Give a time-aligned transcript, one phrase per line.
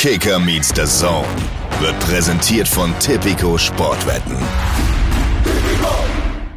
[0.00, 1.28] Kicker meets the Zone
[1.78, 4.34] wird präsentiert von Tipico Sportwetten.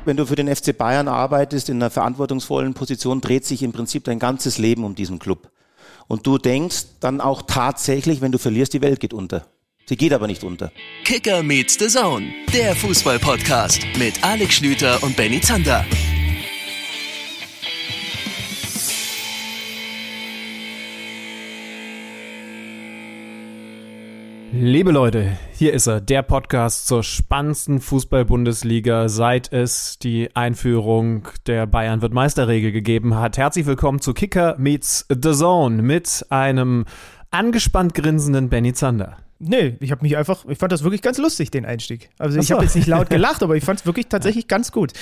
[0.06, 4.06] Wenn du für den FC Bayern arbeitest in einer verantwortungsvollen Position, dreht sich im Prinzip
[4.06, 5.52] dein ganzes Leben um diesen Club.
[6.08, 9.46] Und du denkst dann auch tatsächlich, wenn du verlierst, die Welt geht unter.
[9.88, 10.72] Sie geht aber nicht unter.
[11.04, 15.86] Kicker meets the Zone, der Fußball-Podcast mit Alex Schlüter und Benny Zander.
[24.56, 31.66] Liebe Leute, hier ist er, der Podcast zur spannendsten Fußball-Bundesliga, seit es die Einführung der
[31.66, 33.40] Bayern wird Meisterregel gegeben hat.
[33.40, 36.86] Herzlich willkommen zu Kicker meets The Zone mit einem
[37.32, 39.18] angespannt grinsenden Benny Zander.
[39.40, 42.10] Nee, ich habe mich einfach, ich fand das wirklich ganz lustig, den Einstieg.
[42.18, 44.94] Also ich habe jetzt nicht laut gelacht, aber ich fand es wirklich tatsächlich ganz gut.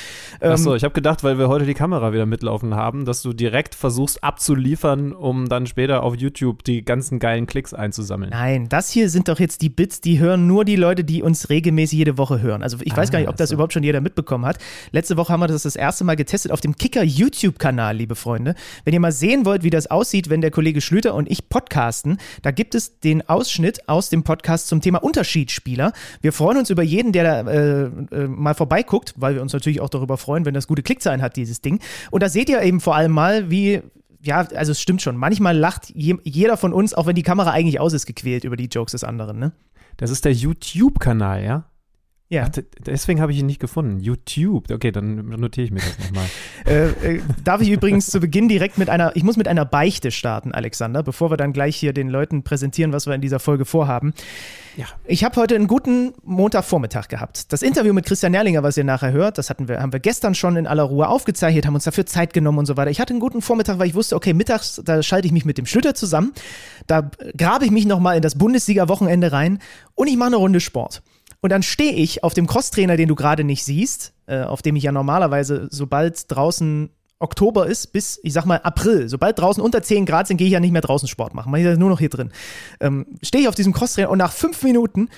[0.41, 3.33] Ähm, Achso, ich habe gedacht, weil wir heute die Kamera wieder mitlaufen haben, dass du
[3.33, 8.31] direkt versuchst abzuliefern, um dann später auf YouTube die ganzen geilen Klicks einzusammeln.
[8.31, 11.49] Nein, das hier sind doch jetzt die Bits, die hören nur die Leute, die uns
[11.49, 12.63] regelmäßig jede Woche hören.
[12.63, 13.55] Also ich ah, weiß gar nicht, ob das so.
[13.55, 14.57] überhaupt schon jeder mitbekommen hat.
[14.91, 18.55] Letzte Woche haben wir das das erste Mal getestet auf dem Kicker YouTube-Kanal, liebe Freunde.
[18.85, 22.17] Wenn ihr mal sehen wollt, wie das aussieht, wenn der Kollege Schlüter und ich podcasten,
[22.41, 25.93] da gibt es den Ausschnitt aus dem Podcast zum Thema Unterschiedsspieler.
[26.21, 29.81] Wir freuen uns über jeden, der da äh, äh, mal vorbeiguckt, weil wir uns natürlich
[29.81, 31.79] auch darüber freuen, wenn das gute Klickzahlen hat, dieses Ding.
[32.11, 33.81] Und da seht ihr eben vor allem mal, wie
[34.23, 35.17] ja, also es stimmt schon.
[35.17, 38.55] Manchmal lacht je, jeder von uns, auch wenn die Kamera eigentlich aus ist, gequält über
[38.55, 39.51] die Jokes des anderen, ne?
[39.97, 41.65] Das ist der YouTube-Kanal, ja?
[42.31, 42.47] Ja.
[42.47, 43.99] Ach, deswegen habe ich ihn nicht gefunden.
[43.99, 44.71] YouTube.
[44.71, 46.25] Okay, dann notiere ich mir das nochmal.
[46.65, 50.11] äh, äh, darf ich übrigens zu Beginn direkt mit einer, ich muss mit einer Beichte
[50.11, 53.65] starten, Alexander, bevor wir dann gleich hier den Leuten präsentieren, was wir in dieser Folge
[53.65, 54.13] vorhaben.
[54.77, 54.85] Ja.
[55.03, 57.51] Ich habe heute einen guten Montagvormittag gehabt.
[57.51, 60.33] Das Interview mit Christian Nerlinger, was ihr nachher hört, das hatten wir, haben wir gestern
[60.33, 62.91] schon in aller Ruhe aufgezeichnet, haben uns dafür Zeit genommen und so weiter.
[62.91, 65.57] Ich hatte einen guten Vormittag, weil ich wusste, okay, mittags, da schalte ich mich mit
[65.57, 66.31] dem Schlüter zusammen,
[66.87, 69.59] da grabe ich mich nochmal in das Bundesliga-Wochenende rein
[69.95, 71.01] und ich mache eine Runde Sport.
[71.41, 74.75] Und dann stehe ich auf dem Crosstrainer, den du gerade nicht siehst, äh, auf dem
[74.75, 79.81] ich ja normalerweise, sobald draußen Oktober ist, bis, ich sag mal, April, sobald draußen unter
[79.83, 81.51] 10 Grad sind, gehe ich ja nicht mehr draußen Sport machen.
[81.51, 82.31] Mache ich das nur noch hier drin.
[82.79, 85.09] Ähm, stehe ich auf diesem Crosstrainer und nach fünf Minuten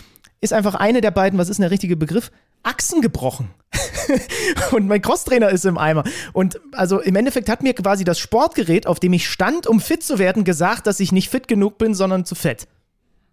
[0.42, 2.32] ist einfach eine der beiden, was ist denn der richtige Begriff?
[2.64, 3.50] Achsen gebrochen.
[4.72, 6.04] und mein Crosstrainer ist im Eimer.
[6.34, 10.04] Und also im Endeffekt hat mir quasi das Sportgerät, auf dem ich stand, um fit
[10.04, 12.68] zu werden, gesagt, dass ich nicht fit genug bin, sondern zu fett.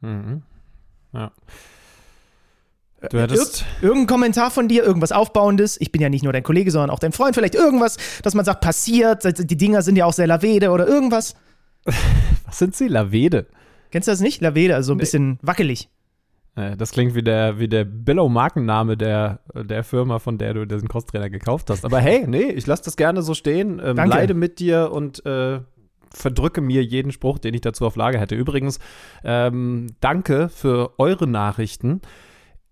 [0.00, 0.42] Mhm.
[1.12, 1.32] Ja.
[3.08, 5.80] Du hättest Ir irgendein Kommentar von dir, irgendwas Aufbauendes.
[5.80, 7.34] Ich bin ja nicht nur dein Kollege, sondern auch dein Freund.
[7.34, 9.24] Vielleicht irgendwas, dass man sagt, passiert.
[9.38, 11.34] Die Dinger sind ja auch sehr lavede oder irgendwas.
[12.44, 12.88] Was sind sie?
[12.88, 13.46] Lavede?
[13.90, 14.42] Kennst du das nicht?
[14.42, 15.02] Lavede, also ein nee.
[15.02, 15.88] bisschen wackelig.
[16.54, 21.30] Das klingt wie der, wie der Billow-Markenname der, der Firma, von der du diesen Crosstrainer
[21.30, 21.84] gekauft hast.
[21.84, 23.80] Aber hey, nee, ich lasse das gerne so stehen.
[23.82, 25.60] Ähm, leide mit dir und äh,
[26.12, 28.34] verdrücke mir jeden Spruch, den ich dazu auf Lage hätte.
[28.34, 28.78] Übrigens,
[29.24, 32.00] ähm, danke für eure Nachrichten.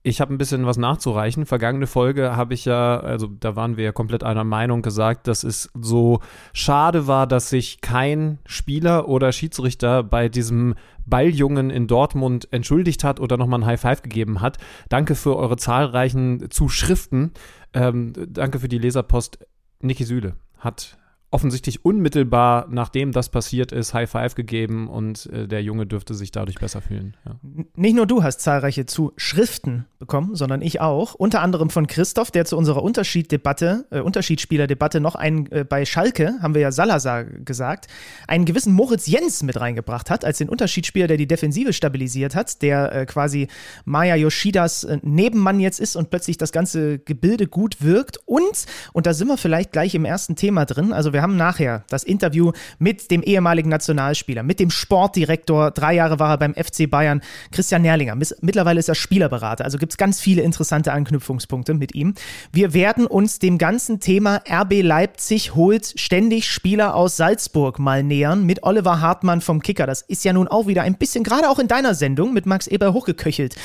[0.05, 1.45] Ich habe ein bisschen was nachzureichen.
[1.45, 5.43] Vergangene Folge habe ich ja, also da waren wir ja komplett einer Meinung gesagt, dass
[5.43, 6.21] es so
[6.53, 13.19] schade war, dass sich kein Spieler oder Schiedsrichter bei diesem Balljungen in Dortmund entschuldigt hat
[13.19, 14.59] oder nochmal ein High Five gegeben hat.
[14.89, 17.33] Danke für eure zahlreichen Zuschriften.
[17.75, 19.47] Ähm, danke für die Leserpost.
[19.81, 20.99] Niki Süle hat
[21.31, 26.31] offensichtlich unmittelbar, nachdem das passiert ist, High Five gegeben und äh, der Junge dürfte sich
[26.31, 27.17] dadurch besser fühlen.
[27.27, 27.39] Ja.
[27.77, 31.15] Nicht nur du hast zahlreiche Zuschriften bekommen, sondern ich auch.
[31.15, 36.39] Unter anderem von Christoph, der zu unserer Unterschieddebatte, äh, Unterschiedsspielerdebatte noch einen äh, bei Schalke,
[36.41, 37.89] haben wir ja Salazar gesagt,
[38.27, 42.63] einen gewissen Moritz Jens mit reingebracht hat, als den Unterschiedsspieler, der die Defensive stabilisiert hat,
[42.63, 43.49] der äh, quasi
[43.85, 48.19] Maya Yoshidas äh, Nebenmann jetzt ist und plötzlich das ganze Gebilde gut wirkt.
[48.25, 51.37] Und, und da sind wir vielleicht gleich im ersten Thema drin, also wir wir haben
[51.37, 55.73] nachher das Interview mit dem ehemaligen Nationalspieler, mit dem Sportdirektor.
[55.73, 58.15] Drei Jahre war er beim FC Bayern, Christian Nerlinger.
[58.15, 59.65] Mittlerweile ist er Spielerberater.
[59.65, 62.15] Also gibt es ganz viele interessante Anknüpfungspunkte mit ihm.
[62.53, 68.45] Wir werden uns dem ganzen Thema RB Leipzig holt ständig Spieler aus Salzburg mal nähern
[68.47, 69.89] mit Oliver Hartmann vom Kicker.
[69.89, 72.69] Das ist ja nun auch wieder ein bisschen, gerade auch in deiner Sendung mit Max
[72.69, 73.57] Eber hochgeköchelt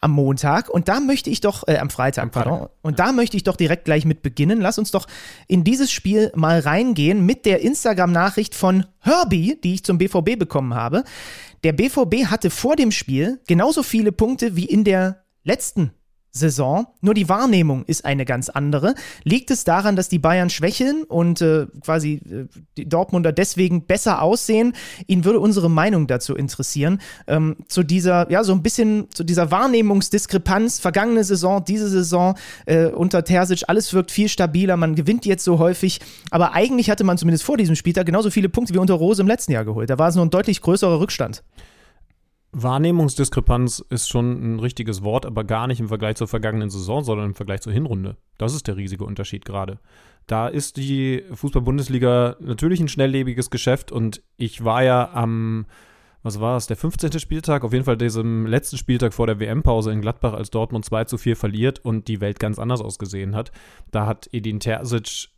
[0.00, 0.68] am Montag.
[0.68, 2.68] Und da möchte ich doch, äh, am Freitag, pardon.
[2.82, 4.60] Und da möchte ich doch direkt gleich mit beginnen.
[4.60, 5.08] Lass uns doch
[5.48, 10.38] in dieses Spiel mal reingehen gehen mit der Instagram-Nachricht von Herbie, die ich zum BVB
[10.38, 11.02] bekommen habe.
[11.64, 15.92] Der BVB hatte vor dem Spiel genauso viele Punkte wie in der letzten
[16.32, 18.94] Saison, nur die Wahrnehmung ist eine ganz andere.
[19.24, 22.46] Liegt es daran, dass die Bayern schwächeln und äh, quasi äh,
[22.76, 24.74] die Dortmunder deswegen besser aussehen?
[25.08, 27.00] Ihn würde unsere Meinung dazu interessieren.
[27.26, 32.36] Ähm, zu dieser, ja, so ein bisschen zu dieser Wahrnehmungsdiskrepanz, vergangene Saison, diese Saison
[32.66, 36.00] äh, unter Terzic, alles wirkt viel stabiler, man gewinnt jetzt so häufig,
[36.30, 39.28] aber eigentlich hatte man zumindest vor diesem Spieltag genauso viele Punkte wie unter Rose im
[39.28, 39.90] letzten Jahr geholt.
[39.90, 41.42] Da war es nur ein deutlich größerer Rückstand.
[42.52, 47.26] Wahrnehmungsdiskrepanz ist schon ein richtiges Wort, aber gar nicht im Vergleich zur vergangenen Saison, sondern
[47.26, 48.16] im Vergleich zur Hinrunde.
[48.38, 49.78] Das ist der riesige Unterschied gerade.
[50.26, 55.66] Da ist die Fußball-Bundesliga natürlich ein schnelllebiges Geschäft und ich war ja am,
[56.22, 57.20] was war es, der 15.
[57.20, 61.04] Spieltag, auf jeden Fall diesem letzten Spieltag vor der WM-Pause in Gladbach, als Dortmund 2
[61.04, 63.52] zu 4 verliert und die Welt ganz anders ausgesehen hat.
[63.92, 65.28] Da hat Edin Terzic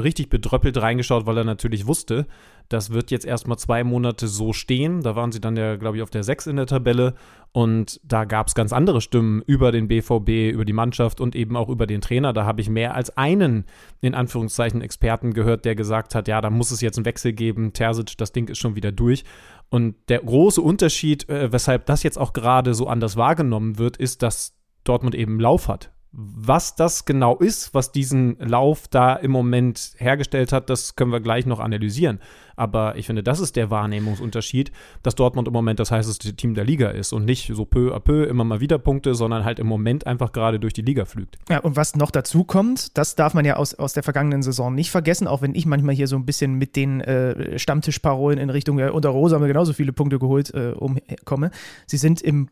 [0.00, 2.26] richtig bedröppelt reingeschaut, weil er natürlich wusste,
[2.68, 5.02] das wird jetzt erstmal zwei Monate so stehen.
[5.02, 7.14] Da waren sie dann ja, glaube ich, auf der 6 in der Tabelle.
[7.52, 11.56] Und da gab es ganz andere Stimmen über den BVB, über die Mannschaft und eben
[11.56, 12.32] auch über den Trainer.
[12.32, 13.64] Da habe ich mehr als einen,
[14.00, 17.72] in Anführungszeichen, Experten gehört, der gesagt hat, ja, da muss es jetzt einen Wechsel geben.
[17.72, 19.24] Terzic, das Ding ist schon wieder durch.
[19.68, 24.22] Und der große Unterschied, äh, weshalb das jetzt auch gerade so anders wahrgenommen wird, ist,
[24.22, 24.54] dass
[24.84, 25.90] Dortmund eben Lauf hat.
[26.18, 31.20] Was das genau ist, was diesen Lauf da im Moment hergestellt hat, das können wir
[31.20, 32.20] gleich noch analysieren.
[32.56, 34.72] Aber ich finde, das ist der Wahrnehmungsunterschied,
[35.02, 38.00] dass Dortmund im Moment das heißeste Team der Liga ist und nicht so peu à
[38.00, 41.36] peu immer mal wieder Punkte, sondern halt im Moment einfach gerade durch die Liga flügt.
[41.50, 44.74] Ja, und was noch dazu kommt, das darf man ja aus, aus der vergangenen Saison
[44.74, 48.48] nicht vergessen, auch wenn ich manchmal hier so ein bisschen mit den äh, Stammtischparolen in
[48.48, 51.50] Richtung, ja, unter Rose haben wir genauso viele Punkte geholt, äh, umkomme.
[51.86, 52.48] Sie sind im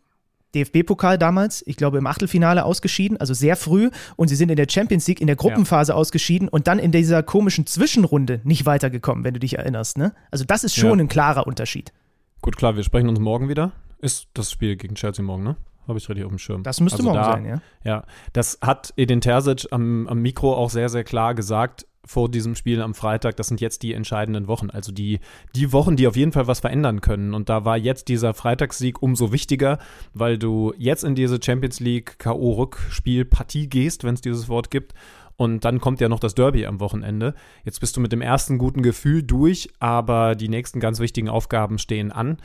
[0.54, 3.90] DFB-Pokal damals, ich glaube im Achtelfinale ausgeschieden, also sehr früh.
[4.16, 5.96] Und sie sind in der Champions League in der Gruppenphase ja.
[5.96, 9.98] ausgeschieden und dann in dieser komischen Zwischenrunde nicht weitergekommen, wenn du dich erinnerst.
[9.98, 10.14] Ne?
[10.30, 11.04] Also das ist schon ja.
[11.04, 11.92] ein klarer Unterschied.
[12.42, 13.72] Gut, klar, wir sprechen uns morgen wieder.
[14.00, 15.56] Ist das Spiel gegen Chelsea morgen, ne?
[15.88, 16.62] Habe ich richtig auf dem Schirm.
[16.62, 17.60] Das müsste also morgen da, sein, ja.
[17.84, 22.54] Ja, das hat Edin Terzic am, am Mikro auch sehr, sehr klar gesagt vor diesem
[22.54, 24.70] Spiel am Freitag, das sind jetzt die entscheidenden Wochen.
[24.70, 25.20] Also die,
[25.54, 27.34] die Wochen, die auf jeden Fall was verändern können.
[27.34, 29.78] Und da war jetzt dieser Freitagssieg umso wichtiger,
[30.12, 34.94] weil du jetzt in diese Champions League K.O.-Rückspielpartie gehst, wenn es dieses Wort gibt.
[35.36, 37.34] Und dann kommt ja noch das Derby am Wochenende.
[37.64, 41.78] Jetzt bist du mit dem ersten guten Gefühl durch, aber die nächsten ganz wichtigen Aufgaben
[41.78, 42.38] stehen an.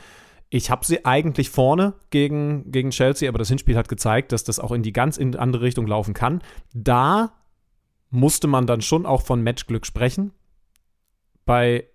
[0.52, 4.58] Ich habe sie eigentlich vorne gegen, gegen Chelsea, aber das Hinspiel hat gezeigt, dass das
[4.58, 6.42] auch in die ganz in andere Richtung laufen kann.
[6.74, 7.32] Da
[8.10, 10.32] musste man dann schon auch von Matchglück sprechen.
[11.44, 11.89] Bei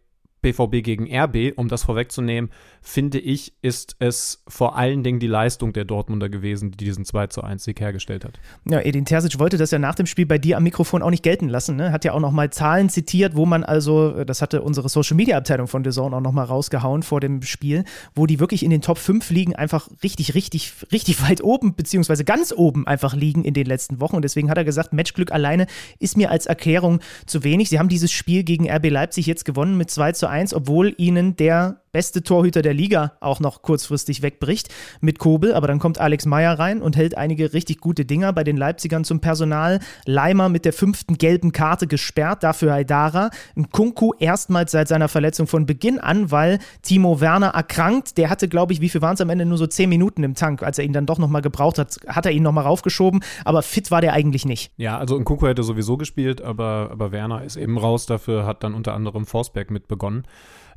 [0.45, 2.51] BVB gegen RB, um das vorwegzunehmen,
[2.81, 7.27] finde ich, ist es vor allen Dingen die Leistung der Dortmunder gewesen, die diesen 2
[7.27, 8.39] zu 1 Sieg hergestellt hat.
[8.69, 11.23] Ja, Edin Terzic wollte das ja nach dem Spiel bei dir am Mikrofon auch nicht
[11.23, 11.75] gelten lassen.
[11.75, 11.91] Ne?
[11.91, 15.67] Hat ja auch nochmal Zahlen zitiert, wo man also, das hatte unsere Social Media Abteilung
[15.67, 17.83] von The Zone auch nochmal rausgehauen vor dem Spiel,
[18.13, 22.23] wo die wirklich in den Top 5 liegen, einfach richtig, richtig, richtig weit oben, beziehungsweise
[22.23, 24.15] ganz oben einfach liegen in den letzten Wochen.
[24.15, 25.65] Und deswegen hat er gesagt, Matchglück alleine
[25.97, 27.69] ist mir als Erklärung zu wenig.
[27.69, 31.35] Sie haben dieses Spiel gegen RB Leipzig jetzt gewonnen mit 2 zu 1, obwohl ihnen
[31.35, 34.67] der beste Torhüter der Liga auch noch kurzfristig wegbricht
[34.99, 35.53] mit Kobel.
[35.53, 39.05] Aber dann kommt Alex Meyer rein und hält einige richtig gute Dinger bei den Leipzigern
[39.05, 39.79] zum Personal.
[40.05, 43.29] Leimer mit der fünften gelben Karte gesperrt, dafür Haidara.
[43.71, 48.17] Kunku erstmals seit seiner Verletzung von Beginn an, weil Timo Werner erkrankt.
[48.17, 49.45] Der hatte, glaube ich, wie viel waren es am Ende?
[49.45, 50.63] Nur so zehn Minuten im Tank.
[50.63, 53.21] Als er ihn dann doch nochmal gebraucht hat, hat er ihn nochmal raufgeschoben.
[53.45, 54.73] Aber fit war der eigentlich nicht.
[54.75, 58.05] Ja, also Kunku hätte sowieso gespielt, aber, aber Werner ist eben raus.
[58.05, 60.24] Dafür hat dann unter anderem Forsberg mit begonnen.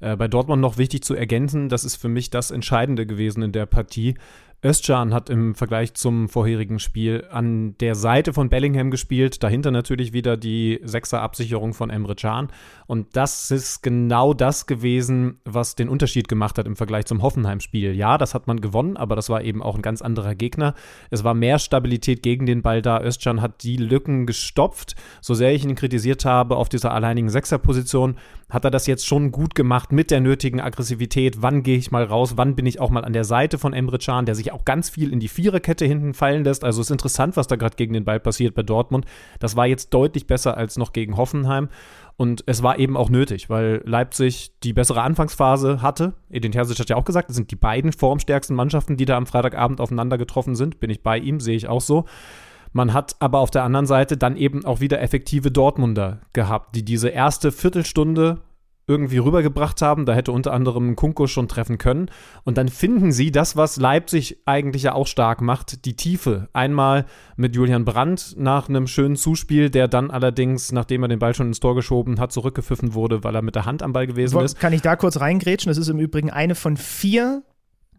[0.00, 3.52] Äh, bei Dortmund noch wichtig zu ergänzen, das ist für mich das Entscheidende gewesen in
[3.52, 4.14] der Partie.
[4.60, 10.12] Özcan hat im Vergleich zum vorherigen Spiel an der Seite von Bellingham gespielt, dahinter natürlich
[10.12, 12.48] wieder die Sechser-Absicherung von Emre Can.
[12.88, 17.94] Und das ist genau das gewesen, was den Unterschied gemacht hat im Vergleich zum Hoffenheim-Spiel.
[17.94, 20.74] Ja, das hat man gewonnen, aber das war eben auch ein ganz anderer Gegner.
[21.10, 23.00] Es war mehr Stabilität gegen den Ball da.
[23.00, 24.96] Özcan hat die Lücken gestopft.
[25.20, 28.16] So sehr ich ihn kritisiert habe auf dieser alleinigen Sechser-Position,
[28.50, 31.42] hat er das jetzt schon gut gemacht mit der nötigen Aggressivität.
[31.42, 32.32] Wann gehe ich mal raus?
[32.36, 34.90] Wann bin ich auch mal an der Seite von Emre Can, der sich auch ganz
[34.90, 36.64] viel in die Viererkette hinten fallen lässt.
[36.64, 39.06] Also es ist interessant, was da gerade gegen den Ball passiert bei Dortmund.
[39.38, 41.68] Das war jetzt deutlich besser als noch gegen Hoffenheim.
[42.16, 46.14] Und es war eben auch nötig, weil Leipzig die bessere Anfangsphase hatte.
[46.30, 49.26] Edin Terzic hat ja auch gesagt, es sind die beiden formstärksten Mannschaften, die da am
[49.26, 50.80] Freitagabend aufeinander getroffen sind.
[50.80, 52.06] Bin ich bei ihm, sehe ich auch so.
[52.72, 56.84] Man hat aber auf der anderen Seite dann eben auch wieder effektive Dortmunder gehabt, die
[56.84, 58.40] diese erste Viertelstunde
[58.88, 60.06] irgendwie rübergebracht haben.
[60.06, 62.10] Da hätte unter anderem Kunko schon treffen können.
[62.44, 66.48] Und dann finden sie das, was Leipzig eigentlich ja auch stark macht, die Tiefe.
[66.52, 67.04] Einmal
[67.36, 71.48] mit Julian Brandt nach einem schönen Zuspiel, der dann allerdings, nachdem er den Ball schon
[71.48, 74.58] ins Tor geschoben hat, zurückgepfiffen wurde, weil er mit der Hand am Ball gewesen ist.
[74.58, 75.70] Kann ich da kurz reingrätschen?
[75.70, 77.42] Das ist im Übrigen eine von vier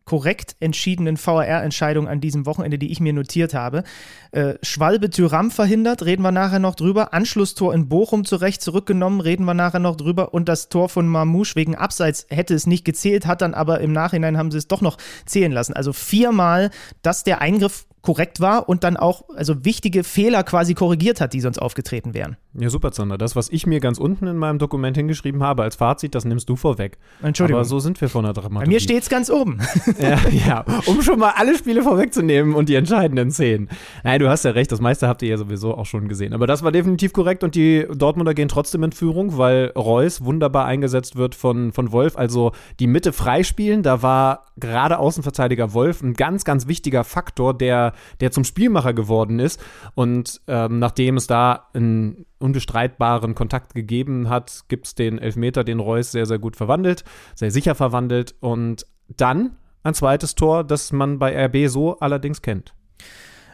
[0.10, 3.84] korrekt entschiedenen VAR-Entscheidungen an diesem Wochenende, die ich mir notiert habe.
[4.32, 7.14] Äh, Schwalbe Tyram verhindert, reden wir nachher noch drüber.
[7.14, 10.34] Anschlusstor in Bochum zurecht zurückgenommen, reden wir nachher noch drüber.
[10.34, 13.92] Und das Tor von Mamouche wegen Abseits hätte es nicht gezählt, hat dann aber im
[13.92, 14.98] Nachhinein haben sie es doch noch
[15.28, 15.74] zählen lassen.
[15.74, 16.72] Also viermal,
[17.04, 21.42] dass der Eingriff korrekt war und dann auch also wichtige Fehler quasi korrigiert hat, die
[21.42, 22.38] sonst aufgetreten wären.
[22.54, 23.18] Ja, super, Zander.
[23.18, 26.50] Das, was ich mir ganz unten in meinem Dokument hingeschrieben habe als Fazit, das nimmst
[26.50, 26.98] du vorweg.
[27.22, 27.60] Entschuldigung.
[27.60, 28.66] Aber so sind wir von der Dramaturgie.
[28.66, 29.60] Bei mir steht es ganz oben.
[30.00, 33.70] ja, ja, um schon mal alle Spiele vorwegzunehmen und die entscheidenden Szenen.
[34.04, 36.34] Nein, du hast ja recht, das meiste habt ihr ja sowieso auch schon gesehen.
[36.34, 40.66] Aber das war definitiv korrekt und die Dortmunder gehen trotzdem in Führung, weil Reus wunderbar
[40.66, 42.18] eingesetzt wird von, von Wolf.
[42.18, 47.89] Also die Mitte freispielen, da war gerade Außenverteidiger Wolf ein ganz, ganz wichtiger Faktor, der,
[48.20, 49.62] der zum Spielmacher geworden ist.
[49.96, 55.80] Und ähm, nachdem es da ein unbestreitbaren Kontakt gegeben hat, gibt es den Elfmeter, den
[55.80, 57.04] Reus sehr, sehr gut verwandelt,
[57.36, 62.74] sehr sicher verwandelt und dann ein zweites Tor, das man bei RB so allerdings kennt.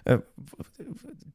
[0.05, 0.19] Äh,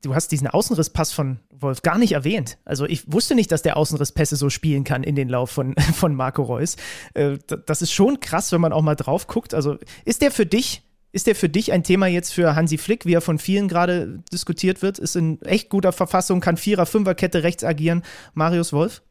[0.03, 2.59] du hast diesen Außenrisspass von Wolf gar nicht erwähnt.
[2.65, 6.15] Also ich wusste nicht, dass der Außenrisspässe so spielen kann in den Lauf von, von
[6.15, 6.77] Marco Reus.
[7.15, 9.55] Äh, das ist schon krass, wenn man auch mal drauf guckt.
[9.55, 13.07] Also ist der für dich ist der für dich ein Thema jetzt für Hansi Flick,
[13.07, 14.99] wie er von vielen gerade diskutiert wird?
[14.99, 18.03] Ist in echt guter Verfassung, kann Vierer-, Fünferkette rechts agieren.
[18.35, 19.03] Marius Wolf?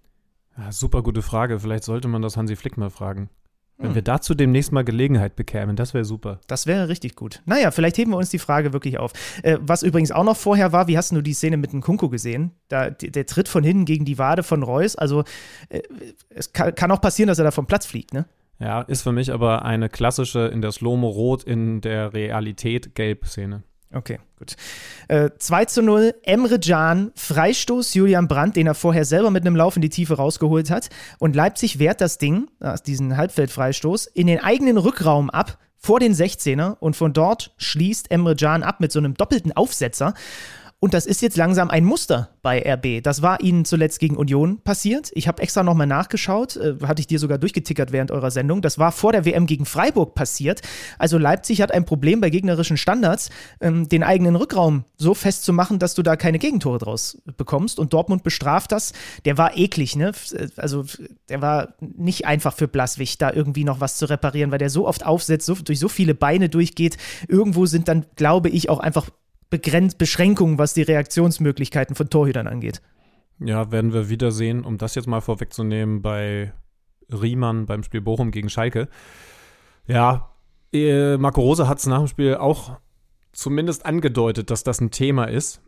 [0.57, 1.59] Ja, super gute Frage.
[1.59, 3.29] Vielleicht sollte man das Hansi Flick mal fragen.
[3.79, 3.95] Wenn hm.
[3.95, 6.41] wir dazu demnächst mal Gelegenheit bekämen, das wäre super.
[6.47, 7.41] Das wäre richtig gut.
[7.45, 9.13] Naja, vielleicht heben wir uns die Frage wirklich auf.
[9.41, 12.09] Äh, was übrigens auch noch vorher war, wie hast du die Szene mit dem Kunko
[12.09, 12.51] gesehen?
[12.67, 14.97] Da, der, der Tritt von hinten gegen die Wade von Reus.
[14.97, 15.23] Also,
[15.69, 15.81] äh,
[16.29, 18.25] es kann, kann, auch passieren, dass er da vom Platz fliegt, ne?
[18.59, 23.25] Ja, ist für mich aber eine klassische in der Slomo rot, in der Realität gelb
[23.25, 23.63] Szene.
[23.91, 24.55] Okay, gut.
[25.07, 29.55] Äh, 2 zu 0, Emre Can, Freistoß Julian Brandt, den er vorher selber mit einem
[29.55, 30.89] Lauf in die Tiefe rausgeholt hat.
[31.17, 32.49] Und Leipzig wehrt das Ding,
[32.85, 36.77] diesen Halbfeldfreistoß, in den eigenen Rückraum ab, vor den 16er.
[36.79, 40.13] Und von dort schließt Emre Can ab mit so einem doppelten Aufsetzer.
[40.81, 43.03] Und das ist jetzt langsam ein Muster bei RB.
[43.03, 45.11] Das war ihnen zuletzt gegen Union passiert.
[45.13, 48.61] Ich habe extra nochmal nachgeschaut, äh, hatte ich dir sogar durchgetickert während eurer Sendung.
[48.61, 50.61] Das war vor der WM gegen Freiburg passiert.
[50.97, 55.95] Also Leipzig hat ein Problem bei gegnerischen Standards, ähm, den eigenen Rückraum so festzumachen, dass
[55.95, 57.77] du da keine Gegentore draus bekommst.
[57.77, 58.93] Und Dortmund bestraft das.
[59.25, 60.13] Der war eklig, ne?
[60.55, 60.85] Also
[61.27, 64.87] der war nicht einfach für Blaswig, da irgendwie noch was zu reparieren, weil der so
[64.87, 66.95] oft aufsetzt, so, durch so viele Beine durchgeht.
[67.27, 69.09] Irgendwo sind dann, glaube ich, auch einfach
[69.49, 72.81] Begrenz Beschränkungen, was die Reaktionsmöglichkeiten von Torhütern angeht.
[73.39, 76.53] Ja, werden wir wiedersehen, um das jetzt mal vorwegzunehmen, bei
[77.09, 78.89] Riemann beim Spiel Bochum gegen Schalke.
[79.87, 80.29] Ja,
[80.71, 82.77] äh, Marco Rose hat es nach dem Spiel auch
[83.31, 85.61] zumindest angedeutet, dass das ein Thema ist.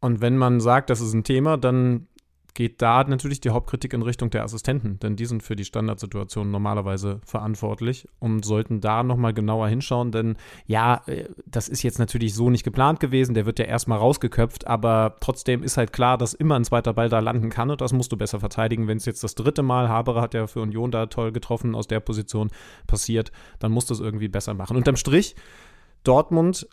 [0.00, 2.07] Und wenn man sagt, das ist ein Thema, dann
[2.58, 6.50] geht da natürlich die Hauptkritik in Richtung der Assistenten, denn die sind für die Standardsituation
[6.50, 10.36] normalerweise verantwortlich und sollten da nochmal genauer hinschauen, denn
[10.66, 14.66] ja, äh, das ist jetzt natürlich so nicht geplant gewesen, der wird ja erstmal rausgeköpft,
[14.66, 17.92] aber trotzdem ist halt klar, dass immer ein zweiter Ball da landen kann und das
[17.92, 18.88] musst du besser verteidigen.
[18.88, 21.86] Wenn es jetzt das dritte Mal, Haberer hat ja für Union da toll getroffen, aus
[21.86, 22.50] der Position
[22.88, 24.76] passiert, dann musst du es irgendwie besser machen.
[24.76, 25.36] Unterm Strich,
[26.02, 26.66] Dortmund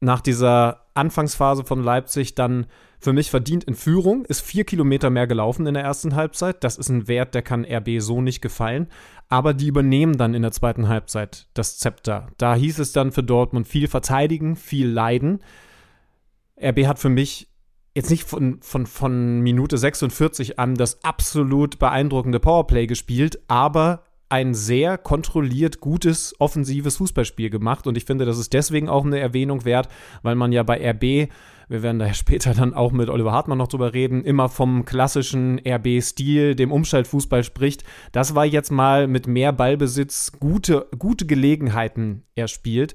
[0.00, 2.66] nach dieser Anfangsphase von Leipzig dann
[3.04, 6.64] für mich verdient in Führung, ist vier Kilometer mehr gelaufen in der ersten Halbzeit.
[6.64, 8.88] Das ist ein Wert, der kann RB so nicht gefallen.
[9.28, 12.28] Aber die übernehmen dann in der zweiten Halbzeit das Zepter.
[12.38, 15.40] Da hieß es dann für Dortmund viel verteidigen, viel leiden.
[16.58, 17.50] RB hat für mich
[17.94, 24.54] jetzt nicht von, von, von Minute 46 an das absolut beeindruckende Powerplay gespielt, aber ein
[24.54, 29.66] sehr kontrolliert gutes offensives Fußballspiel gemacht und ich finde, das ist deswegen auch eine Erwähnung
[29.66, 29.88] wert,
[30.22, 31.30] weil man ja bei RB,
[31.68, 35.60] wir werden da später dann auch mit Oliver Hartmann noch drüber reden, immer vom klassischen
[35.66, 37.84] RB-Stil, dem Umschaltfußball spricht.
[38.12, 42.94] Das war jetzt mal mit mehr Ballbesitz gute, gute Gelegenheiten erspielt.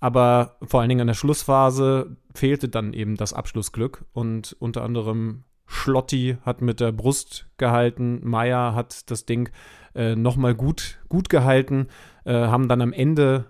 [0.00, 5.42] Aber vor allen Dingen in der Schlussphase fehlte dann eben das Abschlussglück und unter anderem
[5.66, 9.50] Schlotti hat mit der Brust gehalten, Meier hat das Ding
[9.94, 11.88] äh, nochmal gut, gut gehalten,
[12.24, 13.46] äh, haben dann am Ende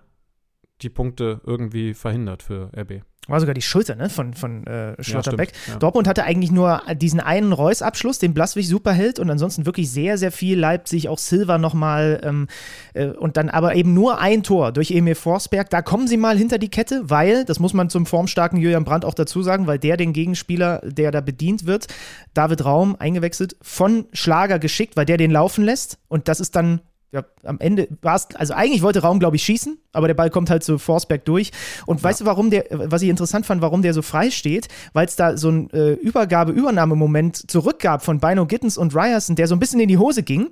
[0.82, 3.02] die Punkte irgendwie verhindert für RB.
[3.28, 5.52] War sogar die Schulter ne, von, von äh, Schlotterbeck.
[5.66, 5.78] Ja, ja.
[5.78, 10.16] Dortmund hatte eigentlich nur diesen einen Reus-Abschluss, den Blaswig super hält und ansonsten wirklich sehr,
[10.16, 12.48] sehr viel Leipzig, auch Silva nochmal ähm,
[12.94, 15.68] äh, und dann aber eben nur ein Tor durch Emil Forsberg.
[15.68, 19.04] Da kommen sie mal hinter die Kette, weil, das muss man zum formstarken Julian Brandt
[19.04, 21.86] auch dazu sagen, weil der den Gegenspieler, der da bedient wird,
[22.32, 26.80] David Raum eingewechselt, von Schlager geschickt, weil der den laufen lässt und das ist dann
[27.10, 30.28] ja, am Ende war es, also eigentlich wollte Raum, glaube ich, schießen, aber der Ball
[30.28, 31.52] kommt halt zu Forsberg durch.
[31.86, 32.04] Und ja.
[32.04, 34.68] weißt du, warum der, was ich interessant fand, warum der so frei steht?
[34.92, 39.56] Weil es da so ein äh, Übergabe-Übernahmemoment zurückgab von Bino Gittens und Ryerson, der so
[39.56, 40.48] ein bisschen in die Hose ging.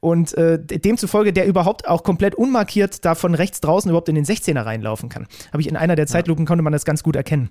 [0.00, 4.26] Und äh, demzufolge der überhaupt auch komplett unmarkiert da von rechts draußen überhaupt in den
[4.26, 5.26] 16er reinlaufen kann.
[5.52, 6.48] Habe ich in einer der Zeitlupen ja.
[6.48, 7.48] konnte man das ganz gut erkennen.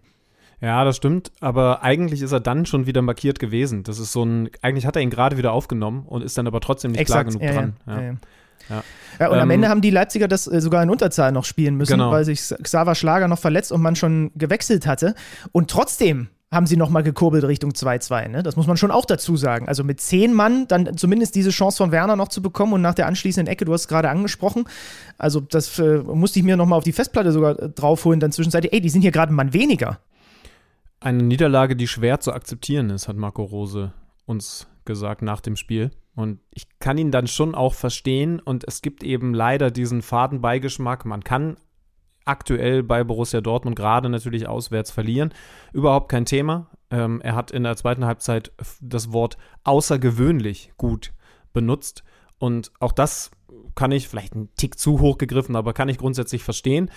[0.61, 3.83] Ja, das stimmt, aber eigentlich ist er dann schon wieder markiert gewesen.
[3.83, 6.61] Das ist so ein, eigentlich hat er ihn gerade wieder aufgenommen und ist dann aber
[6.61, 7.75] trotzdem nicht Exakt, klar genug ja, dran.
[7.87, 8.13] Ja, ja.
[8.69, 8.83] Ja.
[9.19, 11.75] ja und ähm, am Ende haben die Leipziger das äh, sogar in Unterzahl noch spielen
[11.75, 12.11] müssen, genau.
[12.11, 15.15] weil sich Xaver Schlager noch verletzt und man schon gewechselt hatte.
[15.51, 18.29] Und trotzdem haben sie nochmal gekurbelt Richtung 2-2.
[18.29, 18.43] Ne?
[18.43, 19.67] Das muss man schon auch dazu sagen.
[19.67, 22.93] Also mit zehn Mann dann zumindest diese Chance von Werner noch zu bekommen und nach
[22.93, 24.65] der anschließenden Ecke, du hast es gerade angesprochen,
[25.17, 28.73] also das äh, musste ich mir nochmal auf die Festplatte sogar äh, draufholen, dann zwischenzeitlich,
[28.73, 29.99] ey, die sind hier gerade ein Mann weniger.
[30.99, 33.91] Eine Niederlage, die schwer zu akzeptieren ist, hat Marco Rose
[34.25, 35.91] uns gesagt nach dem Spiel.
[36.15, 38.39] Und ich kann ihn dann schon auch verstehen.
[38.39, 41.05] Und es gibt eben leider diesen faden Beigeschmack.
[41.05, 41.57] Man kann
[42.23, 45.33] aktuell bei Borussia Dortmund gerade natürlich auswärts verlieren.
[45.73, 46.69] Überhaupt kein Thema.
[46.89, 51.13] Ähm, er hat in der zweiten Halbzeit das Wort außergewöhnlich gut
[51.53, 52.03] benutzt.
[52.39, 53.31] Und auch das
[53.75, 56.89] kann ich, vielleicht ein Tick zu hoch gegriffen, aber kann ich grundsätzlich verstehen.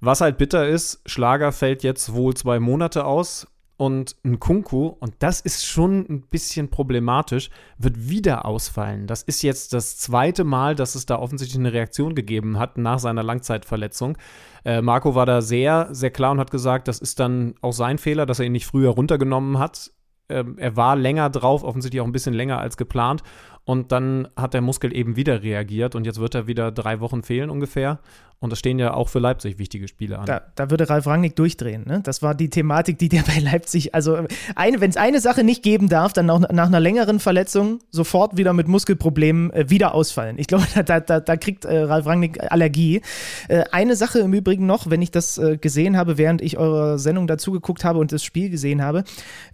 [0.00, 5.14] Was halt bitter ist, Schlager fällt jetzt wohl zwei Monate aus und ein Kunku, und
[5.18, 9.06] das ist schon ein bisschen problematisch, wird wieder ausfallen.
[9.06, 12.98] Das ist jetzt das zweite Mal, dass es da offensichtlich eine Reaktion gegeben hat nach
[12.98, 14.16] seiner Langzeitverletzung.
[14.64, 17.98] Äh, Marco war da sehr, sehr klar und hat gesagt, das ist dann auch sein
[17.98, 19.90] Fehler, dass er ihn nicht früher runtergenommen hat.
[20.28, 23.22] Ähm, er war länger drauf, offensichtlich auch ein bisschen länger als geplant.
[23.66, 27.24] Und dann hat der Muskel eben wieder reagiert und jetzt wird er wieder drei Wochen
[27.24, 27.98] fehlen ungefähr.
[28.38, 30.26] Und es stehen ja auch für Leipzig wichtige Spiele an.
[30.26, 31.84] Da, da würde Ralf Rangnick durchdrehen.
[31.86, 32.02] Ne?
[32.04, 34.18] Das war die Thematik, die der bei Leipzig, also
[34.56, 38.52] wenn es eine Sache nicht geben darf, dann auch nach einer längeren Verletzung sofort wieder
[38.52, 40.38] mit Muskelproblemen äh, wieder ausfallen.
[40.38, 43.00] Ich glaube, da, da, da kriegt äh, Ralf Rangnick Allergie.
[43.48, 46.98] Äh, eine Sache im Übrigen noch, wenn ich das äh, gesehen habe, während ich eure
[46.98, 49.04] Sendung dazu geguckt habe und das Spiel gesehen habe.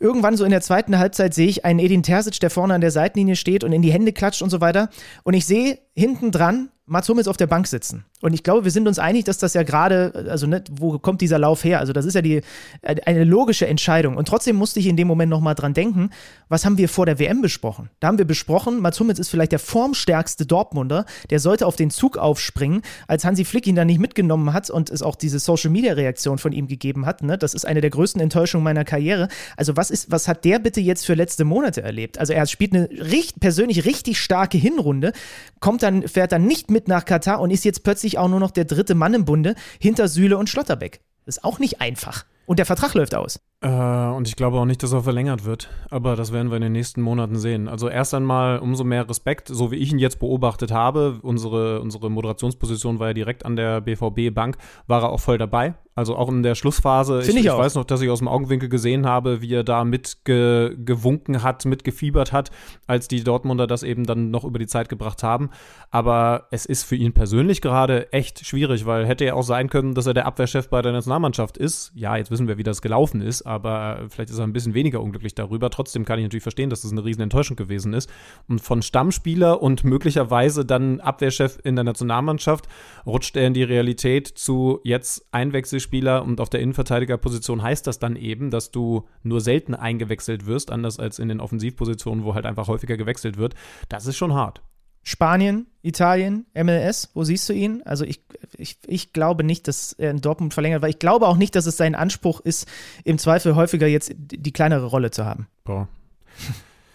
[0.01, 2.91] Irgendwann so in der zweiten Halbzeit sehe ich einen Edin Terzic, der vorne an der
[2.91, 4.89] Seitenlinie steht und in die Hände klatscht und so weiter.
[5.23, 8.05] Und ich sehe hinten dran Mats Hummels auf der Bank sitzen.
[8.21, 11.23] Und ich glaube, wir sind uns einig, dass das ja gerade, also ne, wo kommt
[11.23, 11.81] dieser Lauf her?
[11.81, 12.43] Also das ist ja die,
[12.83, 14.17] eine logische Entscheidung.
[14.17, 16.11] Und trotzdem musste ich in dem Moment nochmal dran denken,
[16.49, 17.89] was haben wir vor der WM besprochen?
[18.01, 21.91] Da haben wir besprochen, Mats Hummels ist vielleicht der formstärkste Dortmunder, der sollte auf den
[21.91, 26.37] Zug aufspringen, als Hansi Flick ihn da nicht mitgenommen hat und es auch diese Social-Media-Reaktion
[26.37, 27.23] von ihm gegeben hat.
[27.23, 27.39] Ne?
[27.39, 29.29] Das ist eine der größten Enttäuschungen meiner Karriere.
[29.57, 32.19] Also was ist, was hat der bitte jetzt für letzte Monate erlebt?
[32.19, 35.15] Also er spielt eine richtig, persönlich richtig starke Hinrunde,
[35.59, 38.51] kommt dann, fährt dann nicht mit nach Katar und ist jetzt plötzlich auch nur noch
[38.51, 41.01] der dritte Mann im Bunde hinter Süle und Schlotterbeck.
[41.25, 42.25] Das ist auch nicht einfach.
[42.47, 43.41] Und der Vertrag läuft aus.
[43.61, 45.71] Äh, und ich glaube auch nicht, dass er verlängert wird.
[45.91, 47.69] Aber das werden wir in den nächsten Monaten sehen.
[47.69, 51.21] Also erst einmal umso mehr Respekt, so wie ich ihn jetzt beobachtet habe.
[51.23, 55.75] Unsere, unsere Moderationsposition war ja direkt an der BVB-Bank, war er auch voll dabei.
[55.95, 57.21] Also auch in der Schlussphase.
[57.21, 59.85] Ich, ich, ich weiß noch, dass ich aus dem Augenwinkel gesehen habe, wie er da
[59.85, 62.51] mitgewunken hat, mitgefiebert hat,
[62.87, 65.51] als die Dortmunder das eben dann noch über die Zeit gebracht haben.
[65.91, 69.95] Aber es ist für ihn persönlich gerade echt schwierig, weil hätte er auch sein können,
[69.95, 71.93] dass er der Abwehrchef bei der Nationalmannschaft ist.
[71.95, 75.03] Ja, jetzt wissen wir, wie das gelaufen ist, aber vielleicht ist er ein bisschen weniger
[75.03, 75.69] unglücklich darüber.
[75.69, 78.11] Trotzdem kann ich natürlich verstehen, dass das eine riesen Enttäuschung gewesen ist.
[78.49, 82.67] Und von Stammspieler und möglicherweise dann Abwehrchef in der Nationalmannschaft
[83.05, 87.99] rutscht er in die Realität zu jetzt Einwechsel Spieler und auf der Innenverteidigerposition heißt das
[87.99, 92.47] dann eben, dass du nur selten eingewechselt wirst, anders als in den Offensivpositionen, wo halt
[92.47, 93.55] einfach häufiger gewechselt wird.
[93.89, 94.63] Das ist schon hart.
[95.05, 97.83] Spanien, Italien, MLS, wo siehst du ihn?
[97.85, 98.23] Also ich,
[98.57, 101.67] ich, ich glaube nicht, dass er in Dortmund verlängert, weil ich glaube auch nicht, dass
[101.67, 102.69] es sein Anspruch ist,
[103.05, 105.49] im Zweifel häufiger jetzt die kleinere Rolle zu haben.
[105.65, 105.89] Boah.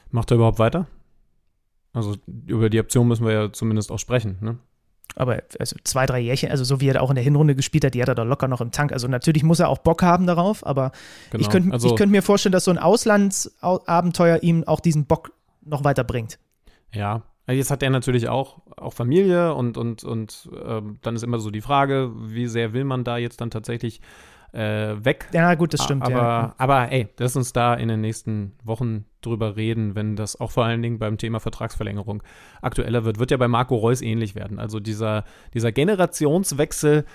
[0.10, 0.88] Macht er überhaupt weiter?
[1.92, 4.58] Also über die Option müssen wir ja zumindest auch sprechen, ne?
[5.16, 7.94] Aber also zwei, drei Jährchen, also so wie er auch in der Hinrunde gespielt hat,
[7.96, 8.92] die hat er da locker noch im Tank.
[8.92, 10.92] Also natürlich muss er auch Bock haben darauf, aber
[11.32, 11.42] genau.
[11.42, 15.32] ich könnte also, könnt mir vorstellen, dass so ein Auslandsabenteuer ihm auch diesen Bock
[15.66, 16.38] noch weiter bringt.
[16.94, 21.40] Ja, Jetzt hat er natürlich auch, auch Familie und, und, und äh, dann ist immer
[21.40, 24.02] so die Frage, wie sehr will man da jetzt dann tatsächlich
[24.58, 25.30] äh, weg.
[25.34, 26.04] Ja, gut, das stimmt.
[26.04, 26.56] Aber, ja.
[26.58, 30.66] aber ey, lass uns da in den nächsten Wochen drüber reden, wenn das auch vor
[30.66, 32.24] allen Dingen beim Thema Vertragsverlängerung
[32.62, 33.20] aktueller wird.
[33.20, 34.60] Wird ja bei Marco Reus ähnlich werden.
[34.60, 37.06] Also dieser, dieser Generationswechsel,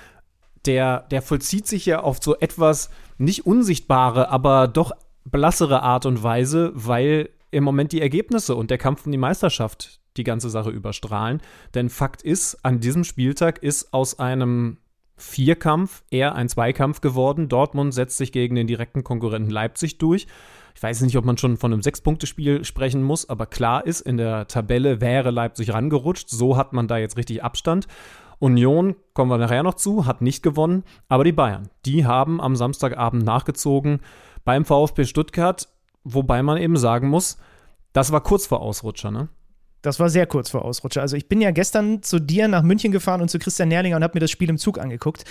[0.66, 4.92] der, der vollzieht sich ja auf so etwas nicht unsichtbare, aber doch
[5.24, 10.00] blassere Art und Weise, weil im Moment die Ergebnisse und der Kampf um die Meisterschaft
[10.16, 11.40] die ganze Sache überstrahlen.
[11.74, 14.78] Denn Fakt ist, an diesem Spieltag ist aus einem
[15.16, 17.48] Vierkampf eher ein Zweikampf geworden.
[17.48, 20.27] Dortmund setzt sich gegen den direkten Konkurrenten Leipzig durch.
[20.75, 24.16] Ich weiß nicht, ob man schon von einem Sechs-Punkte-Spiel sprechen muss, aber klar ist, in
[24.16, 26.29] der Tabelle wäre Leipzig rangerutscht.
[26.29, 27.87] So hat man da jetzt richtig Abstand.
[28.38, 32.57] Union, kommen wir nachher noch zu, hat nicht gewonnen, aber die Bayern, die haben am
[32.57, 34.01] Samstagabend nachgezogen
[34.44, 35.68] beim VfB Stuttgart,
[36.03, 37.38] wobei man eben sagen muss,
[37.92, 39.29] das war kurz vor Ausrutscher, ne?
[39.83, 41.03] Das war sehr kurz vor Ausrutscher.
[41.03, 44.05] Also ich bin ja gestern zu dir nach München gefahren und zu Christian Nerlinger und
[44.05, 45.25] habe mir das Spiel im Zug angeguckt.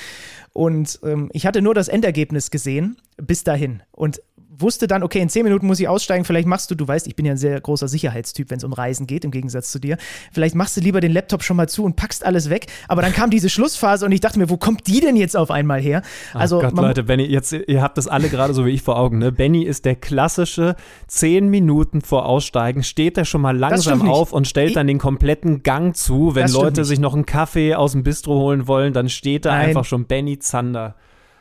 [0.53, 3.81] Und ähm, ich hatte nur das Endergebnis gesehen bis dahin.
[3.91, 4.21] Und
[4.61, 7.15] wusste dann, okay, in zehn Minuten muss ich aussteigen, vielleicht machst du, du weißt, ich
[7.15, 9.97] bin ja ein sehr großer Sicherheitstyp, wenn es um Reisen geht, im Gegensatz zu dir.
[10.31, 12.67] Vielleicht machst du lieber den Laptop schon mal zu und packst alles weg.
[12.87, 15.51] Aber dann kam diese Schlussphase und ich dachte mir, wo kommt die denn jetzt auf
[15.51, 16.01] einmal her?
[16.33, 18.97] Also, Ach Gott, Leute, Benny, jetzt, ihr habt das alle gerade so wie ich vor
[18.97, 19.31] Augen, ne?
[19.31, 20.75] Benny ist der klassische
[21.07, 25.63] zehn Minuten vor Aussteigen, steht er schon mal langsam auf und stellt dann den kompletten
[25.63, 26.35] Gang zu.
[26.35, 29.69] Wenn Leute sich noch einen Kaffee aus dem Bistro holen wollen, dann steht da Nein.
[29.69, 30.95] einfach schon Benny Zander.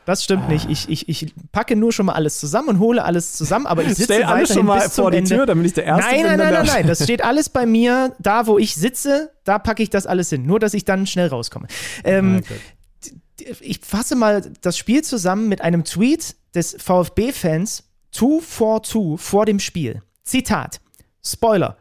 [0.05, 0.51] Das stimmt ah.
[0.51, 0.69] nicht.
[0.69, 3.89] Ich, ich, ich packe nur schon mal alles zusammen und hole alles zusammen, aber ich
[3.95, 5.35] sitze Stell alles schon mal vor die Ende.
[5.35, 6.25] Tür, damit ich der Erste nein, bin.
[6.25, 9.83] Nein, nein, nein, nein, das steht alles bei mir, da wo ich sitze, da packe
[9.83, 10.45] ich das alles hin.
[10.45, 11.67] Nur, dass ich dann schnell rauskomme.
[12.03, 12.53] Ähm, ah,
[13.59, 20.01] ich fasse mal das Spiel zusammen mit einem Tweet des VfB-Fans 242 vor dem Spiel.
[20.23, 20.79] Zitat.
[21.23, 21.77] Spoiler.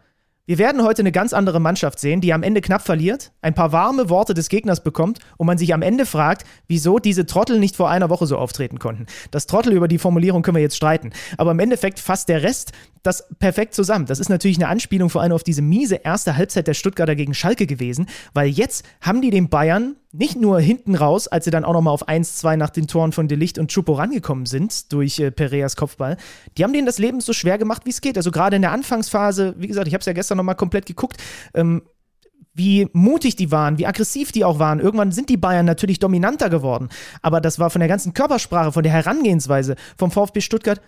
[0.51, 3.71] Wir werden heute eine ganz andere Mannschaft sehen, die am Ende knapp verliert, ein paar
[3.71, 7.77] warme Worte des Gegners bekommt und man sich am Ende fragt, wieso diese Trottel nicht
[7.77, 9.07] vor einer Woche so auftreten konnten.
[9.31, 11.13] Das Trottel über die Formulierung können wir jetzt streiten.
[11.37, 14.07] Aber im Endeffekt fasst der Rest das perfekt zusammen.
[14.07, 17.35] Das ist natürlich eine Anspielung vor allem auf diese miese erste Halbzeit der Stuttgarter gegen
[17.35, 21.65] Schalke gewesen, weil jetzt haben die den Bayern nicht nur hinten raus, als sie dann
[21.65, 25.31] auch nochmal auf 1-2 nach den Toren von Delicht und Chupo rangekommen sind durch äh,
[25.31, 26.17] Pereas Kopfball,
[26.59, 28.17] die haben denen das Leben so schwer gemacht, wie es geht.
[28.17, 31.19] Also gerade in der Anfangsphase, wie gesagt, ich habe es ja gestern nochmal komplett geguckt,
[31.55, 31.83] ähm,
[32.53, 34.81] wie mutig die waren, wie aggressiv die auch waren.
[34.81, 36.89] Irgendwann sind die Bayern natürlich dominanter geworden.
[37.23, 40.81] Aber das war von der ganzen Körpersprache, von der Herangehensweise vom VfB Stuttgart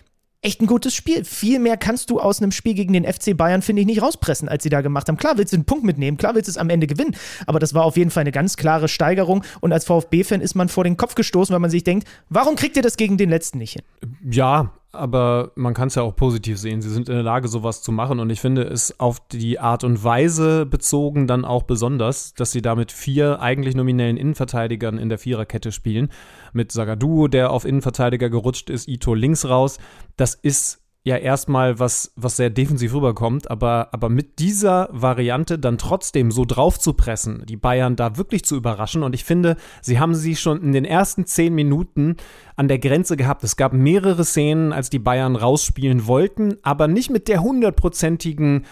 [0.43, 1.23] echt ein gutes Spiel.
[1.23, 4.49] Viel mehr kannst du aus einem Spiel gegen den FC Bayern, finde ich, nicht rauspressen,
[4.49, 5.17] als sie da gemacht haben.
[5.17, 7.15] Klar willst du einen Punkt mitnehmen, klar willst du es am Ende gewinnen,
[7.47, 10.69] aber das war auf jeden Fall eine ganz klare Steigerung und als VfB-Fan ist man
[10.69, 13.57] vor den Kopf gestoßen, weil man sich denkt, warum kriegt ihr das gegen den letzten
[13.57, 13.83] nicht hin?
[14.29, 16.83] Ja, aber man kann es ja auch positiv sehen.
[16.83, 18.19] Sie sind in der Lage, sowas zu machen.
[18.19, 22.61] Und ich finde es auf die Art und Weise bezogen dann auch besonders, dass sie
[22.61, 26.09] da mit vier eigentlich nominellen Innenverteidigern in der Viererkette spielen.
[26.53, 29.79] Mit Sagadu, der auf Innenverteidiger gerutscht ist, Ito links raus.
[30.15, 35.77] Das ist ja erstmal was, was sehr defensiv rüberkommt, aber, aber mit dieser Variante dann
[35.77, 39.03] trotzdem so drauf zu pressen, die Bayern da wirklich zu überraschen.
[39.03, 42.15] Und ich finde, sie haben sie schon in den ersten zehn Minuten
[42.55, 43.43] an der Grenze gehabt.
[43.43, 48.65] Es gab mehrere Szenen, als die Bayern rausspielen wollten, aber nicht mit der hundertprozentigen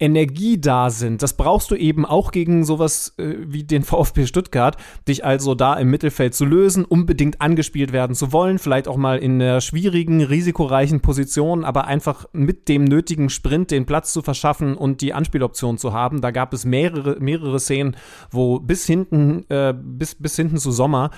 [0.00, 1.22] Energie da sind.
[1.22, 5.74] Das brauchst du eben auch gegen sowas äh, wie den VfB Stuttgart, dich also da
[5.74, 10.22] im Mittelfeld zu lösen, unbedingt angespielt werden zu wollen, vielleicht auch mal in einer schwierigen,
[10.22, 15.78] risikoreichen Position, aber einfach mit dem nötigen Sprint den Platz zu verschaffen und die Anspieloption
[15.78, 16.20] zu haben.
[16.20, 17.96] Da gab es mehrere, mehrere Szenen,
[18.30, 21.10] wo bis hinten, äh, bis, bis hinten zu Sommer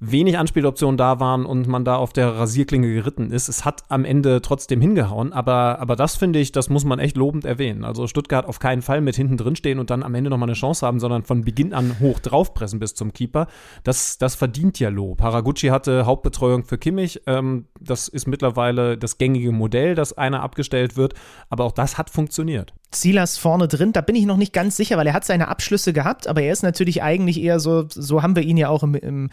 [0.00, 3.48] wenig Anspieloptionen da waren und man da auf der Rasierklinge geritten ist.
[3.48, 7.16] Es hat am Ende trotzdem hingehauen, aber, aber das finde ich, das muss man echt
[7.16, 7.84] lobend erwähnen.
[7.84, 10.54] Also Stuttgart auf keinen Fall mit hinten drin stehen und dann am Ende nochmal eine
[10.54, 13.48] Chance haben, sondern von Beginn an hoch draufpressen bis zum Keeper.
[13.82, 15.20] Das, das verdient ja Lob.
[15.20, 17.22] Haraguchi hatte Hauptbetreuung für Kimmich.
[17.26, 21.14] Ähm, das ist mittlerweile das gängige Modell, dass einer abgestellt wird,
[21.50, 22.72] aber auch das hat funktioniert.
[22.90, 25.92] Silas vorne drin, da bin ich noch nicht ganz sicher, weil er hat seine Abschlüsse
[25.92, 28.94] gehabt, aber er ist natürlich eigentlich eher so, so haben wir ihn ja auch im,
[28.94, 29.30] im,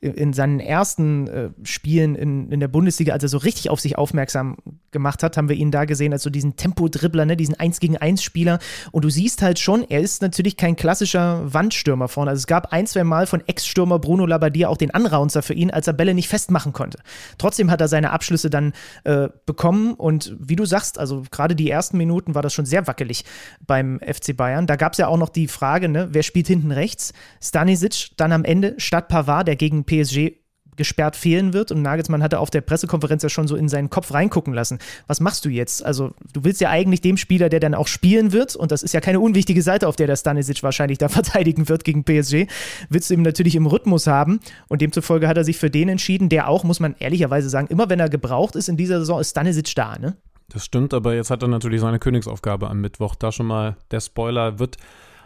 [0.00, 3.96] in seinen ersten äh, Spielen in, in der Bundesliga, als er so richtig auf sich
[3.96, 4.56] aufmerksam
[4.90, 7.96] gemacht hat, haben wir ihn da gesehen als so diesen Tempo-Dribbler, ne, diesen 1 gegen
[7.96, 8.58] 1 Spieler.
[8.90, 12.72] Und du siehst halt schon, er ist natürlich kein klassischer Wandstürmer vorne, also es gab
[12.72, 16.12] ein, zwei Mal von Ex-Stürmer Bruno Labbadia auch den Anraunzer für ihn, als er Bälle
[16.12, 16.98] nicht festmachen konnte.
[17.38, 18.72] Trotzdem hat er seine Abschlüsse dann
[19.04, 19.94] äh, bekommen.
[19.94, 23.24] Und wie du sagst, also gerade die ersten Minuten war das schon sehr wackelig wackelig
[23.66, 24.66] beim FC Bayern.
[24.66, 27.12] Da gab es ja auch noch die Frage, ne, wer spielt hinten rechts?
[27.42, 30.32] Stanisic dann am Ende statt Pavard, der gegen PSG
[30.76, 31.72] gesperrt fehlen wird.
[31.72, 34.78] Und Nagelsmann hatte auf der Pressekonferenz ja schon so in seinen Kopf reingucken lassen.
[35.06, 35.84] Was machst du jetzt?
[35.84, 38.92] Also, du willst ja eigentlich dem Spieler, der dann auch spielen wird, und das ist
[38.92, 42.46] ja keine unwichtige Seite, auf der der Stanisic wahrscheinlich da verteidigen wird gegen PSG,
[42.90, 44.40] willst du ihm natürlich im Rhythmus haben.
[44.68, 47.88] Und demzufolge hat er sich für den entschieden, der auch, muss man ehrlicherweise sagen, immer
[47.88, 50.16] wenn er gebraucht ist in dieser Saison, ist Stanisic da, ne?
[50.48, 53.14] Das stimmt, aber jetzt hat er natürlich seine Königsaufgabe am Mittwoch.
[53.14, 54.76] Da schon mal der Spoiler wird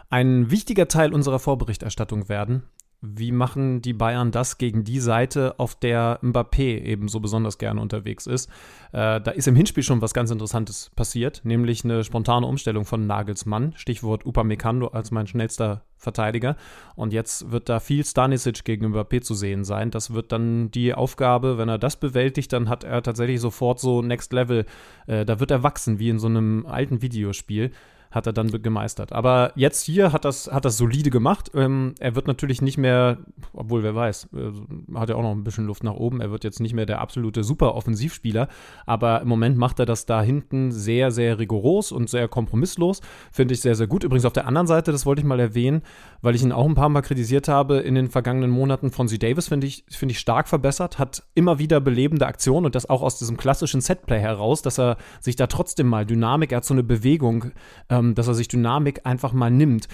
[0.09, 2.63] ein wichtiger Teil unserer Vorberichterstattung werden.
[3.03, 7.81] Wie machen die Bayern das gegen die Seite, auf der Mbappé eben so besonders gerne
[7.81, 8.47] unterwegs ist?
[8.91, 13.07] Äh, da ist im Hinspiel schon was ganz Interessantes passiert, nämlich eine spontane Umstellung von
[13.07, 16.57] Nagelsmann, Stichwort Upamecano als mein schnellster Verteidiger.
[16.95, 19.89] Und jetzt wird da viel Stanisic gegen Mbappé zu sehen sein.
[19.89, 24.03] Das wird dann die Aufgabe, wenn er das bewältigt, dann hat er tatsächlich sofort so
[24.03, 24.65] Next Level.
[25.07, 27.71] Äh, da wird er wachsen, wie in so einem alten Videospiel
[28.11, 29.13] hat er dann gemeistert.
[29.13, 31.51] Aber jetzt hier hat das, hat das solide gemacht.
[31.55, 33.17] Ähm, er wird natürlich nicht mehr,
[33.53, 36.21] obwohl wer weiß, äh, hat er auch noch ein bisschen Luft nach oben.
[36.21, 38.49] Er wird jetzt nicht mehr der absolute Super-Offensivspieler.
[38.85, 43.01] Aber im Moment macht er das da hinten sehr, sehr rigoros und sehr kompromisslos.
[43.31, 44.03] Finde ich sehr, sehr gut.
[44.03, 45.81] Übrigens auf der anderen Seite, das wollte ich mal erwähnen,
[46.21, 48.91] weil ich ihn auch ein paar Mal kritisiert habe in den vergangenen Monaten.
[48.91, 49.17] Von C.
[49.17, 53.01] Davis finde ich, finde ich stark verbessert, hat immer wieder belebende Aktionen und das auch
[53.01, 56.73] aus diesem klassischen Setplay heraus, dass er sich da trotzdem mal Dynamik, er hat so
[56.73, 57.51] eine Bewegung,
[57.89, 59.87] ähm, dass er sich Dynamik einfach mal nimmt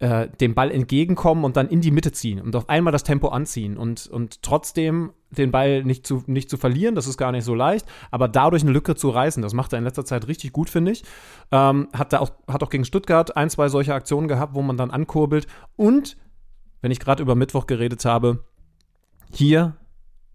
[0.00, 3.28] äh, dem Ball entgegenkommen und dann in die Mitte ziehen und auf einmal das Tempo
[3.28, 7.44] anziehen und, und trotzdem den Ball nicht zu, nicht zu verlieren, das ist gar nicht
[7.44, 10.52] so leicht, aber dadurch eine Lücke zu reißen, das macht er in letzter Zeit richtig
[10.52, 11.04] gut, finde ich.
[11.52, 14.90] Ähm, hat, auch, hat auch gegen Stuttgart ein, zwei solche Aktionen gehabt, wo man dann
[14.90, 15.46] ankurbelt
[15.76, 16.16] und,
[16.80, 18.44] wenn ich gerade über Mittwoch geredet habe,
[19.32, 19.76] hier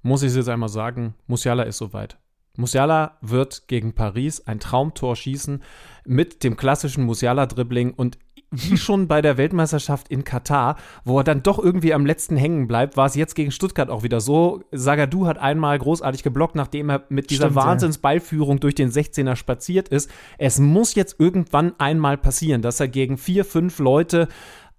[0.03, 2.19] muss ich es jetzt einmal sagen, Musiala ist soweit.
[2.57, 5.61] Musiala wird gegen Paris ein Traumtor schießen
[6.05, 8.17] mit dem klassischen Musiala-Dribbling und
[8.51, 12.67] wie schon bei der Weltmeisterschaft in Katar, wo er dann doch irgendwie am letzten hängen
[12.67, 14.63] bleibt, war es jetzt gegen Stuttgart auch wieder so.
[14.71, 19.89] Sagadu hat einmal großartig geblockt, nachdem er mit dieser Stimmt, Wahnsinnsballführung durch den 16er spaziert
[19.89, 20.09] ist.
[20.37, 24.27] Es muss jetzt irgendwann einmal passieren, dass er gegen vier, fünf Leute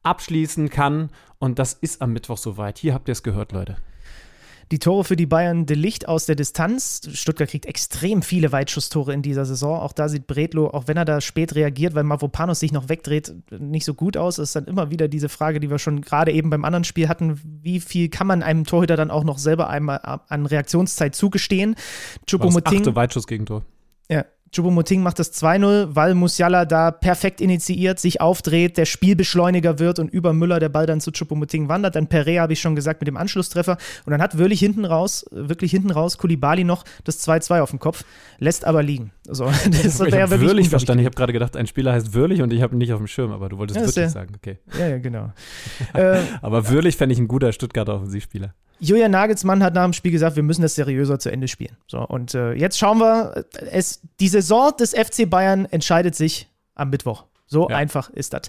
[0.02, 1.10] abschließen kann.
[1.38, 2.78] Und das ist am Mittwoch soweit.
[2.78, 3.76] Hier habt ihr es gehört, Leute.
[4.72, 7.00] Die Tore für die Bayern de Licht aus der Distanz.
[7.12, 9.78] Stuttgart kriegt extrem viele Weitschusstore in dieser Saison.
[9.78, 13.32] Auch da sieht Bredlo, auch wenn er da spät reagiert, weil Mavropanos sich noch wegdreht,
[13.50, 14.36] nicht so gut aus.
[14.36, 17.08] Das ist dann immer wieder diese Frage, die wir schon gerade eben beim anderen Spiel
[17.08, 17.40] hatten.
[17.62, 21.76] Wie viel kann man einem Torhüter dann auch noch selber einmal an Reaktionszeit zugestehen?
[22.26, 22.80] Choupo-Moting.
[22.80, 23.62] Achte Weitschussgegentor.
[24.46, 29.98] Ja, Choupo-Moting macht das 2-0, weil Musiala da perfekt initiiert, sich aufdreht, der Spielbeschleuniger wird
[29.98, 31.96] und über Müller der Ball dann zu Choupo-Moting wandert.
[31.96, 33.76] Dann Perea, habe ich schon gesagt, mit dem Anschlusstreffer.
[34.04, 37.78] Und dann hat wirklich hinten raus, wirklich hinten raus, Kulibali noch das 2-2 auf dem
[37.78, 38.04] Kopf,
[38.38, 39.12] lässt aber liegen.
[39.28, 39.44] So,
[39.82, 41.00] das ich habe Würlich verstanden.
[41.00, 43.06] Ich habe gerade gedacht, ein Spieler heißt Würlich und ich habe ihn nicht auf dem
[43.06, 44.58] Schirm, aber du wolltest ja, wirklich sagen, okay.
[44.78, 45.32] Ja, ja, genau.
[45.94, 48.54] äh, aber Würlich fände ich ein guter Stuttgarter Offensivspieler.
[48.78, 51.76] Julian Nagelsmann hat nach dem Spiel gesagt, wir müssen das seriöser zu Ende spielen.
[51.86, 56.90] So, und äh, jetzt schauen wir, es, die Saison des FC Bayern entscheidet sich am
[56.90, 57.24] Mittwoch.
[57.46, 57.76] So ja.
[57.76, 58.42] einfach ist das.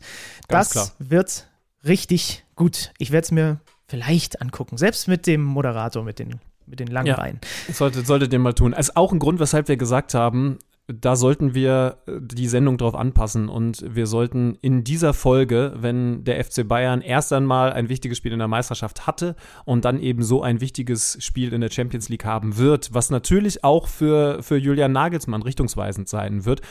[0.47, 0.91] Das klar.
[0.99, 1.47] wird
[1.85, 2.91] richtig gut.
[2.97, 7.07] Ich werde es mir vielleicht angucken, selbst mit dem Moderator, mit den mit den langen
[7.07, 7.39] ja, Beinen.
[7.71, 8.73] Sollte, solltet ihr mal tun.
[8.73, 12.77] Es ist auch ein Grund, weshalb wir gesagt haben, da sollten wir äh, die Sendung
[12.77, 17.89] drauf anpassen und wir sollten in dieser Folge, wenn der FC Bayern erst einmal ein
[17.89, 21.71] wichtiges Spiel in der Meisterschaft hatte und dann eben so ein wichtiges Spiel in der
[21.71, 26.61] Champions League haben wird, was natürlich auch für, für Julian Nagelsmann richtungsweisend sein wird,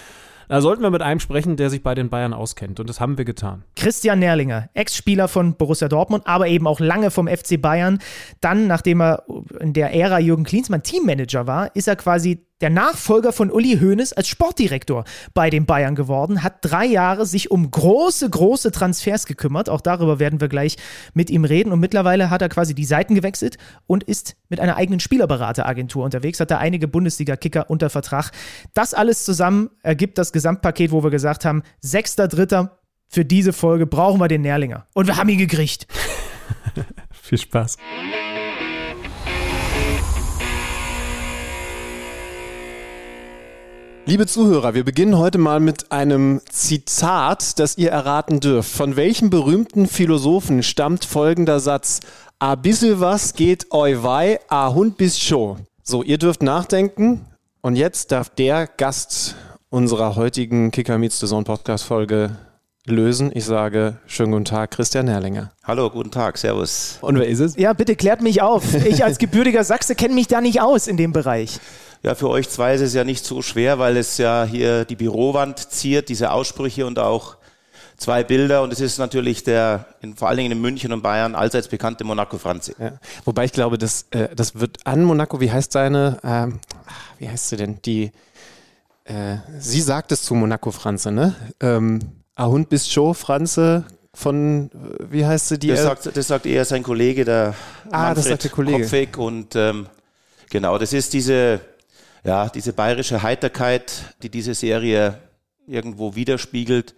[0.48, 2.78] da sollten wir mit einem sprechen, der sich bei den Bayern auskennt.
[2.78, 3.64] Und das haben wir getan.
[3.74, 7.98] Christian Nerlinger, Ex-Spieler von Borussia Dortmund, aber eben auch lange vom FC Bayern.
[8.40, 9.24] Dann, nachdem er
[9.58, 14.14] in der Ära Jürgen Klinsmann Teammanager war, ist er quasi der Nachfolger von Uli Hoeneß
[14.14, 19.68] als Sportdirektor bei den Bayern geworden, hat drei Jahre sich um große, große Transfers gekümmert.
[19.68, 20.76] Auch darüber werden wir gleich
[21.12, 21.72] mit ihm reden.
[21.72, 26.40] Und mittlerweile hat er quasi die Seiten gewechselt und ist mit einer eigenen Spielerberateragentur unterwegs,
[26.40, 28.30] hat da einige Bundesliga-Kicker unter Vertrag.
[28.72, 33.86] Das alles zusammen ergibt das Gesamtpaket, wo wir gesagt haben, sechster, dritter, für diese Folge
[33.86, 34.86] brauchen wir den Nährlinger.
[34.94, 35.86] Und wir haben ihn gekriegt.
[37.12, 37.76] Viel Spaß.
[44.08, 48.70] Liebe Zuhörer, wir beginnen heute mal mit einem Zitat, das ihr erraten dürft.
[48.70, 51.98] Von welchem berühmten Philosophen stammt folgender Satz?
[52.38, 55.56] A bissel was geht oi wei, a Hund bis scho.
[55.82, 57.26] So, ihr dürft nachdenken
[57.62, 59.34] und jetzt darf der Gast
[59.70, 62.30] unserer heutigen Kicker Meets the Zone Podcast Folge
[62.86, 63.32] lösen.
[63.34, 65.50] Ich sage schönen guten Tag, Christian Herrlinger.
[65.64, 66.98] Hallo, guten Tag, servus.
[67.00, 67.56] Und wer ist es?
[67.56, 68.72] Ja, bitte klärt mich auf.
[68.86, 71.58] Ich als gebürtiger Sachse kenne mich da nicht aus in dem Bereich.
[72.02, 74.96] Ja, für euch zwei ist es ja nicht so schwer, weil es ja hier die
[74.96, 77.36] Bürowand ziert, diese Aussprüche und auch
[77.96, 78.62] zwei Bilder.
[78.62, 82.04] Und es ist natürlich der, in, vor allen Dingen in München und Bayern, allseits bekannte
[82.04, 82.74] Monaco Franzi.
[82.78, 82.92] Ja.
[83.24, 87.48] Wobei ich glaube, das, äh, das wird an Monaco, wie heißt seine, äh, wie heißt
[87.48, 88.12] sie denn, die,
[89.04, 91.34] äh, sie sagt es zu Monaco Franze, ne?
[91.60, 92.00] Ähm,
[92.34, 94.70] Ahund bis Show Franze von,
[95.10, 95.68] wie heißt sie, die?
[95.68, 97.54] Das sagt, das sagt eher sein Kollege, der
[97.90, 98.82] ah, Manfred das sagt der Kollege.
[98.82, 99.86] Kopfweg und ähm,
[100.50, 101.60] genau, das ist diese
[102.26, 105.18] ja, diese bayerische Heiterkeit, die diese Serie
[105.66, 106.94] irgendwo widerspiegelt.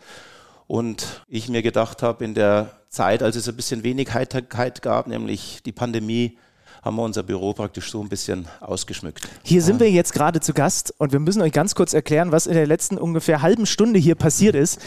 [0.67, 5.07] Und ich mir gedacht habe, in der Zeit, als es ein bisschen wenig Heiterkeit gab,
[5.07, 6.39] nämlich die Pandemie,
[6.83, 9.29] haben wir unser Büro praktisch so ein bisschen ausgeschmückt.
[9.43, 12.47] Hier sind wir jetzt gerade zu Gast und wir müssen euch ganz kurz erklären, was
[12.47, 14.81] in der letzten ungefähr halben Stunde hier passiert ist.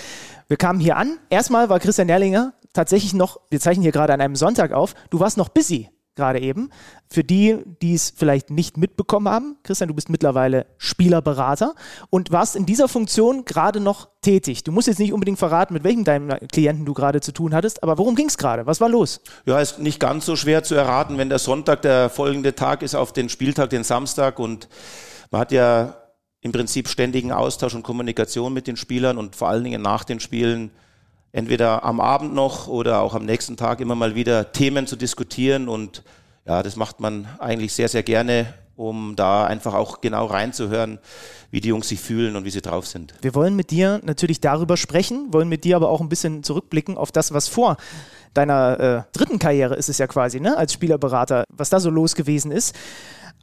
[0.47, 1.17] Wir kamen hier an.
[1.30, 5.19] Erstmal war Christian Erlinger tatsächlich noch, wir zeichnen hier gerade an einem Sonntag auf, du
[5.19, 6.69] warst noch busy gerade eben.
[7.10, 11.76] Für die, die es vielleicht nicht mitbekommen haben, Christian, du bist mittlerweile Spielerberater
[12.10, 14.63] und warst in dieser Funktion gerade noch tätig.
[14.63, 17.84] Du musst jetzt nicht unbedingt verraten, mit welchem deinem Klienten du gerade zu tun hattest,
[17.84, 18.65] aber worum ging es gerade?
[18.65, 19.21] Was war los?
[19.45, 22.95] Ja, ist nicht ganz so schwer zu erraten, wenn der Sonntag der folgende Tag ist
[22.95, 24.69] auf den Spieltag, den Samstag und
[25.32, 25.95] man hat ja
[26.41, 30.19] im Prinzip ständigen Austausch und Kommunikation mit den Spielern und vor allen Dingen nach den
[30.19, 30.71] Spielen
[31.32, 35.67] entweder am Abend noch oder auch am nächsten Tag immer mal wieder Themen zu diskutieren.
[35.67, 36.04] Und
[36.46, 41.00] ja, das macht man eigentlich sehr, sehr gerne, um da einfach auch genau reinzuhören,
[41.52, 43.13] wie die Jungs sich fühlen und wie sie drauf sind.
[43.22, 46.98] Wir wollen mit dir natürlich darüber sprechen, wollen mit dir aber auch ein bisschen zurückblicken
[46.98, 47.78] auf das, was vor
[48.34, 52.15] deiner äh, dritten Karriere ist es ja quasi, ne, als Spielerberater, was da so los
[52.15, 52.76] gewesen ist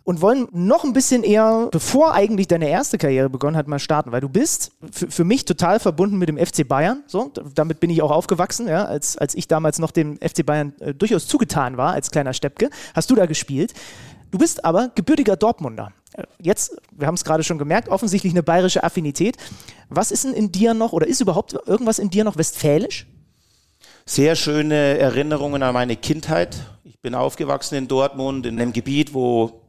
[0.09, 4.11] und wollen noch ein bisschen eher, bevor eigentlich deine erste Karriere begonnen hat, mal starten,
[4.11, 7.03] weil du bist für mich total verbunden mit dem FC Bayern.
[7.07, 10.73] So, damit bin ich auch aufgewachsen, ja, als, als ich damals noch dem FC Bayern
[10.81, 13.75] äh, durchaus zugetan war, als kleiner Steppke, hast du da gespielt.
[14.31, 15.93] Du bist aber gebürtiger Dortmunder.
[16.15, 19.37] Äh, jetzt, wir haben es gerade schon gemerkt, offensichtlich eine bayerische Affinität.
[19.91, 23.07] Was ist denn in dir noch oder ist überhaupt irgendwas in dir noch westfälisch?
[24.07, 26.57] Sehr schöne Erinnerungen an meine Kindheit.
[26.85, 29.68] Ich bin aufgewachsen in Dortmund, in einem Gebiet, wo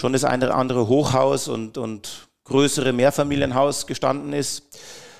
[0.00, 4.62] schon das eine oder andere Hochhaus und, und größere Mehrfamilienhaus gestanden ist,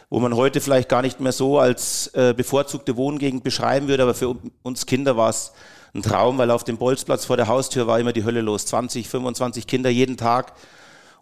[0.08, 4.14] wo man heute vielleicht gar nicht mehr so als äh, bevorzugte Wohngegend beschreiben würde, aber
[4.14, 5.52] für uns Kinder war es
[5.94, 8.64] ein Traum, weil auf dem Bolzplatz vor der Haustür war immer die Hölle los.
[8.66, 10.54] 20, 25 Kinder jeden Tag.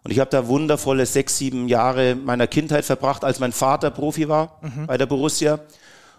[0.03, 4.29] Und ich habe da wundervolle sechs, sieben Jahre meiner Kindheit verbracht, als mein Vater Profi
[4.29, 4.87] war mhm.
[4.87, 5.59] bei der Borussia.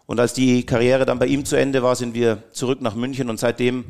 [0.04, 3.30] Und als die Karriere dann bei ihm zu Ende war, sind wir zurück nach München
[3.30, 3.84] und seitdem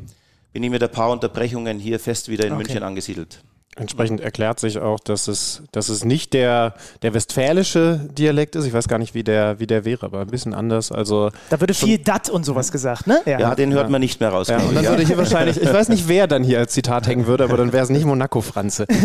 [0.53, 2.63] bin ich mit ein paar Unterbrechungen hier fest wieder in okay.
[2.63, 3.43] München angesiedelt.
[3.77, 8.65] Entsprechend erklärt sich auch, dass es, dass es nicht der, der westfälische Dialekt ist.
[8.65, 10.91] Ich weiß gar nicht, wie der, wie der wäre, aber ein bisschen anders.
[10.91, 13.21] Also da würde viel Dat und sowas gesagt, ne?
[13.25, 13.89] Ja, ja den hört ja.
[13.89, 14.49] man nicht mehr raus.
[14.49, 17.27] Ja, und dann würde hier wahrscheinlich, ich weiß nicht, wer dann hier als Zitat hängen
[17.27, 18.87] würde, aber dann wäre es nicht Monaco-Franze.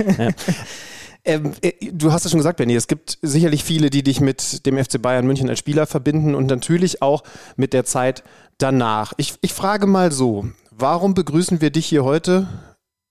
[1.29, 4.65] Ähm, äh, du hast es schon gesagt, Benny, es gibt sicherlich viele, die dich mit
[4.65, 7.25] dem FC Bayern München als Spieler verbinden und natürlich auch
[7.57, 8.23] mit der Zeit
[8.59, 9.13] danach.
[9.17, 10.47] Ich, ich frage mal so,
[10.79, 12.47] Warum begrüßen wir dich hier heute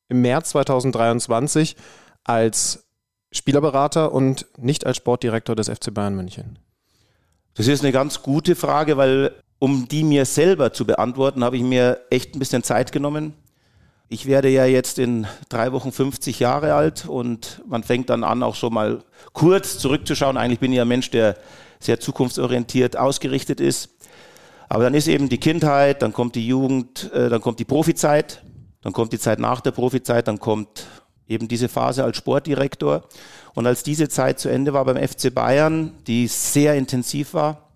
[0.08, 1.76] im März 2023
[2.24, 2.86] als
[3.32, 6.60] Spielerberater und nicht als Sportdirektor des FC Bayern München?
[7.56, 11.64] Das ist eine ganz gute Frage, weil um die mir selber zu beantworten, habe ich
[11.64, 13.34] mir echt ein bisschen Zeit genommen.
[14.10, 18.44] Ich werde ja jetzt in drei Wochen 50 Jahre alt und man fängt dann an,
[18.44, 20.38] auch schon mal kurz zurückzuschauen.
[20.38, 21.36] Eigentlich bin ich ein Mensch, der
[21.80, 23.90] sehr zukunftsorientiert ausgerichtet ist.
[24.70, 28.44] Aber dann ist eben die Kindheit, dann kommt die Jugend, äh, dann kommt die Profizeit,
[28.82, 30.88] dann kommt die Zeit nach der Profizeit, dann kommt
[31.28, 33.04] eben diese Phase als Sportdirektor.
[33.54, 37.70] Und als diese Zeit zu Ende war beim FC Bayern, die sehr intensiv war,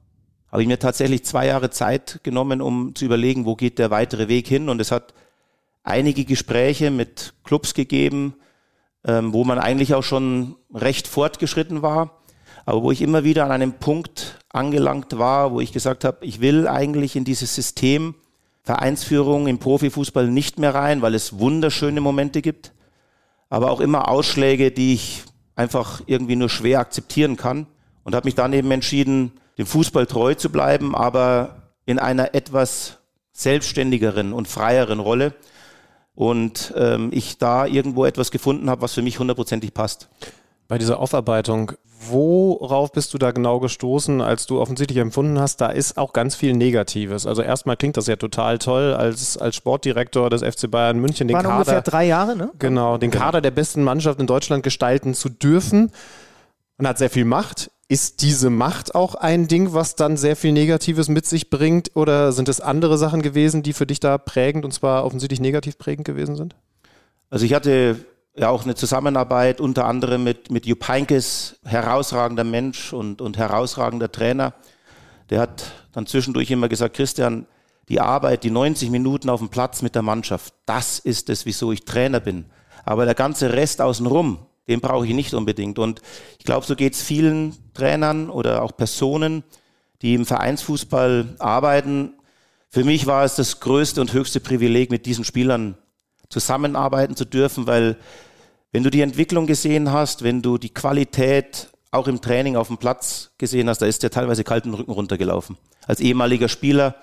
[0.51, 4.27] habe ich mir tatsächlich zwei Jahre Zeit genommen, um zu überlegen, wo geht der weitere
[4.27, 4.67] Weg hin.
[4.67, 5.13] Und es hat
[5.83, 8.35] einige Gespräche mit Clubs gegeben,
[9.05, 12.18] ähm, wo man eigentlich auch schon recht fortgeschritten war
[12.69, 16.39] aber wo ich immer wieder an einem Punkt angelangt war, wo ich gesagt habe, ich
[16.39, 18.13] will eigentlich in dieses System
[18.61, 22.73] Vereinsführung im Profifußball nicht mehr rein, weil es wunderschöne Momente gibt,
[23.49, 25.23] aber auch immer Ausschläge, die ich
[25.55, 27.65] einfach irgendwie nur schwer akzeptieren kann
[28.03, 32.99] und habe mich dann eben entschieden, dem Fußball treu zu bleiben, aber in einer etwas
[33.33, 35.33] selbstständigeren und freieren Rolle
[36.13, 40.07] und ähm, ich da irgendwo etwas gefunden habe, was für mich hundertprozentig passt.
[40.69, 41.71] Bei dieser Aufarbeitung,
[42.09, 46.35] worauf bist du da genau gestoßen, als du offensichtlich empfunden hast, da ist auch ganz
[46.35, 47.25] viel Negatives.
[47.25, 51.33] Also erstmal klingt das ja total toll, als, als Sportdirektor des FC Bayern München den
[51.33, 52.51] Waren Kader, ungefähr drei Jahre, ne?
[52.59, 53.23] Genau, den genau.
[53.23, 55.91] Kader der besten Mannschaft in Deutschland gestalten zu dürfen.
[56.77, 57.71] Man hat sehr viel Macht.
[57.87, 61.95] Ist diese Macht auch ein Ding, was dann sehr viel Negatives mit sich bringt?
[61.95, 65.79] Oder sind es andere Sachen gewesen, die für dich da prägend und zwar offensichtlich negativ
[65.79, 66.55] prägend gewesen sind?
[67.31, 67.95] Also ich hatte
[68.39, 74.11] ja auch eine Zusammenarbeit unter anderem mit, mit Jupp Heynckes, herausragender Mensch und, und herausragender
[74.11, 74.53] Trainer.
[75.29, 77.45] Der hat dann zwischendurch immer gesagt, Christian,
[77.89, 81.73] die Arbeit, die 90 Minuten auf dem Platz mit der Mannschaft, das ist es, wieso
[81.73, 82.45] ich Trainer bin.
[82.85, 85.77] Aber der ganze Rest außenrum, den brauche ich nicht unbedingt.
[85.77, 86.01] Und
[86.37, 89.43] ich glaube, so geht es vielen Trainern oder auch Personen,
[90.01, 92.13] die im Vereinsfußball arbeiten.
[92.69, 95.77] Für mich war es das größte und höchste Privileg, mit diesen Spielern
[96.29, 97.97] zusammenarbeiten zu dürfen, weil
[98.71, 102.77] wenn du die Entwicklung gesehen hast, wenn du die Qualität auch im Training auf dem
[102.77, 105.57] Platz gesehen hast, da ist der teilweise kalten Rücken runtergelaufen.
[105.87, 106.95] Als ehemaliger Spieler,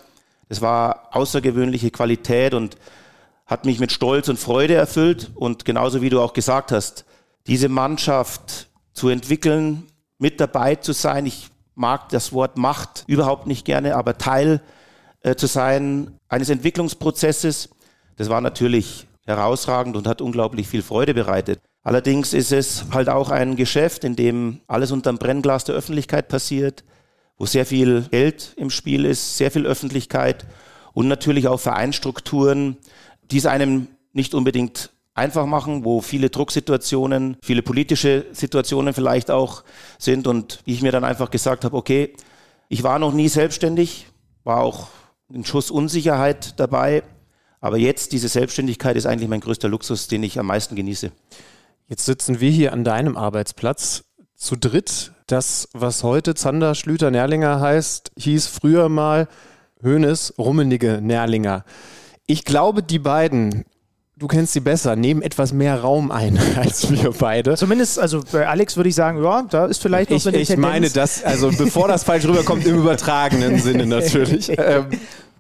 [0.49, 2.77] das war außergewöhnliche Qualität und
[3.47, 5.31] hat mich mit Stolz und Freude erfüllt.
[5.35, 7.05] Und genauso wie du auch gesagt hast,
[7.47, 9.85] diese Mannschaft zu entwickeln,
[10.19, 11.27] mit dabei zu sein.
[11.27, 14.63] Ich mag das Wort Macht überhaupt nicht gerne, aber Teil
[15.21, 17.71] äh, zu sein eines Entwicklungsprozesses,
[18.17, 21.61] Das war natürlich herausragend und hat unglaublich viel Freude bereitet.
[21.83, 26.85] Allerdings ist es halt auch ein Geschäft, in dem alles unterm Brennglas der Öffentlichkeit passiert,
[27.37, 30.47] wo sehr viel Geld im Spiel ist, sehr viel Öffentlichkeit
[30.95, 32.77] und natürlich auch Vereinstrukturen,
[33.31, 39.65] die es einem nicht unbedingt einfach machen, wo viele Drucksituationen, viele politische Situationen vielleicht auch
[39.99, 42.15] sind und ich mir dann einfach gesagt habe, okay,
[42.69, 44.07] ich war noch nie selbstständig,
[44.45, 44.89] war auch
[45.33, 47.03] ein Schuss Unsicherheit dabei,
[47.67, 51.11] aber jetzt diese Selbstständigkeit ist eigentlich mein größter Luxus, den ich am meisten genieße.
[51.89, 54.05] Jetzt sitzen wir hier an deinem Arbeitsplatz
[54.35, 55.13] zu dritt.
[55.27, 59.29] Das, was heute Zander Schlüter Nerlinger heißt, hieß früher mal
[59.83, 61.65] Hönes Rummenige Nerlinger.
[62.27, 63.65] Ich glaube, die beiden
[64.19, 67.57] du kennst sie besser, nehmen etwas mehr Raum ein als wir beide.
[67.57, 70.49] Zumindest, also bei Alex würde ich sagen, ja, da ist vielleicht noch so eine Ich
[70.49, 70.73] Tendenz.
[70.73, 74.53] meine das, also bevor das falsch rüberkommt, im übertragenen Sinne natürlich.
[74.67, 74.87] Ähm,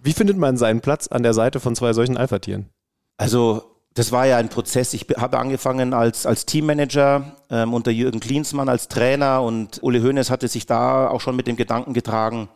[0.07, 2.70] wie findet man seinen Platz an der Seite von zwei solchen Alpha-Tieren?
[3.16, 4.94] Also das war ja ein Prozess.
[4.94, 10.30] Ich habe angefangen als, als Teammanager ähm, unter Jürgen Klinsmann als Trainer und Uli Hoeneß
[10.30, 12.48] hatte sich da auch schon mit dem Gedanken getragen,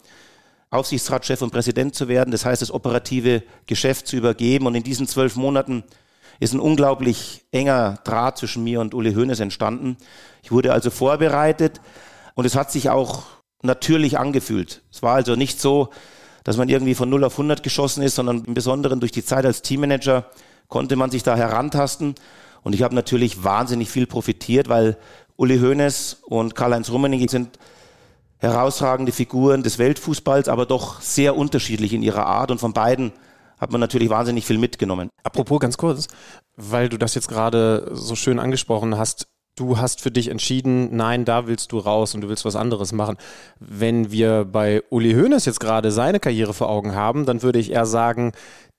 [0.71, 2.31] Aufsichtsratschef und Präsident zu werden.
[2.31, 4.67] Das heißt, das operative Geschäft zu übergeben.
[4.67, 5.83] Und in diesen zwölf Monaten
[6.39, 9.97] ist ein unglaublich enger Draht zwischen mir und Uli Hoeneß entstanden.
[10.45, 11.81] Ich wurde also vorbereitet
[12.35, 13.25] und es hat sich auch
[13.63, 14.83] natürlich angefühlt.
[14.93, 15.89] Es war also nicht so,
[16.45, 19.45] dass man irgendwie von 0 auf 100 geschossen ist, sondern im Besonderen durch die Zeit
[19.45, 20.27] als Teammanager
[20.69, 22.15] konnte man sich da herantasten.
[22.63, 24.97] Und ich habe natürlich wahnsinnig viel profitiert, weil
[25.37, 27.59] Uli Hoeneß und Karl-Heinz Rummenigge sind
[28.39, 32.51] herausragende Figuren des Weltfußballs, aber doch sehr unterschiedlich in ihrer Art.
[32.51, 33.13] Und von beiden
[33.59, 35.11] hat man natürlich wahnsinnig viel mitgenommen.
[35.23, 36.09] Apropos ganz kurz,
[36.57, 39.29] weil du das jetzt gerade so schön angesprochen hast,
[39.61, 42.93] du hast für dich entschieden, nein, da willst du raus und du willst was anderes
[42.93, 43.19] machen.
[43.59, 47.73] Wenn wir bei Uli Hoeneß jetzt gerade seine Karriere vor Augen haben, dann würde ich
[47.73, 48.33] eher sagen,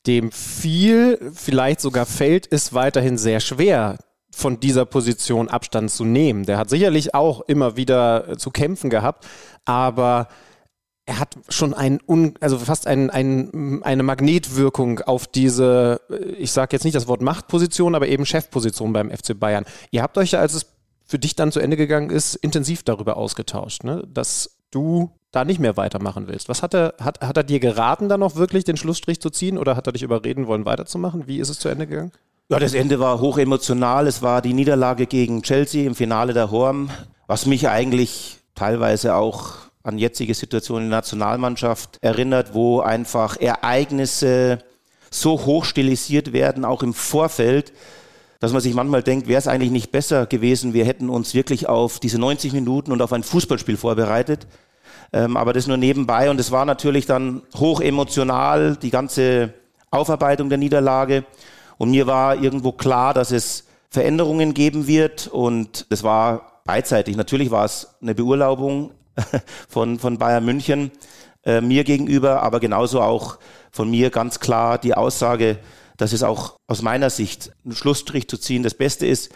[0.07, 3.99] dem viel, vielleicht sogar fällt es weiterhin sehr schwer,
[4.33, 6.45] von dieser Position Abstand zu nehmen.
[6.45, 9.27] Der hat sicherlich auch immer wieder zu kämpfen gehabt,
[9.65, 10.29] aber
[11.05, 11.99] er hat schon ein,
[12.39, 15.99] also fast ein, ein, eine Magnetwirkung auf diese,
[16.37, 19.65] ich sage jetzt nicht das Wort Machtposition, aber eben Chefposition beim FC Bayern.
[19.89, 20.65] Ihr habt euch ja, als es
[21.11, 24.01] für dich dann zu Ende gegangen ist, intensiv darüber ausgetauscht, ne?
[24.07, 26.47] dass du da nicht mehr weitermachen willst.
[26.47, 29.57] Was hat er, hat, hat er dir geraten, da noch wirklich den Schlussstrich zu ziehen
[29.57, 31.27] oder hat er dich überreden wollen, weiterzumachen?
[31.27, 32.13] Wie ist es zu Ende gegangen?
[32.47, 34.07] Ja, das Ende war hoch emotional.
[34.07, 36.89] Es war die Niederlage gegen Chelsea im Finale der Horm,
[37.27, 44.59] was mich eigentlich teilweise auch an jetzige Situationen in der Nationalmannschaft erinnert, wo einfach Ereignisse
[45.09, 47.73] so hoch stilisiert werden, auch im Vorfeld,
[48.41, 51.69] dass man sich manchmal denkt, wäre es eigentlich nicht besser gewesen, wir hätten uns wirklich
[51.69, 54.47] auf diese 90 Minuten und auf ein Fußballspiel vorbereitet.
[55.13, 59.53] Ähm, aber das nur nebenbei und es war natürlich dann hoch emotional, die ganze
[59.91, 61.23] Aufarbeitung der Niederlage.
[61.77, 67.15] Und mir war irgendwo klar, dass es Veränderungen geben wird und das war beidseitig.
[67.17, 68.89] Natürlich war es eine Beurlaubung
[69.69, 70.89] von, von Bayern München
[71.45, 73.37] äh, mir gegenüber, aber genauso auch
[73.71, 75.59] von mir ganz klar die Aussage,
[76.01, 79.31] dass es auch aus meiner Sicht einen Schlussstrich zu ziehen das Beste ist,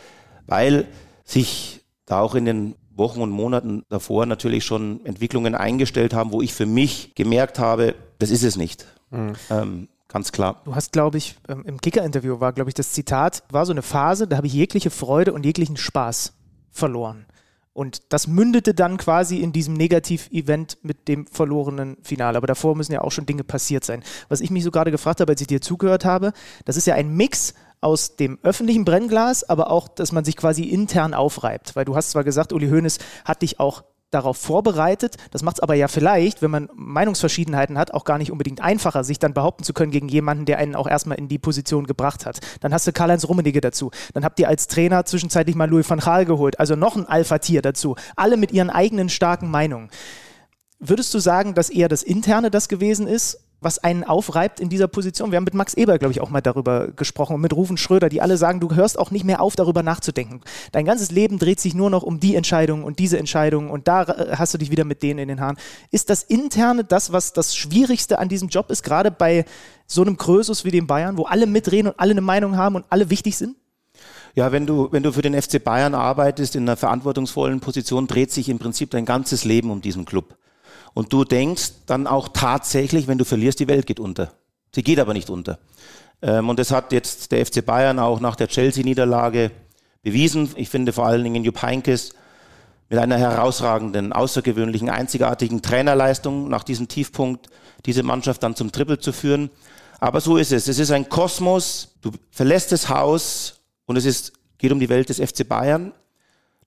[0.48, 0.88] weil
[1.24, 6.42] sich da auch in den Wochen und Monaten davor natürlich schon Entwicklungen eingestellt haben, wo
[6.42, 8.88] ich für mich gemerkt habe, das ist es nicht.
[9.12, 9.34] Mhm.
[9.52, 10.64] Ähm, ganz klar.
[10.66, 13.84] Du hast, glaube ich, ähm, im Kicker-Interview war, glaube ich, das Zitat, war so eine
[13.84, 16.34] Phase, da habe ich jegliche Freude und jeglichen Spaß
[16.72, 17.28] verloren.
[17.76, 22.38] Und das mündete dann quasi in diesem Negativ-Event mit dem verlorenen Finale.
[22.38, 24.02] Aber davor müssen ja auch schon Dinge passiert sein.
[24.30, 26.32] Was ich mich so gerade gefragt habe, als ich dir zugehört habe,
[26.64, 30.64] das ist ja ein Mix aus dem öffentlichen Brennglas, aber auch, dass man sich quasi
[30.64, 31.76] intern aufreibt.
[31.76, 35.16] Weil du hast zwar gesagt, Uli Hoeneß hat dich auch darauf vorbereitet.
[35.32, 39.04] Das macht es aber ja vielleicht, wenn man Meinungsverschiedenheiten hat, auch gar nicht unbedingt einfacher,
[39.04, 42.26] sich dann behaupten zu können gegen jemanden, der einen auch erstmal in die Position gebracht
[42.26, 42.40] hat.
[42.62, 43.92] Dann hast du Karl-Heinz Rummenigge dazu.
[44.14, 46.60] Dann habt ihr als Trainer zwischenzeitlich mal Louis van Gaal geholt.
[46.60, 47.96] Also noch ein Alpha-Tier dazu.
[48.16, 49.90] Alle mit ihren eigenen starken Meinungen.
[50.80, 54.88] Würdest du sagen, dass eher das Interne das gewesen ist was einen aufreibt in dieser
[54.88, 55.32] Position.
[55.32, 58.08] Wir haben mit Max Eber, glaube ich, auch mal darüber gesprochen und mit Rufen Schröder,
[58.08, 60.40] die alle sagen, du hörst auch nicht mehr auf, darüber nachzudenken.
[60.72, 64.04] Dein ganzes Leben dreht sich nur noch um die Entscheidung und diese Entscheidung und da
[64.04, 65.58] äh, hast du dich wieder mit denen in den Haaren.
[65.92, 69.44] Ist das Interne das, was das Schwierigste an diesem Job ist, gerade bei
[69.88, 72.86] so einem Krösus wie dem Bayern, wo alle mitreden und alle eine Meinung haben und
[72.90, 73.58] alle wichtig sind?
[74.36, 78.32] Ja, wenn du, wenn du für den FC Bayern arbeitest in einer verantwortungsvollen Position, dreht
[78.32, 80.36] sich im Prinzip dein ganzes Leben um diesen Club.
[80.96, 84.32] Und du denkst dann auch tatsächlich, wenn du verlierst, die Welt geht unter.
[84.74, 85.60] Sie geht aber nicht unter.
[86.22, 89.52] Ähm, und das hat jetzt der FC Bayern auch nach der Chelsea-Niederlage
[90.02, 90.50] bewiesen.
[90.56, 92.14] Ich finde vor allen Dingen Jupp Heynckes
[92.88, 97.48] mit einer herausragenden, außergewöhnlichen, einzigartigen Trainerleistung nach diesem Tiefpunkt
[97.86, 99.50] diese Mannschaft dann zum Triple zu führen.
[100.00, 100.70] Aber so ist es.
[100.70, 101.90] Es ist ein Kosmos.
[102.02, 105.92] Du verlässt das Haus und es ist, geht um die Welt des FC Bayern.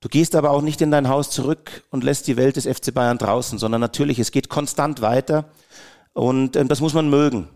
[0.00, 2.94] Du gehst aber auch nicht in dein Haus zurück und lässt die Welt des FC
[2.94, 5.46] Bayern draußen, sondern natürlich, es geht konstant weiter
[6.12, 7.48] und ähm, das muss man mögen.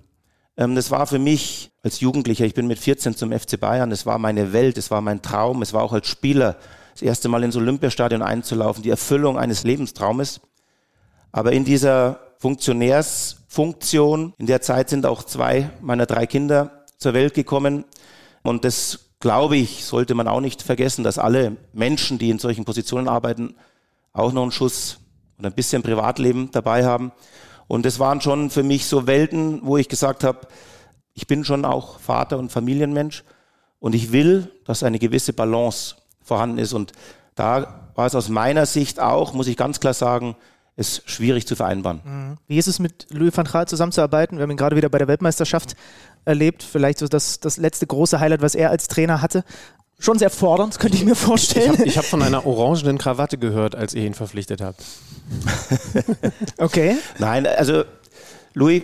[0.57, 4.07] Ähm, das war für mich als Jugendlicher, ich bin mit 14 zum FC Bayern, es
[4.07, 6.57] war meine Welt, es war mein Traum, es war auch als Spieler
[6.93, 10.41] das erste Mal ins Olympiastadion einzulaufen, die Erfüllung eines Lebenstraumes.
[11.31, 17.35] Aber in dieser Funktionärsfunktion, in der Zeit sind auch zwei meiner drei Kinder zur Welt
[17.35, 17.85] gekommen
[18.43, 22.65] und das glaube ich, sollte man auch nicht vergessen, dass alle Menschen, die in solchen
[22.65, 23.55] Positionen arbeiten,
[24.13, 24.99] auch noch einen Schuss
[25.39, 27.13] und ein bisschen Privatleben dabei haben.
[27.69, 30.41] Und es waren schon für mich so Welten, wo ich gesagt habe,
[31.15, 33.23] ich bin schon auch Vater und Familienmensch
[33.79, 36.73] und ich will, dass eine gewisse Balance vorhanden ist.
[36.73, 36.93] Und
[37.37, 40.35] da war es aus meiner Sicht auch, muss ich ganz klar sagen,
[40.75, 42.01] ist schwierig zu vereinbaren.
[42.05, 42.39] Mhm.
[42.49, 44.39] Wie ist es mit Louis van Gaal zusammenzuarbeiten?
[44.39, 45.77] Wir haben ihn gerade wieder bei der Weltmeisterschaft
[46.25, 46.63] erlebt.
[46.63, 49.45] Vielleicht so das, das letzte große Highlight, was er als Trainer hatte.
[49.99, 51.75] Schon sehr fordernd, könnte ich mir vorstellen.
[51.85, 54.83] Ich habe hab von einer orangenen Krawatte gehört, als ihr ihn verpflichtet habt.
[56.59, 56.97] okay.
[57.19, 57.85] Nein, also
[58.55, 58.83] Louis,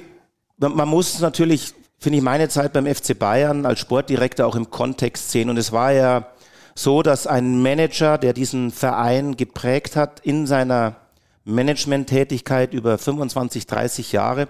[0.59, 5.31] man muss natürlich, finde ich, meine Zeit beim FC Bayern als Sportdirektor auch im Kontext
[5.31, 5.51] sehen.
[5.51, 6.29] Und es war ja
[6.75, 10.97] so, dass ein Manager, der diesen Verein geprägt hat in seiner
[11.45, 14.49] Management-Tätigkeit über 25, 30 Jahre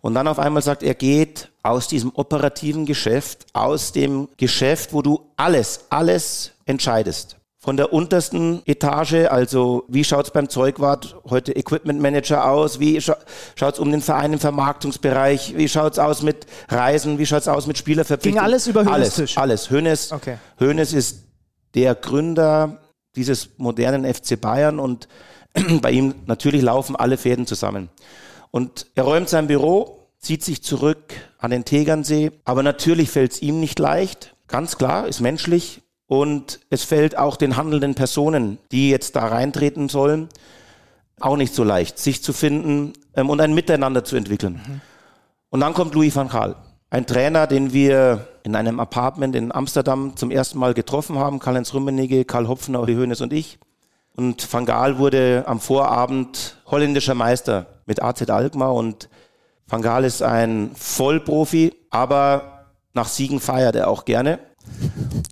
[0.00, 5.02] und dann auf einmal sagt, er geht aus diesem operativen Geschäft, aus dem Geschäft, wo
[5.02, 7.36] du alles, alles entscheidest.
[7.60, 13.16] Von der untersten Etage, also wie schaut's beim Zeugwart heute Equipment Manager aus, wie scha
[13.56, 17.76] schaut's um den Verein im Vermarktungsbereich, wie schaut's aus mit Reisen, wie schaut's aus mit
[17.76, 18.42] Spielerverpflichtungen.
[18.42, 19.36] Ging alles über Hönes Tisch?
[19.36, 20.38] Alles, Hönes, okay.
[20.58, 21.24] Hönes ist
[21.74, 22.78] der Gründer
[23.16, 25.08] dieses modernen FC Bayern und
[25.82, 27.90] bei ihm natürlich laufen alle Fäden zusammen.
[28.50, 33.42] Und er räumt sein Büro, zieht sich zurück an den Tegernsee, aber natürlich fällt es
[33.42, 35.82] ihm nicht leicht, ganz klar, ist menschlich.
[36.06, 40.30] Und es fällt auch den handelnden Personen, die jetzt da reintreten sollen,
[41.20, 44.60] auch nicht so leicht, sich zu finden ähm, und ein Miteinander zu entwickeln.
[44.66, 44.80] Mhm.
[45.50, 46.56] Und dann kommt Louis van Gaal,
[46.90, 51.74] ein Trainer, den wir in einem Apartment in Amsterdam zum ersten Mal getroffen haben, Karl-Heinz
[51.74, 53.58] Rummenigge, Karl Hopfner, Uli Hoeneß und ich.
[54.16, 59.10] Und Van Gaal wurde am Vorabend holländischer Meister mit AZ Alkmaar und
[59.68, 62.64] Van Gaal ist ein Vollprofi, aber
[62.94, 64.38] nach Siegen feiert er auch gerne.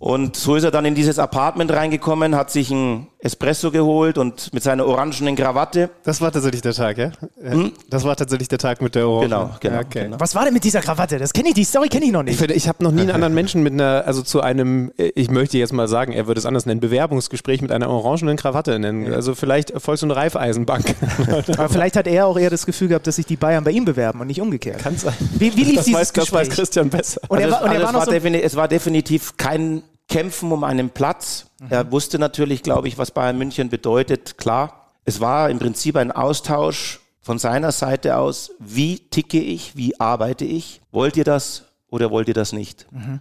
[0.00, 4.52] Und so ist er dann in dieses Apartment reingekommen, hat sich ein Espresso geholt und
[4.52, 5.90] mit seiner orangenen Krawatte.
[6.04, 7.10] Das war tatsächlich der Tag, ja?
[7.42, 7.72] Hm?
[7.90, 9.28] Das war tatsächlich der Tag mit der Orange.
[9.28, 10.04] Genau, genau, okay.
[10.04, 10.20] genau.
[10.20, 11.18] Was war denn mit dieser Krawatte?
[11.18, 12.40] Das kenne ich, die Story kenne ich noch nicht.
[12.40, 15.58] Ich, ich habe noch nie einen anderen Menschen mit einer, also zu einem, ich möchte
[15.58, 19.12] jetzt mal sagen, er würde es anders nennen, Bewerbungsgespräch mit einer orangenen Krawatte nennen.
[19.12, 20.94] Also vielleicht Volks- und Reifeisenbank.
[21.58, 23.84] Aber vielleicht hat er auch eher das Gefühl gehabt, dass sich die Bayern bei ihm
[23.84, 24.78] bewerben und nicht umgekehrt.
[24.78, 25.14] Kann sein.
[25.38, 26.40] Wie, wie lief das dieses weiß, Gespräch?
[26.40, 27.20] Das weiß Christian besser.
[27.28, 29.82] Und, also, er war, und also er war es, war so es war definitiv kein
[30.08, 31.46] kämpfen um einen Platz.
[31.60, 31.66] Mhm.
[31.70, 34.38] Er wusste natürlich, glaube ich, was Bayern München bedeutet.
[34.38, 38.52] Klar, es war im Prinzip ein Austausch von seiner Seite aus.
[38.58, 39.76] Wie ticke ich?
[39.76, 40.80] Wie arbeite ich?
[40.92, 42.86] Wollt ihr das oder wollt ihr das nicht?
[42.92, 43.20] Mhm.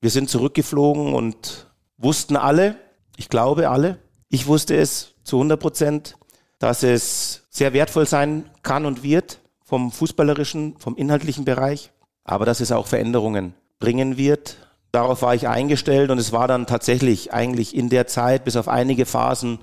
[0.00, 1.66] Wir sind zurückgeflogen und
[1.98, 2.76] wussten alle,
[3.16, 3.98] ich glaube alle,
[4.28, 6.16] ich wusste es zu 100 Prozent,
[6.58, 11.90] dass es sehr wertvoll sein kann und wird vom fußballerischen, vom inhaltlichen Bereich,
[12.24, 14.56] aber dass es auch Veränderungen bringen wird
[14.94, 18.68] Darauf war ich eingestellt und es war dann tatsächlich eigentlich in der Zeit bis auf
[18.68, 19.58] einige Phasen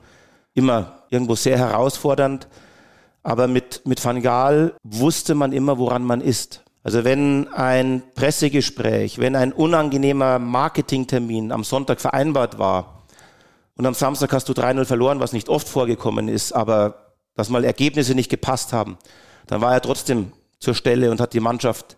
[0.53, 2.49] immer irgendwo sehr herausfordernd.
[3.23, 6.65] Aber mit, mit Van Gaal wusste man immer, woran man ist.
[6.83, 13.03] Also wenn ein Pressegespräch, wenn ein unangenehmer Marketingtermin am Sonntag vereinbart war
[13.77, 17.63] und am Samstag hast du 3-0 verloren, was nicht oft vorgekommen ist, aber dass mal
[17.63, 18.97] Ergebnisse nicht gepasst haben,
[19.47, 21.95] dann war er trotzdem zur Stelle und hat die Mannschaft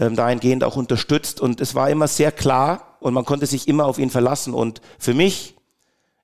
[0.00, 1.40] ähm, dahingehend auch unterstützt.
[1.40, 4.54] Und es war immer sehr klar und man konnte sich immer auf ihn verlassen.
[4.54, 5.54] Und für mich,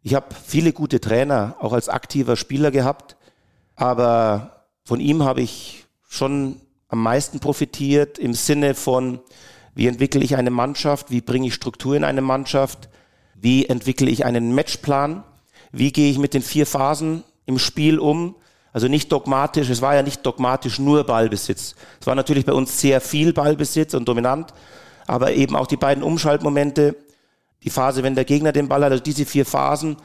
[0.03, 3.17] ich habe viele gute Trainer, auch als aktiver Spieler gehabt,
[3.77, 9.21] aber von ihm habe ich schon am meisten profitiert im Sinne von,
[9.75, 12.89] wie entwickle ich eine Mannschaft, wie bringe ich Struktur in eine Mannschaft,
[13.35, 15.23] wie entwickle ich einen Matchplan,
[15.71, 18.37] wie gehe ich mit den vier Phasen im Spiel um,
[18.77, 21.75] also nicht dogmatisch, es war ja nicht dogmatisch nur Ballbesitz.
[21.99, 24.53] Es war natürlich bei uns sehr viel Ballbesitz und dominant,
[25.07, 26.95] aber eben auch die beiden Umschaltmomente,
[27.63, 29.97] die Phase, wenn der Gegner den Ball hat, also diese vier Phasen.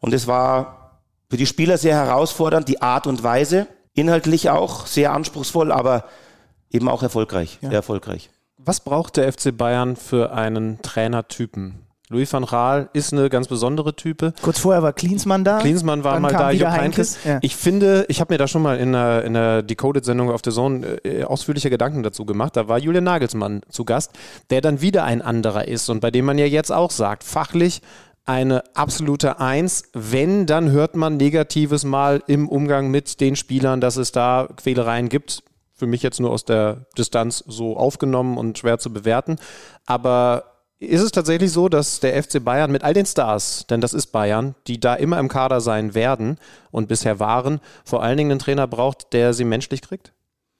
[0.00, 0.98] Und es war
[1.30, 6.02] für die Spieler sehr herausfordernd, die Art und Weise, inhaltlich auch sehr anspruchsvoll, aber
[6.72, 7.68] eben auch erfolgreich, ja.
[7.68, 8.30] sehr erfolgreich.
[8.58, 11.85] Was braucht der FC Bayern für einen Trainertypen?
[12.08, 14.32] Louis van Gaal ist eine ganz besondere Type.
[14.40, 15.58] Kurz vorher war Klinsmann da.
[15.58, 17.18] Klinsmann war mal da, Jupp Heynckes.
[17.24, 17.40] Ja.
[17.42, 20.52] Ich finde, ich habe mir da schon mal in der, in der Decoded-Sendung auf der
[20.52, 22.56] Zone äh, ausführliche Gedanken dazu gemacht.
[22.56, 24.12] Da war Julian Nagelsmann zu Gast,
[24.50, 27.82] der dann wieder ein anderer ist und bei dem man ja jetzt auch sagt, fachlich
[28.24, 29.84] eine absolute Eins.
[29.92, 35.08] Wenn, dann hört man Negatives mal im Umgang mit den Spielern, dass es da Quälereien
[35.08, 35.42] gibt.
[35.74, 39.36] Für mich jetzt nur aus der Distanz so aufgenommen und schwer zu bewerten.
[39.84, 43.94] Aber ist es tatsächlich so, dass der FC Bayern mit all den Stars, denn das
[43.94, 46.38] ist Bayern, die da immer im Kader sein werden
[46.70, 50.12] und bisher waren, vor allen Dingen einen Trainer braucht, der sie menschlich kriegt?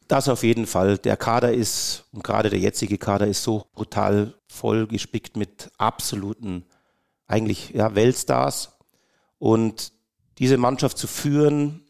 [0.08, 0.98] Das auf jeden Fall.
[0.98, 6.64] Der Kader ist, und gerade der jetzige Kader ist so brutal voll gespickt mit absoluten,
[7.26, 8.78] eigentlich ja, Weltstars.
[9.38, 9.92] Und
[10.38, 11.82] diese Mannschaft zu führen,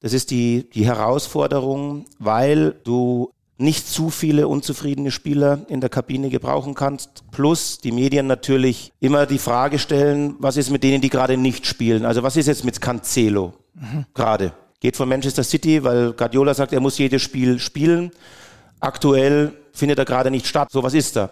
[0.00, 6.28] das ist die, die Herausforderung, weil du nicht zu viele unzufriedene Spieler in der Kabine
[6.28, 7.24] gebrauchen kannst.
[7.30, 11.66] Plus die Medien natürlich immer die Frage stellen, was ist mit denen, die gerade nicht
[11.66, 12.04] spielen?
[12.04, 14.06] Also was ist jetzt mit Cancelo mhm.
[14.12, 14.52] gerade?
[14.80, 18.10] Geht von Manchester City, weil Guardiola sagt, er muss jedes Spiel spielen.
[18.80, 20.70] Aktuell findet er gerade nicht statt.
[20.70, 21.30] So was ist da.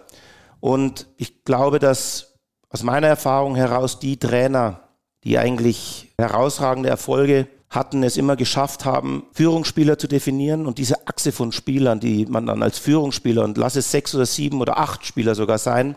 [0.60, 2.34] Und ich glaube, dass
[2.70, 4.80] aus meiner Erfahrung heraus die Trainer,
[5.24, 11.32] die eigentlich herausragende Erfolge hatten, es immer geschafft haben, Führungsspieler zu definieren und diese Achse
[11.32, 15.04] von Spielern, die man dann als Führungsspieler und lass es sechs oder sieben oder acht
[15.04, 15.96] Spieler sogar sein,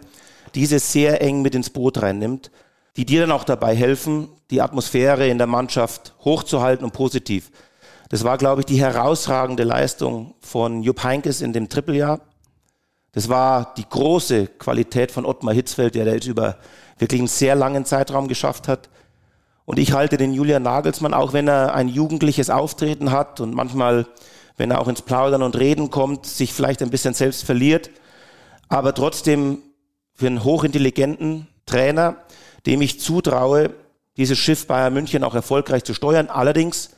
[0.55, 2.49] diese sehr eng mit ins Boot reinnimmt,
[2.95, 7.51] die dir dann auch dabei helfen, die Atmosphäre in der Mannschaft hochzuhalten und positiv.
[8.09, 12.21] Das war, glaube ich, die herausragende Leistung von Jupp Heinkes in dem Trippeljahr.
[13.11, 16.57] Das war die große Qualität von Ottmar Hitzfeld, der das über
[16.99, 18.89] wirklich einen sehr langen Zeitraum geschafft hat.
[19.65, 24.05] Und ich halte den Julian Nagelsmann, auch wenn er ein jugendliches Auftreten hat und manchmal,
[24.57, 27.89] wenn er auch ins Plaudern und Reden kommt, sich vielleicht ein bisschen selbst verliert,
[28.69, 29.59] aber trotzdem
[30.13, 32.17] für einen hochintelligenten Trainer,
[32.65, 33.73] dem ich zutraue,
[34.17, 36.29] dieses Schiff Bayern München auch erfolgreich zu steuern.
[36.29, 36.91] Allerdings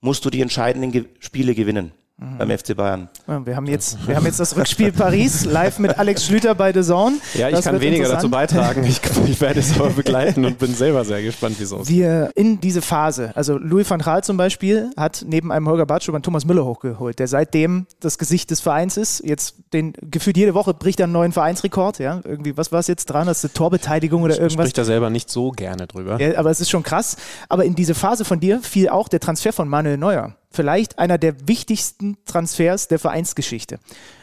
[0.00, 2.38] musst du die entscheidenden Spiele gewinnen mhm.
[2.38, 3.08] beim FC Bayern.
[3.26, 6.82] wir, haben jetzt, wir haben jetzt das Rückspiel Paris live mit Alex Schlüter bei The
[6.82, 7.16] Zone.
[7.34, 8.84] Ja, ich das kann weniger dazu beitragen.
[8.84, 11.72] Ich, ich, werde es aber begleiten und bin selber sehr gespannt, wie es.
[11.88, 16.16] Wir in diese Phase, also Louis van Gaal zum Beispiel, hat neben einem Holger Bartschuber
[16.16, 19.22] einen Thomas Müller hochgeholt, der seitdem das Gesicht des Vereins ist.
[19.24, 21.98] Jetzt den gefühlt jede Woche bricht er einen neuen Vereinsrekord.
[21.98, 23.26] Ja, irgendwie, was war es jetzt dran?
[23.26, 24.66] Das ist eine Torbeteiligung oder irgendwas?
[24.66, 26.20] Spricht er selber nicht so gerne drüber.
[26.20, 27.16] Ja, aber es ist schon krass.
[27.48, 31.18] Aber in diese Phase von dir fiel auch der Transfer von Manuel Neuer vielleicht einer
[31.18, 33.78] der wichtigsten Transfers der Vereinsgeschichte.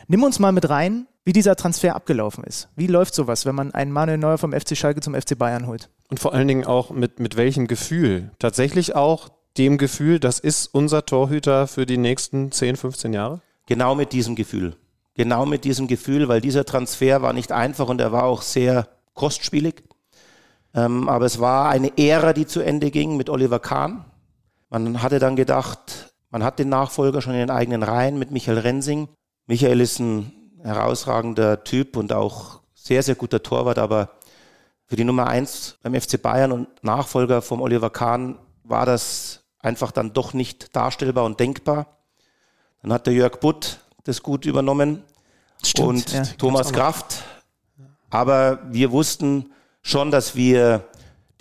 [0.07, 2.69] Nimm uns mal mit rein, wie dieser Transfer abgelaufen ist.
[2.75, 5.89] Wie läuft sowas, wenn man einen Manuel Neuer vom FC Schalke zum FC Bayern holt?
[6.09, 8.31] Und vor allen Dingen auch mit, mit welchem Gefühl?
[8.39, 13.41] Tatsächlich auch dem Gefühl, das ist unser Torhüter für die nächsten 10, 15 Jahre?
[13.67, 14.75] Genau mit diesem Gefühl.
[15.13, 18.87] Genau mit diesem Gefühl, weil dieser Transfer war nicht einfach und er war auch sehr
[19.13, 19.83] kostspielig.
[20.73, 24.05] Ähm, aber es war eine Ära, die zu Ende ging mit Oliver Kahn.
[24.69, 28.59] Man hatte dann gedacht, man hat den Nachfolger schon in den eigenen Reihen mit Michael
[28.59, 29.09] Rensing.
[29.47, 30.31] Michael ist ein
[30.63, 34.09] herausragender Typ und auch sehr, sehr guter Torwart, aber
[34.85, 39.91] für die Nummer eins beim FC Bayern und Nachfolger vom Oliver Kahn war das einfach
[39.91, 41.97] dann doch nicht darstellbar und denkbar.
[42.81, 45.03] Dann hat der Jörg Butt das gut übernommen
[45.63, 47.23] Stimmt, und ja, Thomas Kraft.
[48.09, 49.51] Aber wir wussten
[49.81, 50.85] schon, dass wir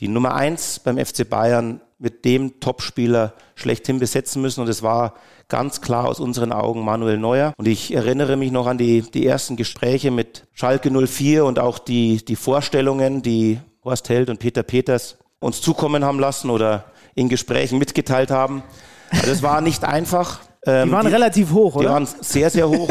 [0.00, 4.60] die Nummer eins beim FC Bayern mit dem Topspieler schlechthin besetzen müssen.
[4.60, 5.14] Und es war
[5.48, 7.52] ganz klar aus unseren Augen Manuel Neuer.
[7.56, 11.78] Und ich erinnere mich noch an die, die ersten Gespräche mit Schalke 04 und auch
[11.78, 16.84] die, die Vorstellungen, die Horst Held und Peter Peters uns zukommen haben lassen oder
[17.14, 18.62] in Gesprächen mitgeteilt haben.
[19.10, 20.40] Also es war nicht einfach.
[20.64, 21.88] die ähm, waren die, relativ hoch, oder?
[21.88, 22.88] Die waren sehr, sehr hoch.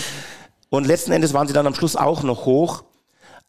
[0.70, 2.84] und letzten Endes waren sie dann am Schluss auch noch hoch.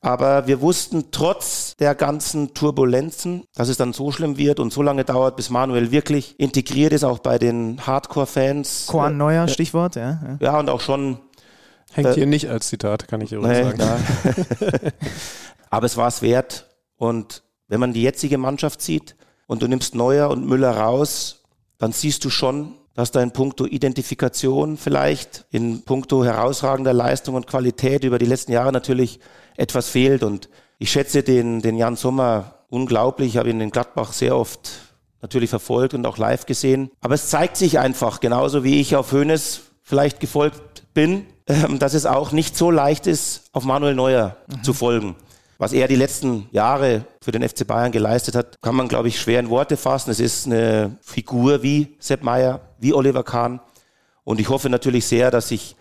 [0.04, 4.82] Aber wir wussten trotz der ganzen Turbulenzen, dass es dann so schlimm wird und so
[4.82, 8.88] lange dauert, bis Manuel wirklich integriert ist, auch bei den Hardcore-Fans.
[8.88, 10.38] Korn Neuer, äh, Stichwort, ja, ja.
[10.40, 11.20] Ja, und auch schon.
[11.94, 14.02] Hängt äh, hier nicht als Zitat, kann ich übrigens nee, sagen.
[15.70, 16.68] Aber es war es wert.
[16.98, 21.44] Und wenn man die jetzige Mannschaft sieht und du nimmst Neuer und Müller raus,
[21.78, 27.46] dann siehst du schon, dass da in puncto Identifikation vielleicht, in puncto herausragender Leistung und
[27.46, 29.20] Qualität über die letzten Jahre natürlich
[29.56, 30.24] etwas fehlt.
[30.24, 30.50] Und
[30.80, 33.30] ich schätze den, den Jan Sommer unglaublich.
[33.30, 34.72] Ich habe ihn in Gladbach sehr oft
[35.22, 36.92] natürlich verfolgt und auch live gesehen.
[37.02, 41.94] Aber es zeigt sich einfach, genauso wie ich auf Hönes vielleicht gefolgt bin, ähm, dass
[41.94, 44.64] es auch nicht so leicht ist, auf Manuel Neuer mhm.
[44.64, 45.16] zu folgen.
[45.58, 49.22] Was er die letzten Jahre für den FC Bayern geleistet hat, kann man, glaube ich,
[49.22, 50.10] schwer in Worte fassen.
[50.10, 53.60] Es ist eine Figur wie Sepp Meyer, wie Oliver Kahn.
[54.24, 55.76] Und ich hoffe natürlich sehr, dass sich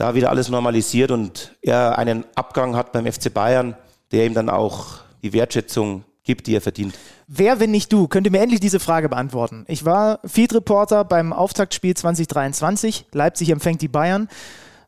[0.00, 3.76] da wieder alles normalisiert und er einen Abgang hat beim FC Bayern,
[4.12, 6.94] der ihm dann auch die Wertschätzung gibt, die er verdient.
[7.26, 9.64] Wer, wenn nicht du, könnte mir endlich diese Frage beantworten.
[9.68, 13.06] Ich war Field Reporter beim Auftaktspiel 2023.
[13.12, 14.28] Leipzig empfängt die Bayern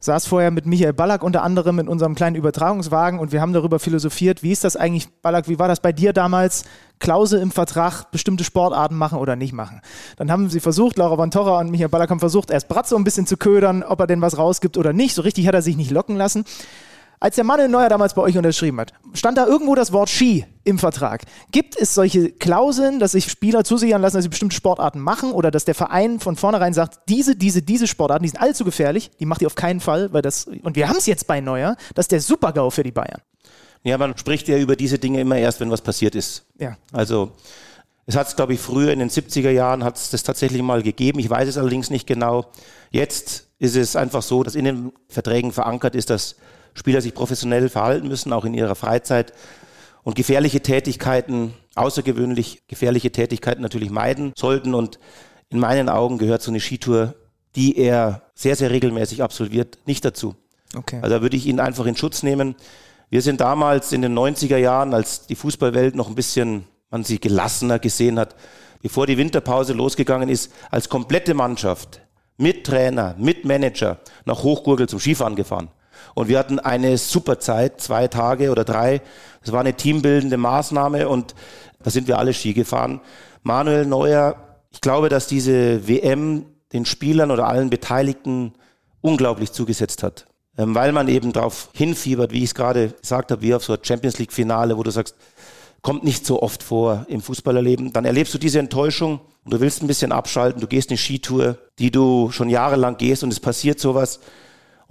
[0.04, 3.78] saß vorher mit Michael Ballack unter anderem in unserem kleinen Übertragungswagen und wir haben darüber
[3.78, 6.64] philosophiert, wie ist das eigentlich, Ballack, wie war das bei dir damals?
[6.98, 9.80] Klausel im Vertrag, bestimmte Sportarten machen oder nicht machen.
[10.16, 13.04] Dann haben sie versucht, Laura von Torra und Michael Ballack haben versucht, erst Bratzo ein
[13.04, 15.14] bisschen zu ködern, ob er denn was rausgibt oder nicht.
[15.14, 16.44] So richtig hat er sich nicht locken lassen.
[17.22, 20.44] Als der Manuel Neuer damals bei euch unterschrieben hat, stand da irgendwo das Wort Ski
[20.64, 21.22] im Vertrag.
[21.52, 25.52] Gibt es solche Klauseln, dass sich Spieler zusichern lassen, dass sie bestimmte Sportarten machen oder
[25.52, 29.26] dass der Verein von vornherein sagt, diese, diese, diese Sportarten, die sind allzu gefährlich, die
[29.26, 32.06] macht ihr auf keinen Fall, weil das, und wir haben es jetzt bei Neuer, das
[32.06, 33.22] ist der Super-GAU für die Bayern.
[33.84, 36.44] Ja, man spricht ja über diese Dinge immer erst, wenn was passiert ist.
[36.58, 36.76] Ja.
[36.90, 37.30] Also,
[38.04, 40.82] es hat es, glaube ich, früher in den 70er Jahren hat es das tatsächlich mal
[40.82, 41.20] gegeben.
[41.20, 42.46] Ich weiß es allerdings nicht genau.
[42.90, 46.34] Jetzt ist es einfach so, dass in den Verträgen verankert ist, dass
[46.74, 49.32] Spieler sich professionell verhalten müssen, auch in ihrer Freizeit
[50.02, 54.74] und gefährliche Tätigkeiten, außergewöhnlich gefährliche Tätigkeiten natürlich meiden sollten.
[54.74, 54.98] Und
[55.50, 57.14] in meinen Augen gehört so eine Skitour,
[57.54, 60.34] die er sehr, sehr regelmäßig absolviert, nicht dazu.
[60.74, 60.98] Okay.
[61.02, 62.56] Also da würde ich ihn einfach in Schutz nehmen.
[63.10, 67.20] Wir sind damals in den 90er Jahren, als die Fußballwelt noch ein bisschen, man sie
[67.20, 68.34] gelassener gesehen hat,
[68.80, 72.00] bevor die Winterpause losgegangen ist, als komplette Mannschaft
[72.38, 75.68] mit Trainer, mit Manager nach Hochgurgel zum Skifahren gefahren.
[76.14, 79.00] Und wir hatten eine super Zeit, zwei Tage oder drei.
[79.42, 81.34] Das war eine teambildende Maßnahme und
[81.82, 83.00] da sind wir alle Ski gefahren.
[83.42, 84.36] Manuel Neuer,
[84.70, 88.54] ich glaube, dass diese WM den Spielern oder allen Beteiligten
[89.00, 90.26] unglaublich zugesetzt hat.
[90.56, 93.72] Ähm, weil man eben darauf hinfiebert, wie ich es gerade gesagt habe, wie auf so
[93.72, 95.16] ein Champions League Finale, wo du sagst,
[95.80, 97.92] kommt nicht so oft vor im Fußballerleben.
[97.92, 100.60] Dann erlebst du diese Enttäuschung und du willst ein bisschen abschalten.
[100.60, 104.20] Du gehst eine Skitour, die du schon jahrelang gehst und es passiert sowas.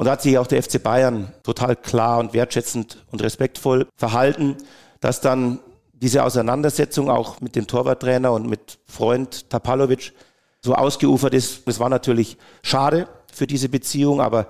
[0.01, 4.57] Und da hat sich auch der FC Bayern total klar und wertschätzend und respektvoll verhalten,
[4.99, 5.59] dass dann
[5.93, 10.13] diese Auseinandersetzung auch mit dem Torwarttrainer und mit Freund Tapalovic
[10.59, 11.67] so ausgeufert ist.
[11.67, 14.47] Das war natürlich schade für diese Beziehung, aber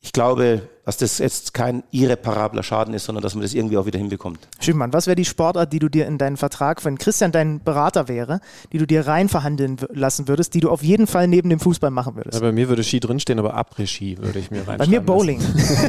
[0.00, 3.86] ich glaube, dass das jetzt kein irreparabler Schaden ist, sondern dass man das irgendwie auch
[3.86, 4.40] wieder hinbekommt.
[4.60, 8.08] Schimmmann, was wäre die Sportart, die du dir in deinen Vertrag, wenn Christian dein Berater
[8.08, 8.40] wäre,
[8.72, 11.90] die du dir rein verhandeln lassen würdest, die du auf jeden Fall neben dem Fußball
[11.90, 12.34] machen würdest?
[12.34, 14.78] Ja, bei mir würde Ski drinstehen, aber Après-Ski würde ich mir rein.
[14.78, 15.40] Bei mir Bowling.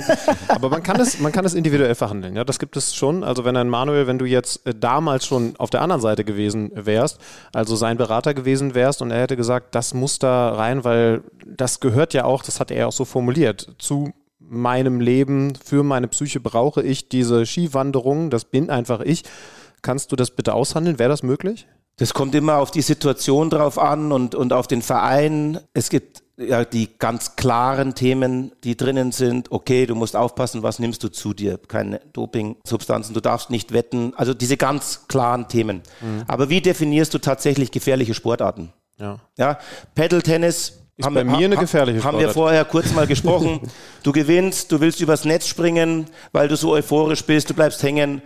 [0.48, 2.36] aber man kann, es, man kann es individuell verhandeln.
[2.36, 3.24] Ja, das gibt es schon.
[3.24, 6.72] Also wenn ein Manuel, wenn du jetzt äh, damals schon auf der anderen Seite gewesen
[6.74, 7.20] wärst,
[7.54, 11.80] also sein Berater gewesen wärst und er hätte gesagt, das muss da rein, weil das
[11.80, 14.12] gehört ja auch, das hat er auch so formuliert, zu
[14.52, 19.24] meinem Leben, für meine Psyche brauche ich diese Skiwanderung, das bin einfach ich.
[19.82, 21.00] Kannst du das bitte aushandeln?
[21.00, 21.68] Wäre das möglich?
[21.98, 25.60] Das kommt immer auf die Situation drauf an und, und auf den Verein.
[25.74, 29.52] Es gibt ja die ganz klaren Themen, die drinnen sind.
[29.52, 31.60] Okay, du musst aufpassen, was nimmst du zu dir?
[31.68, 34.14] Keine Doping-Substanzen, du darfst nicht wetten.
[34.16, 35.82] Also diese ganz klaren Themen.
[36.02, 36.24] Mhm.
[36.28, 38.74] Aber wie definierst du tatsächlich gefährliche Sportarten?
[38.98, 39.20] Ja.
[39.38, 39.60] Ja,
[39.96, 43.62] Pedal-Tennis ist haben bei mir eine gefährliche Haben wir vorher kurz mal gesprochen.
[44.04, 48.22] du gewinnst, du willst übers Netz springen, weil du so euphorisch bist, du bleibst hängen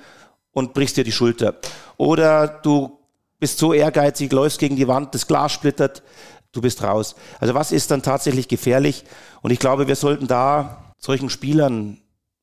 [0.52, 1.56] und brichst dir die Schulter.
[1.98, 2.98] Oder du
[3.40, 6.04] bist so ehrgeizig, läufst gegen die Wand, das Glas splittert,
[6.52, 7.16] du bist raus.
[7.40, 9.04] Also was ist dann tatsächlich gefährlich?
[9.42, 11.98] Und ich glaube, wir sollten da solchen Spielern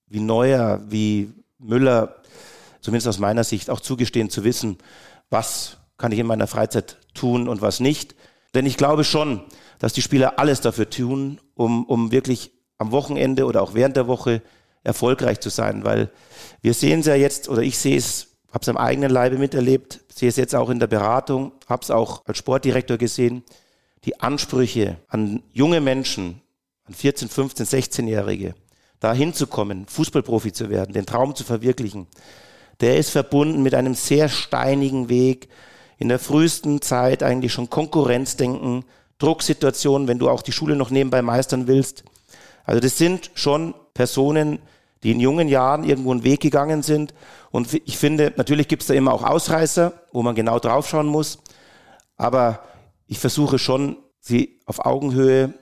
[0.07, 2.17] wie Neuer, wie Müller,
[2.81, 4.79] zumindest aus meiner Sicht, auch zugestehen zu wissen,
[5.31, 8.15] was kann ich in meiner Freizeit tun und was nicht.
[8.55, 9.43] Denn ich glaube schon,
[9.83, 14.07] dass die Spieler alles dafür tun, um, um wirklich am Wochenende oder auch während der
[14.07, 14.41] Woche
[14.85, 16.13] erfolgreich zu sein, weil
[16.61, 20.05] wir sehen es ja jetzt, oder ich sehe es, habe es am eigenen Leibe miterlebt,
[20.09, 23.43] sehe es jetzt auch in der Beratung, habe es auch als Sportdirektor gesehen,
[24.05, 26.43] die Ansprüche an junge Menschen,
[26.85, 28.55] an 14, 15, 16-Jährige,
[29.01, 32.07] da hinzukommen, Fußballprofi zu werden, den Traum zu verwirklichen,
[32.81, 35.49] der ist verbunden mit einem sehr steinigen Weg,
[35.99, 38.85] in der frühesten Zeit eigentlich schon Konkurrenzdenken,
[39.23, 42.05] Drucksituationen, wenn du auch die Schule noch nebenbei meistern willst.
[42.65, 44.59] Also das sind schon Personen,
[45.03, 47.15] die in jungen Jahren irgendwo einen Weg gegangen sind.
[47.51, 51.39] Und ich finde, natürlich gibt es da immer auch Ausreißer, wo man genau draufschauen muss.
[52.17, 52.61] Aber
[53.07, 55.55] ich versuche schon, sie auf Augenhöhe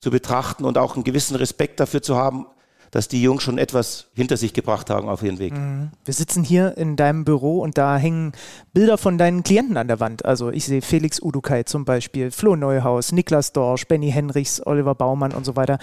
[0.00, 2.46] zu betrachten und auch einen gewissen Respekt dafür zu haben,
[2.94, 5.52] dass die Jungs schon etwas hinter sich gebracht haben auf ihren Weg.
[5.52, 5.90] Mhm.
[6.04, 8.30] Wir sitzen hier in deinem Büro und da hängen
[8.72, 10.24] Bilder von deinen Klienten an der Wand.
[10.24, 15.32] Also ich sehe Felix Udukai zum Beispiel, Flo Neuhaus, Niklas Dorsch, Benny Henrichs, Oliver Baumann
[15.32, 15.80] und so weiter.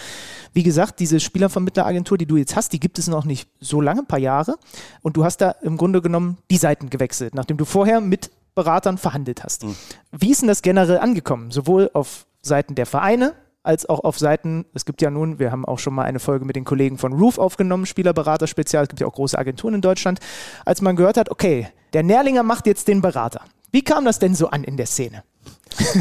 [0.54, 4.04] Wie gesagt, diese Spielervermittleragentur, die du jetzt hast, die gibt es noch nicht so lange,
[4.04, 4.56] ein paar Jahre.
[5.02, 8.98] Und du hast da im Grunde genommen die Seiten gewechselt, nachdem du vorher mit Beratern
[8.98, 9.66] verhandelt hast.
[9.66, 9.76] Mhm.
[10.14, 11.52] Wie ist denn das generell angekommen?
[11.52, 13.34] Sowohl auf Seiten der Vereine,
[13.64, 16.46] als auch auf Seiten, es gibt ja nun, wir haben auch schon mal eine Folge
[16.46, 19.82] mit den Kollegen von Roof aufgenommen, Spielerberater Spezial, es gibt ja auch große Agenturen in
[19.82, 20.20] Deutschland,
[20.66, 23.42] als man gehört hat, okay, der Nährlinger macht jetzt den Berater.
[23.72, 25.24] Wie kam das denn so an in der Szene?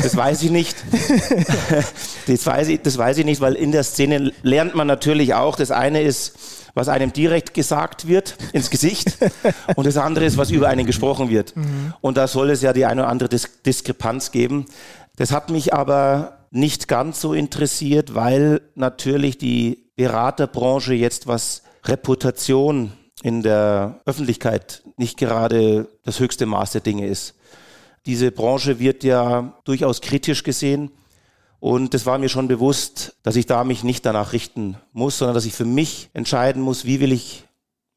[0.02, 0.76] Das weiß ich nicht.
[2.26, 5.56] Das weiß ich, das weiß ich nicht, weil in der Szene lernt man natürlich auch,
[5.56, 6.38] das eine ist,
[6.74, 9.18] was einem direkt gesagt wird ins Gesicht
[9.74, 11.56] und das andere ist, was über einen gesprochen wird.
[11.56, 11.94] Mhm.
[12.00, 14.66] Und da soll es ja die eine oder andere Dis Diskrepanz geben.
[15.16, 22.92] Das hat mich aber nicht ganz so interessiert, weil natürlich die Beraterbranche jetzt was Reputation
[23.22, 27.34] in der Öffentlichkeit nicht gerade das höchste Maß der Dinge ist.
[28.06, 30.90] Diese Branche wird ja durchaus kritisch gesehen.
[31.58, 35.34] Und es war mir schon bewusst, dass ich da mich nicht danach richten muss, sondern
[35.34, 37.44] dass ich für mich entscheiden muss, wie will ich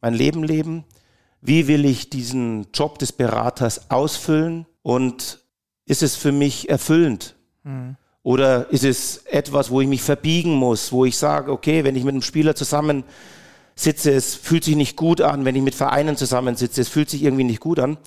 [0.01, 0.83] mein Leben leben,
[1.39, 5.39] wie will ich diesen Job des Beraters ausfüllen und
[5.85, 7.35] ist es für mich erfüllend?
[7.63, 7.95] Mhm.
[8.23, 12.05] Oder ist es etwas, wo ich mich verbiegen muss, wo ich sage, okay, wenn ich
[12.05, 13.03] mit einem Spieler zusammen
[13.75, 17.23] sitze, es fühlt sich nicht gut an, wenn ich mit Vereinen zusammensitze, es fühlt sich
[17.23, 17.97] irgendwie nicht gut an.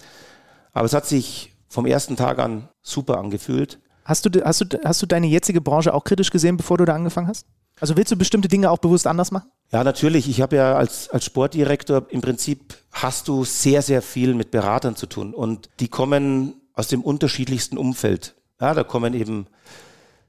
[0.72, 3.78] Aber es hat sich vom ersten Tag an super angefühlt.
[4.04, 6.94] Hast du, hast, du, hast du deine jetzige Branche auch kritisch gesehen, bevor du da
[6.94, 7.46] angefangen hast?
[7.78, 9.50] Also willst du bestimmte Dinge auch bewusst anders machen?
[9.70, 10.28] Ja, natürlich.
[10.30, 14.96] Ich habe ja als, als Sportdirektor im Prinzip hast du sehr, sehr viel mit Beratern
[14.96, 18.34] zu tun und die kommen aus dem unterschiedlichsten Umfeld.
[18.60, 19.46] Ja, da kommen eben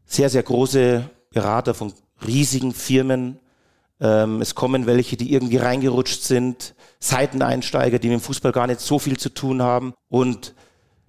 [0.08, 1.94] sehr, sehr große Berater von
[2.26, 3.40] riesigen Firmen.
[4.00, 8.80] Ähm, es kommen welche, die irgendwie reingerutscht sind, Seiteneinsteiger, die mit dem Fußball gar nicht
[8.80, 10.56] so viel zu tun haben und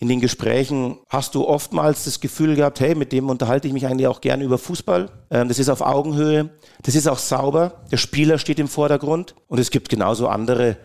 [0.01, 3.86] in den Gesprächen hast du oftmals das Gefühl gehabt, hey, mit dem unterhalte ich mich
[3.86, 5.11] eigentlich auch gerne über Fußball.
[5.30, 6.51] Ähm, das ist auf Augenhöhe,
[6.82, 10.76] das ist auch sauber, der Spieler steht im Vordergrund und es gibt genauso andere,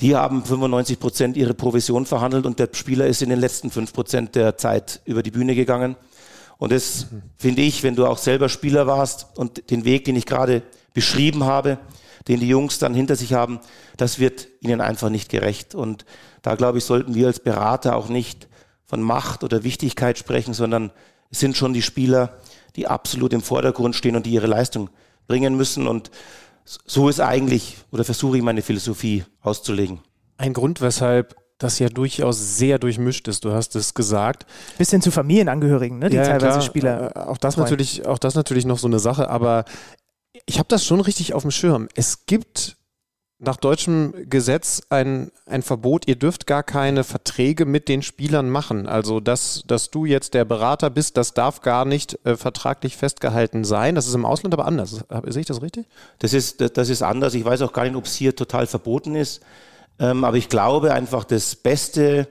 [0.00, 3.92] die haben 95 Prozent ihre Provision verhandelt und der Spieler ist in den letzten fünf
[3.92, 5.96] Prozent der Zeit über die Bühne gegangen.
[6.58, 7.06] Und das
[7.36, 11.44] finde ich, wenn du auch selber Spieler warst und den Weg, den ich gerade beschrieben
[11.44, 11.78] habe,
[12.26, 13.60] den die Jungs dann hinter sich haben,
[13.96, 15.74] das wird ihnen einfach nicht gerecht.
[15.74, 16.04] Und
[16.42, 18.48] da glaube ich, sollten wir als Berater auch nicht
[18.84, 20.90] von Macht oder Wichtigkeit sprechen, sondern
[21.30, 22.38] es sind schon die Spieler,
[22.76, 24.90] die absolut im Vordergrund stehen und die ihre Leistung
[25.26, 25.86] bringen müssen.
[25.86, 26.10] Und
[26.64, 30.00] so ist eigentlich, oder versuche ich meine Philosophie auszulegen.
[30.36, 33.44] Ein Grund, weshalb das ja durchaus sehr durchmischt ist.
[33.44, 34.46] Du hast es gesagt.
[34.78, 36.62] Bis hin zu Familienangehörigen, ne, die ja, teilweise klar.
[36.62, 37.16] Spieler.
[37.16, 39.28] Äh, auch das natürlich, auch das natürlich noch so eine Sache.
[39.28, 39.64] Aber
[40.46, 41.88] ich habe das schon richtig auf dem Schirm.
[41.94, 42.76] Es gibt
[43.40, 48.88] nach deutschem Gesetz ein, ein Verbot, ihr dürft gar keine Verträge mit den Spielern machen.
[48.88, 53.62] Also, dass, dass du jetzt der Berater bist, das darf gar nicht äh, vertraglich festgehalten
[53.64, 53.94] sein.
[53.94, 55.04] Das ist im Ausland aber anders.
[55.26, 55.86] Sehe ich das richtig?
[56.18, 57.34] Das ist, das ist anders.
[57.34, 59.40] Ich weiß auch gar nicht, ob es hier total verboten ist.
[60.00, 62.28] Ähm, aber ich glaube einfach, das beste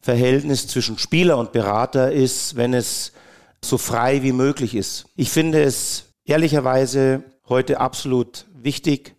[0.00, 3.12] Verhältnis zwischen Spieler und Berater ist, wenn es
[3.62, 5.06] so frei wie möglich ist.
[5.16, 9.14] Ich finde es ehrlicherweise heute absolut wichtig,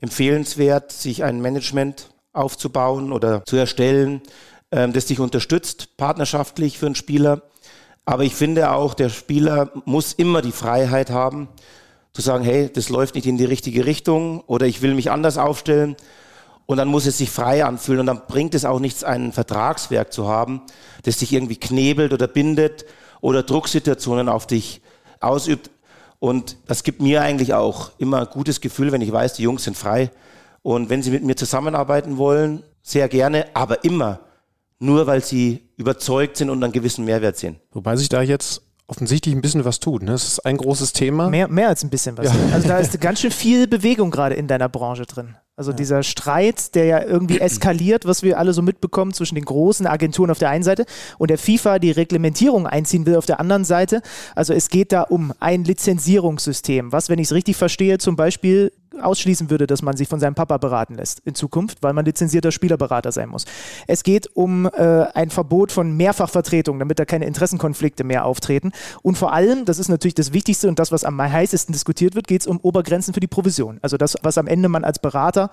[0.00, 4.22] empfehlenswert, sich ein Management aufzubauen oder zu erstellen,
[4.70, 7.42] ähm, das dich unterstützt, partnerschaftlich für einen Spieler.
[8.04, 11.48] Aber ich finde auch, der Spieler muss immer die Freiheit haben,
[12.12, 15.36] zu sagen, hey, das läuft nicht in die richtige Richtung oder ich will mich anders
[15.36, 15.96] aufstellen.
[16.70, 20.12] Und dann muss es sich frei anfühlen und dann bringt es auch nichts, ein Vertragswerk
[20.12, 20.60] zu haben,
[21.02, 22.84] das dich irgendwie knebelt oder bindet
[23.22, 24.82] oder Drucksituationen auf dich
[25.18, 25.70] ausübt.
[26.18, 29.64] Und das gibt mir eigentlich auch immer ein gutes Gefühl, wenn ich weiß, die Jungs
[29.64, 30.10] sind frei.
[30.60, 34.20] Und wenn sie mit mir zusammenarbeiten wollen, sehr gerne, aber immer
[34.78, 37.56] nur, weil sie überzeugt sind und einen gewissen Mehrwert sehen.
[37.72, 40.02] Wobei sich da jetzt offensichtlich ein bisschen was tut.
[40.02, 40.12] Ne?
[40.12, 41.30] Das ist ein großes Thema.
[41.30, 42.26] Mehr, mehr als ein bisschen was.
[42.26, 42.34] Ja.
[42.52, 45.34] Also da ist ganz schön viel Bewegung gerade in deiner Branche drin.
[45.58, 45.76] Also ja.
[45.76, 50.30] dieser Streit, der ja irgendwie eskaliert, was wir alle so mitbekommen zwischen den großen Agenturen
[50.30, 50.86] auf der einen Seite
[51.18, 54.00] und der FIFA, die Reglementierung einziehen will auf der anderen Seite.
[54.36, 58.70] Also es geht da um ein Lizenzierungssystem, was, wenn ich es richtig verstehe, zum Beispiel
[59.02, 62.52] ausschließen würde, dass man sich von seinem Papa beraten lässt in Zukunft, weil man lizenzierter
[62.52, 63.44] Spielerberater sein muss.
[63.86, 68.72] Es geht um äh, ein Verbot von Mehrfachvertretung, damit da keine Interessenkonflikte mehr auftreten.
[69.02, 72.26] Und vor allem, das ist natürlich das Wichtigste und das, was am heißesten diskutiert wird,
[72.26, 73.78] geht es um Obergrenzen für die Provision.
[73.82, 75.50] Also das, was am Ende man als Berater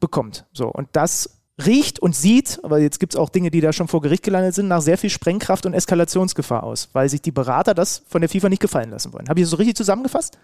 [0.00, 0.46] bekommt.
[0.52, 1.30] So, und das
[1.64, 4.54] riecht und sieht, aber jetzt gibt es auch Dinge, die da schon vor Gericht gelandet
[4.54, 8.28] sind, nach sehr viel Sprengkraft und Eskalationsgefahr aus, weil sich die Berater das von der
[8.28, 9.28] FIFA nicht gefallen lassen wollen.
[9.28, 10.38] Habe ich das so richtig zusammengefasst?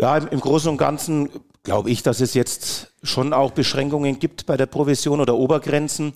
[0.00, 1.28] Ja, im, im Großen und Ganzen
[1.62, 6.14] glaube ich, dass es jetzt schon auch Beschränkungen gibt bei der Provision oder Obergrenzen.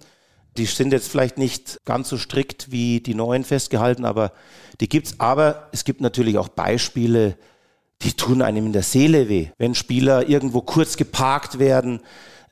[0.57, 4.33] Die sind jetzt vielleicht nicht ganz so strikt wie die neuen festgehalten, aber
[4.81, 5.17] die gibt's.
[5.19, 7.37] Aber es gibt natürlich auch Beispiele,
[8.01, 9.49] die tun einem in der Seele weh.
[9.59, 12.01] Wenn Spieler irgendwo kurz geparkt werden,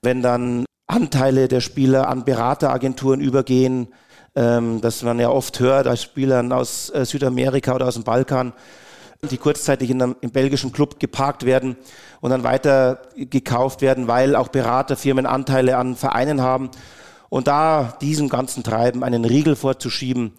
[0.02, 3.88] wenn dann Anteile der Spieler an Berateragenturen übergehen,
[4.34, 8.52] ähm, dass man ja oft hört, als Spielern aus äh, Südamerika oder aus dem Balkan,
[9.30, 11.76] die kurzzeitig in einem, im belgischen Club geparkt werden
[12.20, 16.70] und dann weiter gekauft werden, weil auch Beraterfirmen Anteile an Vereinen haben.
[17.28, 20.32] Und da diesem ganzen Treiben einen Riegel vorzuschieben,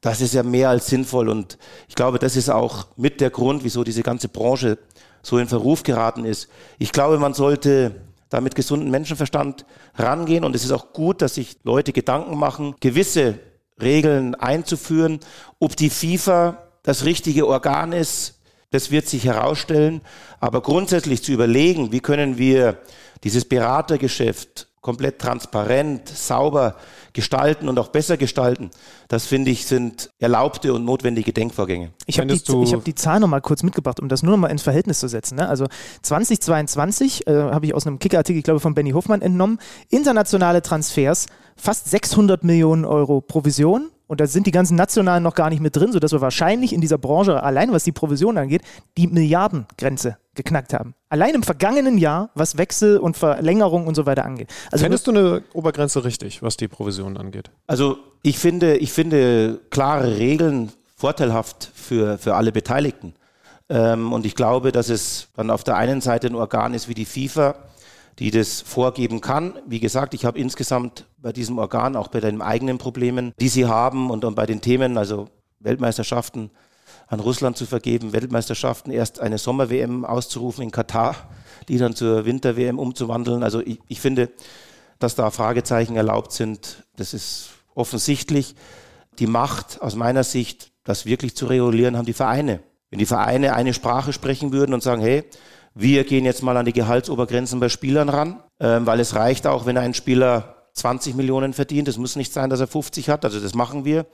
[0.00, 1.28] das ist ja mehr als sinnvoll.
[1.28, 1.58] Und
[1.88, 4.78] ich glaube, das ist auch mit der Grund, wieso diese ganze Branche
[5.20, 6.48] so in Verruf geraten ist.
[6.78, 7.96] Ich glaube, man sollte
[8.28, 9.66] da mit gesundem Menschenverstand
[9.96, 10.44] rangehen.
[10.44, 13.40] Und es ist auch gut, dass sich Leute Gedanken machen, gewisse
[13.82, 15.18] Regeln einzuführen.
[15.58, 20.00] Ob die FIFA das richtige Organ ist, das wird sich herausstellen.
[20.40, 22.78] Aber grundsätzlich zu überlegen, wie können wir
[23.24, 26.76] dieses Beratergeschäft komplett transparent, sauber
[27.12, 28.70] gestalten und auch besser gestalten,
[29.08, 31.92] das finde ich sind erlaubte und notwendige Denkvorgänge.
[32.06, 34.98] Ich habe die, hab die Zahl nochmal kurz mitgebracht, um das nur nochmal ins Verhältnis
[34.98, 35.34] zu setzen.
[35.34, 35.46] Ne?
[35.46, 35.66] Also
[36.00, 39.58] 2022 äh, habe ich aus einem Kicker-Artikel, ich glaube von Benny Hofmann entnommen,
[39.90, 45.50] internationale Transfers, fast 600 Millionen Euro Provision und da sind die ganzen Nationalen noch gar
[45.50, 48.62] nicht mit drin, sodass wir wahrscheinlich in dieser Branche, allein was die Provision angeht,
[48.96, 50.94] die Milliardengrenze geknackt haben.
[51.10, 54.48] Allein im vergangenen Jahr, was Wechsel und Verlängerung und so weiter angeht.
[54.72, 57.50] Also Fändest du eine Obergrenze richtig, was die Provision angeht?
[57.66, 63.14] Also ich finde, ich finde klare Regeln vorteilhaft für, für alle Beteiligten.
[63.68, 66.94] Ähm, und ich glaube, dass es dann auf der einen Seite ein Organ ist wie
[66.94, 67.56] die FIFA,
[68.18, 69.58] die das vorgeben kann.
[69.66, 73.66] Wie gesagt, ich habe insgesamt bei diesem Organ, auch bei den eigenen Problemen, die sie
[73.66, 75.28] haben und, und bei den Themen, also
[75.60, 76.50] Weltmeisterschaften
[77.06, 81.14] an Russland zu vergeben, Weltmeisterschaften erst eine Sommer-WM auszurufen in Katar,
[81.68, 83.42] die dann zur Winter-WM umzuwandeln.
[83.42, 84.30] Also ich, ich finde,
[84.98, 88.56] dass da Fragezeichen erlaubt sind, das ist offensichtlich.
[89.18, 92.60] Die Macht aus meiner Sicht, das wirklich zu regulieren, haben die Vereine.
[92.90, 95.24] Wenn die Vereine eine Sprache sprechen würden und sagen, hey,
[95.74, 99.66] wir gehen jetzt mal an die Gehaltsobergrenzen bei Spielern ran, äh, weil es reicht auch,
[99.66, 101.88] wenn ein Spieler 20 Millionen verdient.
[101.88, 103.24] Es muss nicht sein, dass er 50 hat.
[103.24, 104.06] Also das machen wir.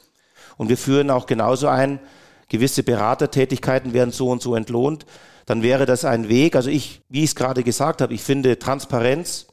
[0.57, 2.01] Und wir führen auch genauso ein,
[2.49, 5.07] gewisse Beratertätigkeiten werden so und so entlohnt.
[5.47, 6.57] Dann wäre das ein Weg.
[6.57, 9.47] Also ich, wie ich es gerade gesagt habe, ich finde Transparenz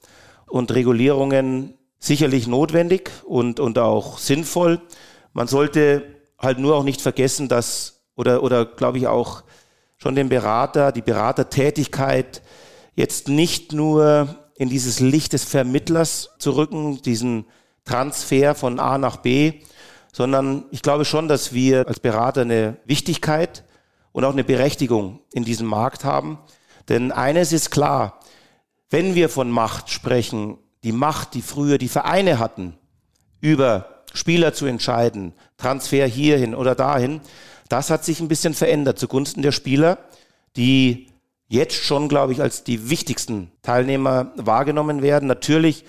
[0.48, 4.82] und Regulierungen sicherlich notwendig und, und auch sinnvoll.
[5.34, 6.04] Man sollte
[6.38, 9.44] halt nur auch nicht vergessen, dass, oder, oder glaube ich auch,
[10.02, 12.42] schon den Berater, die Beratertätigkeit
[12.96, 17.46] jetzt nicht nur in dieses Licht des Vermittlers zu rücken, diesen
[17.86, 19.62] Transfer von A nach B,
[20.12, 23.64] sondern ich glaube schon, dass wir als Berater eine Wichtigkeit
[24.12, 26.40] und auch eine Berechtigung in diesem Markt haben.
[26.90, 28.20] Denn eines ist klar,
[28.90, 32.74] wenn wir von Macht sprechen, die Macht, die früher die Vereine hatten,
[33.40, 37.22] über Spieler zu entscheiden, Transfer hierhin oder dahin,
[37.72, 39.98] das hat sich ein bisschen verändert zugunsten der Spieler,
[40.58, 41.08] die
[41.48, 45.28] jetzt schon, glaube ich, als die wichtigsten Teilnehmer wahrgenommen werden.
[45.28, 45.86] Natürlich,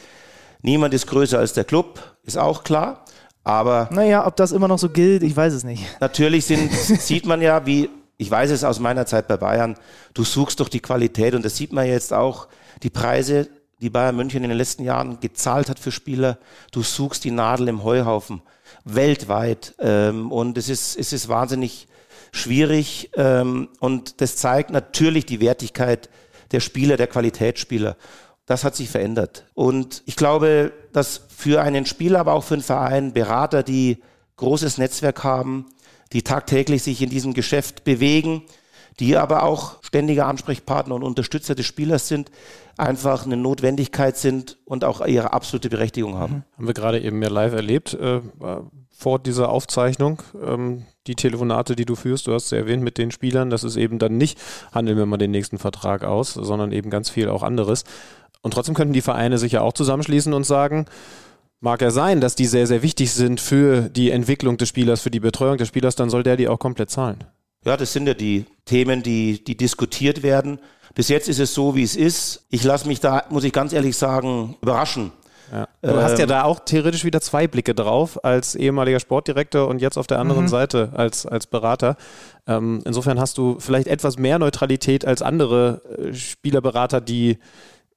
[0.60, 3.04] niemand ist größer als der Club, ist auch klar.
[3.44, 3.88] Aber.
[3.90, 5.84] Naja, ob das immer noch so gilt, ich weiß es nicht.
[6.00, 9.76] Natürlich sind, sieht man ja, wie, ich weiß es aus meiner Zeit bei Bayern,
[10.14, 12.46] du suchst doch die Qualität und das sieht man jetzt auch,
[12.84, 13.48] die Preise,
[13.80, 16.38] die Bayern München in den letzten Jahren gezahlt hat für Spieler.
[16.70, 18.42] Du suchst die Nadel im Heuhaufen
[18.84, 19.74] weltweit.
[19.78, 21.88] Ähm, und es ist, es ist wahnsinnig
[22.32, 23.10] schwierig.
[23.16, 26.08] Ähm, und das zeigt natürlich die Wertigkeit
[26.50, 27.96] der Spieler, der Qualitätsspieler.
[28.46, 29.46] Das hat sich verändert.
[29.54, 34.02] Und ich glaube, dass für einen Spieler, aber auch für einen Verein, Berater, die
[34.36, 35.66] großes Netzwerk haben,
[36.12, 38.42] die tagtäglich sich in diesem Geschäft bewegen,
[39.00, 42.30] die aber auch ständige Ansprechpartner und Unterstützer des Spielers sind,
[42.76, 46.34] einfach eine Notwendigkeit sind und auch ihre absolute Berechtigung haben.
[46.34, 46.56] Mhm.
[46.56, 48.20] Haben wir gerade eben mehr live erlebt äh,
[48.90, 50.22] vor dieser Aufzeichnung.
[50.44, 53.76] Ähm, die Telefonate, die du führst, du hast es erwähnt mit den Spielern, das ist
[53.76, 54.38] eben dann nicht,
[54.72, 57.84] handeln wir mal den nächsten Vertrag aus, sondern eben ganz viel auch anderes.
[58.40, 60.86] Und trotzdem könnten die Vereine sich ja auch zusammenschließen und sagen,
[61.64, 65.12] Mag ja sein, dass die sehr, sehr wichtig sind für die Entwicklung des Spielers, für
[65.12, 67.22] die Betreuung des Spielers, dann soll der die auch komplett zahlen.
[67.64, 70.58] Ja, das sind ja die Themen, die, die diskutiert werden.
[70.94, 72.44] Bis jetzt ist es so, wie es ist.
[72.50, 75.12] Ich lasse mich da, muss ich ganz ehrlich sagen, überraschen.
[75.52, 75.68] Ja.
[75.82, 79.80] Du ähm, hast ja da auch theoretisch wieder zwei Blicke drauf, als ehemaliger Sportdirektor und
[79.80, 80.48] jetzt auf der anderen mhm.
[80.48, 81.96] Seite als, als Berater.
[82.46, 87.38] Ähm, insofern hast du vielleicht etwas mehr Neutralität als andere äh, Spielerberater, die,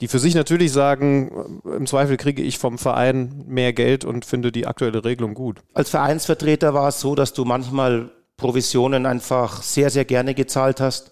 [0.02, 4.26] die für sich natürlich sagen, äh, im Zweifel kriege ich vom Verein mehr Geld und
[4.26, 5.60] finde die aktuelle Regelung gut.
[5.74, 11.12] Als Vereinsvertreter war es so, dass du manchmal Provisionen einfach sehr, sehr gerne gezahlt hast,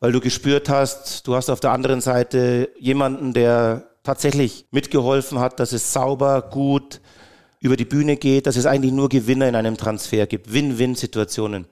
[0.00, 5.60] weil du gespürt hast, du hast auf der anderen Seite jemanden, der tatsächlich mitgeholfen hat,
[5.60, 7.00] dass es sauber, gut
[7.60, 11.66] über die Bühne geht, dass es eigentlich nur Gewinner in einem Transfer gibt, Win-Win-Situationen.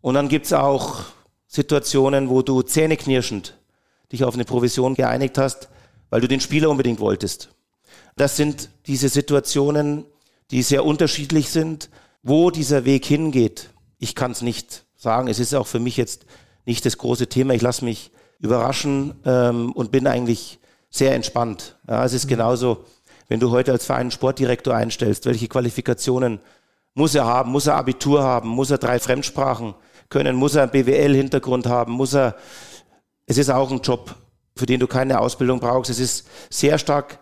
[0.00, 1.04] Und dann gibt es auch
[1.46, 3.58] Situationen, wo du zähneknirschend
[4.12, 5.68] dich auf eine Provision geeinigt hast,
[6.10, 7.50] weil du den Spieler unbedingt wolltest.
[8.16, 10.04] Das sind diese Situationen,
[10.50, 11.90] die sehr unterschiedlich sind,
[12.22, 15.28] wo dieser Weg hingeht ich kann es nicht sagen.
[15.28, 16.26] Es ist auch für mich jetzt
[16.64, 17.54] nicht das große Thema.
[17.54, 20.58] Ich lasse mich überraschen ähm, und bin eigentlich
[20.90, 21.76] sehr entspannt.
[21.88, 22.30] Ja, es ist mhm.
[22.30, 22.84] genauso,
[23.28, 26.40] wenn du heute als Verein einen Sportdirektor einstellst, welche Qualifikationen
[26.94, 27.52] muss er haben?
[27.52, 28.48] Muss er Abitur haben?
[28.48, 29.74] Muss er drei Fremdsprachen
[30.08, 30.36] können?
[30.36, 31.92] Muss er einen BWL-Hintergrund haben?
[31.92, 32.36] Muss er,
[33.26, 34.14] es ist auch ein Job,
[34.56, 35.90] für den du keine Ausbildung brauchst.
[35.90, 37.20] Es ist sehr stark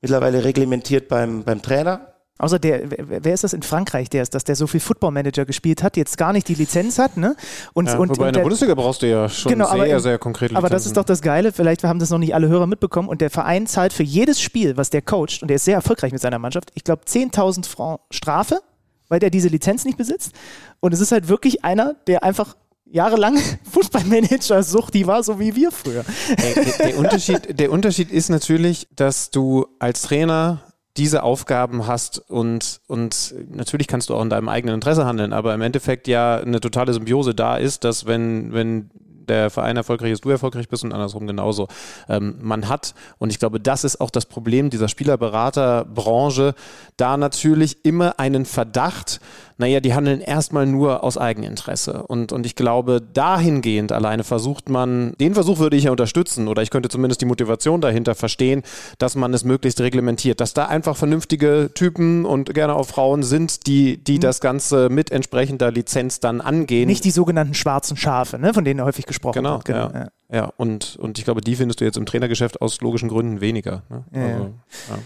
[0.00, 2.14] mittlerweile reglementiert beim, beim Trainer.
[2.38, 5.44] Außer der, wer ist das in Frankreich, der ist, dass der so viel Football Manager
[5.44, 7.34] gespielt hat, jetzt gar nicht die Lizenz hat, ne?
[7.72, 10.00] Und, ja, und, wobei und in der Bundesliga brauchst du ja schon genau, sehr, in,
[10.00, 10.56] sehr konkrete Lizenzen.
[10.56, 13.20] Aber das ist doch das Geile, vielleicht haben das noch nicht alle Hörer mitbekommen und
[13.20, 16.20] der Verein zahlt für jedes Spiel, was der coacht, und der ist sehr erfolgreich mit
[16.20, 18.60] seiner Mannschaft, ich glaube 10.000 Franc Strafe,
[19.08, 20.32] weil der diese Lizenz nicht besitzt.
[20.80, 22.54] Und es ist halt wirklich einer, der einfach
[22.90, 23.38] jahrelang
[23.72, 26.04] Fußballmanager sucht, die war so wie wir früher.
[26.28, 30.62] Der, der, Unterschied, der Unterschied ist natürlich, dass du als Trainer
[30.98, 35.54] diese Aufgaben hast und, und natürlich kannst du auch in deinem eigenen Interesse handeln, aber
[35.54, 38.90] im Endeffekt ja eine totale Symbiose da ist, dass wenn, wenn
[39.28, 41.68] der Verein erfolgreich ist, du erfolgreich bist und andersrum genauso.
[42.08, 46.54] Ähm, man hat, und ich glaube, das ist auch das Problem dieser Spielerberaterbranche,
[46.96, 49.20] da natürlich immer einen Verdacht,
[49.58, 52.04] naja, die handeln erstmal nur aus Eigeninteresse.
[52.04, 56.62] Und, und ich glaube, dahingehend alleine versucht man, den Versuch würde ich ja unterstützen oder
[56.62, 58.62] ich könnte zumindest die Motivation dahinter verstehen,
[58.98, 63.66] dass man es möglichst reglementiert, dass da einfach vernünftige Typen und gerne auch Frauen sind,
[63.66, 64.20] die, die mhm.
[64.20, 66.86] das Ganze mit entsprechender Lizenz dann angehen.
[66.86, 69.64] Nicht die sogenannten schwarzen Schafe, ne, von denen häufig gesprochen genau, wird.
[69.64, 70.08] Genau, ja.
[70.32, 70.52] ja.
[70.56, 73.82] und, und ich glaube, die findest du jetzt im Trainergeschäft aus logischen Gründen weniger.
[73.90, 74.04] Ne?
[74.14, 74.44] Ja, also,
[74.90, 74.98] ja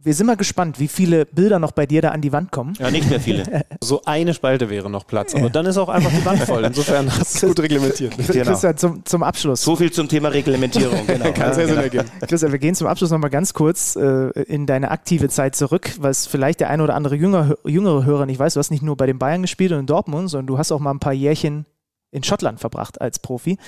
[0.00, 2.74] wir sind mal gespannt, wie viele Bilder noch bei dir da an die Wand kommen.
[2.78, 3.64] Ja, nicht mehr viele.
[3.82, 6.64] so eine Spalte wäre noch Platz, aber dann ist auch einfach die Wand voll.
[6.64, 8.16] Insofern hast du gut reglementiert.
[8.16, 8.44] Genau.
[8.44, 9.62] Christian, zum, zum Abschluss.
[9.62, 11.06] So viel zum Thema Reglementierung.
[11.06, 11.32] Genau.
[11.32, 12.08] Kann sehr Sinn ergeben.
[12.26, 15.90] Christian, wir gehen zum Abschluss noch mal ganz kurz äh, in deine aktive Zeit zurück,
[15.98, 18.54] was vielleicht der eine oder andere jüngere, jüngere Hörer nicht weiß.
[18.54, 20.80] Du hast nicht nur bei den Bayern gespielt und in Dortmund, sondern du hast auch
[20.80, 21.66] mal ein paar Jährchen
[22.10, 23.58] in Schottland verbracht als Profi.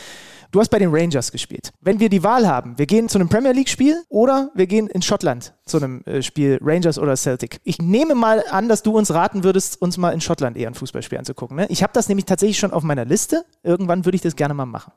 [0.52, 1.70] Du hast bei den Rangers gespielt.
[1.80, 5.00] Wenn wir die Wahl haben, wir gehen zu einem Premier League-Spiel oder wir gehen in
[5.00, 7.60] Schottland zu einem äh, Spiel Rangers oder Celtic.
[7.62, 10.74] Ich nehme mal an, dass du uns raten würdest, uns mal in Schottland eher ein
[10.74, 11.56] Fußballspiel anzugucken.
[11.56, 11.66] Ne?
[11.68, 13.44] Ich habe das nämlich tatsächlich schon auf meiner Liste.
[13.62, 14.92] Irgendwann würde ich das gerne mal machen.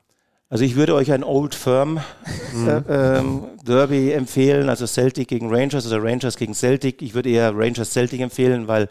[0.48, 2.00] Also ich würde euch ein Old Firm
[2.66, 7.00] äh, ähm, Derby empfehlen, also Celtic gegen Rangers oder Rangers gegen Celtic.
[7.00, 8.88] Ich würde eher Rangers Celtic empfehlen, weil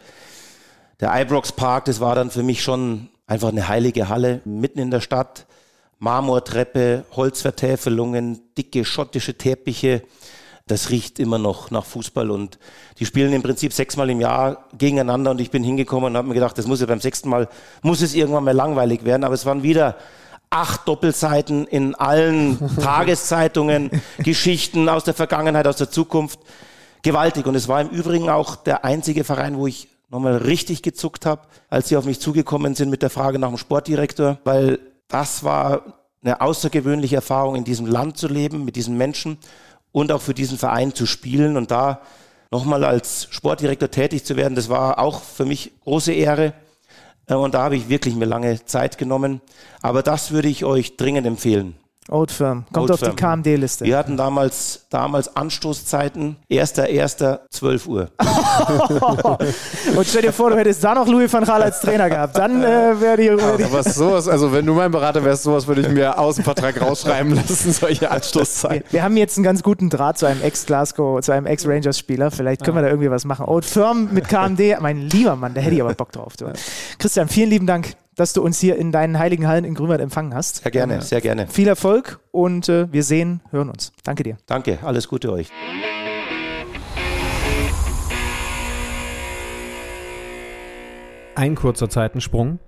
[1.00, 4.90] der Ibrox Park, das war dann für mich schon einfach eine heilige Halle mitten in
[4.90, 5.46] der Stadt.
[5.98, 10.02] Marmortreppe, Holzvertäfelungen, dicke schottische Teppiche.
[10.66, 12.58] Das riecht immer noch nach Fußball und
[12.98, 16.34] die spielen im Prinzip sechsmal im Jahr gegeneinander und ich bin hingekommen und habe mir
[16.34, 17.48] gedacht, das muss ja beim sechsten Mal,
[17.82, 19.96] muss es irgendwann mal langweilig werden, aber es waren wieder
[20.54, 26.38] acht Doppelseiten in allen Tageszeitungen, Geschichten aus der Vergangenheit, aus der Zukunft.
[27.02, 27.46] Gewaltig.
[27.46, 31.42] Und es war im Übrigen auch der einzige Verein, wo ich nochmal richtig gezuckt habe,
[31.68, 34.78] als sie auf mich zugekommen sind mit der Frage nach dem Sportdirektor, weil
[35.08, 39.38] das war eine außergewöhnliche Erfahrung, in diesem Land zu leben, mit diesen Menschen
[39.92, 42.00] und auch für diesen Verein zu spielen und da
[42.50, 46.54] nochmal als Sportdirektor tätig zu werden, das war auch für mich große Ehre.
[47.26, 49.40] Äh, und da habe ich wirklich mir lange Zeit genommen.
[49.82, 51.74] Aber das würde ich euch dringend empfehlen.
[52.10, 52.64] Old Firm.
[52.70, 53.16] Kommt Old auf Firm.
[53.16, 53.86] die KMD-Liste.
[53.86, 58.10] Wir hatten damals, damals Anstoßzeiten, 1.1.12 Uhr.
[59.96, 62.36] Und stell dir vor, du hättest da noch Louis van Gaal als Trainer gehabt.
[62.36, 63.28] Dann äh, wäre die.
[63.30, 66.34] Wär die was sowas, also wenn du mein Berater wärst, sowas würde ich mir aus
[66.34, 68.84] dem Vertrag rausschreiben lassen, solche Anstoßzeiten.
[68.90, 72.30] Wir, wir, haben jetzt einen ganz guten Draht zu einem Ex-Glasgow, zu einem Ex-Rangers-Spieler.
[72.30, 72.82] Vielleicht können ja.
[72.82, 73.46] wir da irgendwie was machen.
[73.46, 76.36] Old Firm mit KMD, mein lieber Mann, da hätte ich aber Bock drauf.
[76.36, 76.52] Du.
[76.98, 80.34] Christian, vielen lieben Dank dass du uns hier in deinen heiligen Hallen in Grünwald empfangen
[80.34, 80.62] hast.
[80.62, 81.46] Sehr gerne, sehr gerne.
[81.48, 83.92] Viel Erfolg und äh, wir sehen, hören uns.
[84.04, 84.36] Danke dir.
[84.46, 85.50] Danke, alles Gute euch.
[91.36, 92.60] Ein kurzer Zeitensprung.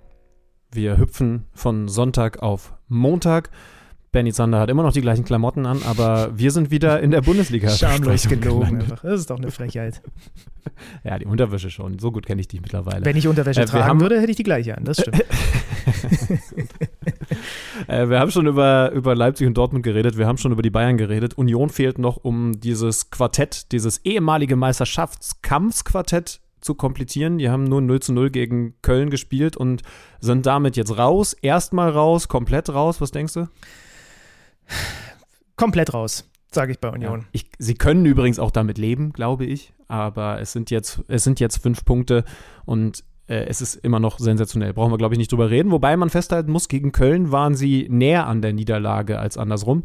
[0.72, 3.50] Wir hüpfen von Sonntag auf Montag.
[4.16, 7.20] Benny Zander hat immer noch die gleichen Klamotten an, aber wir sind wieder in der
[7.20, 7.68] Bundesliga.
[7.76, 8.80] Schamlos gelogen.
[8.80, 9.02] Einfach.
[9.02, 10.00] Das ist doch eine Frechheit.
[11.04, 11.98] ja, die Unterwäsche schon.
[11.98, 13.04] So gut kenne ich dich mittlerweile.
[13.04, 14.84] Wenn ich Unterwäsche äh, tragen haben, würde, hätte ich die gleiche an.
[14.84, 15.20] Das stimmt.
[17.88, 20.16] äh, wir haben schon über, über Leipzig und Dortmund geredet.
[20.16, 21.34] Wir haben schon über die Bayern geredet.
[21.36, 27.36] Union fehlt noch, um dieses Quartett, dieses ehemalige Meisterschaftskampfsquartett zu komplizieren.
[27.36, 29.82] Die haben nur 0 zu 0 gegen Köln gespielt und
[30.20, 31.34] sind damit jetzt raus.
[31.34, 33.02] Erstmal raus, komplett raus.
[33.02, 33.48] Was denkst du?
[35.56, 37.20] Komplett raus, sage ich bei Union.
[37.20, 41.24] Ja, ich, sie können übrigens auch damit leben, glaube ich, aber es sind jetzt, es
[41.24, 42.24] sind jetzt fünf Punkte
[42.64, 44.72] und äh, es ist immer noch sensationell.
[44.72, 45.70] Brauchen wir, glaube ich, nicht drüber reden.
[45.70, 49.84] Wobei man festhalten muss, gegen Köln waren sie näher an der Niederlage als andersrum.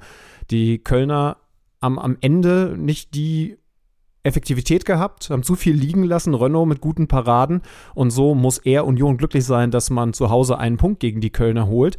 [0.49, 1.37] Die Kölner
[1.81, 3.57] haben am Ende nicht die
[4.23, 7.61] Effektivität gehabt, haben zu viel liegen lassen, Renault mit guten Paraden
[7.95, 11.31] und so muss er Union glücklich sein, dass man zu Hause einen Punkt gegen die
[11.31, 11.97] Kölner holt.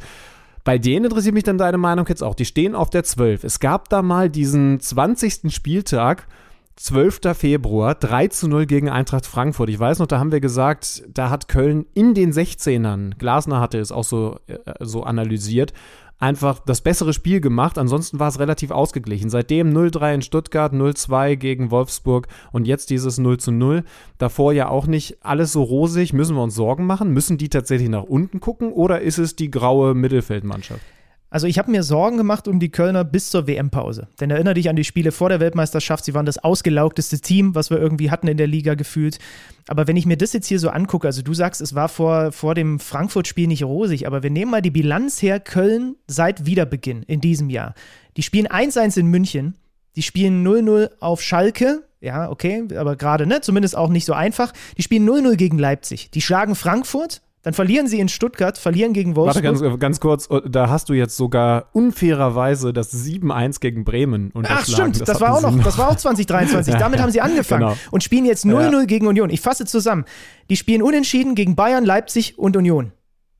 [0.63, 2.35] Bei denen interessiert mich dann deine Meinung jetzt auch.
[2.35, 3.43] Die stehen auf der 12.
[3.43, 5.53] Es gab da mal diesen 20.
[5.53, 6.27] Spieltag,
[6.75, 7.35] 12.
[7.35, 9.69] Februar, 3 zu 0 gegen Eintracht Frankfurt.
[9.69, 13.79] Ich weiß noch, da haben wir gesagt, da hat Köln in den 16ern, Glasner hatte
[13.79, 15.73] es auch so, äh, so analysiert,
[16.23, 17.77] einfach das bessere Spiel gemacht.
[17.77, 19.29] Ansonsten war es relativ ausgeglichen.
[19.29, 23.83] Seitdem 0-3 in Stuttgart, 0-2 gegen Wolfsburg und jetzt dieses 0 0.
[24.17, 26.13] Davor ja auch nicht alles so rosig.
[26.13, 27.11] Müssen wir uns Sorgen machen?
[27.11, 30.81] Müssen die tatsächlich nach unten gucken oder ist es die graue Mittelfeldmannschaft?
[31.33, 34.07] Also ich habe mir Sorgen gemacht um die Kölner bis zur WM-Pause.
[34.19, 36.05] Denn erinnere dich an die Spiele vor der Weltmeisterschaft.
[36.05, 39.17] Sie waren das ausgelaugteste Team, was wir irgendwie hatten in der Liga gefühlt.
[39.67, 42.31] Aber wenn ich mir das jetzt hier so angucke, also du sagst, es war vor,
[42.33, 47.01] vor dem Frankfurt-Spiel nicht rosig, aber wir nehmen mal die Bilanz her, Köln seit Wiederbeginn
[47.01, 47.73] in diesem Jahr.
[48.15, 49.55] Die spielen 1-1 in München,
[49.95, 54.53] die spielen 0-0 auf Schalke, ja, okay, aber gerade, ne, zumindest auch nicht so einfach.
[54.77, 56.11] Die spielen 0-0 gegen Leipzig.
[56.11, 59.43] Die schlagen Frankfurt, dann verlieren sie in Stuttgart, verlieren gegen Wolfsburg.
[59.43, 64.31] Warte ganz, ganz kurz, oh, da hast du jetzt sogar unfairerweise das 7-1 gegen Bremen
[64.31, 64.63] unterschlagen.
[64.63, 66.73] Ach stimmt, das, das war auch noch, das war auch 2023.
[66.79, 67.77] Damit haben sie angefangen genau.
[67.91, 68.85] und spielen jetzt 0-0 ja.
[68.85, 69.29] gegen Union.
[69.29, 70.05] Ich fasse zusammen.
[70.49, 72.93] Die spielen unentschieden gegen Bayern, Leipzig und Union.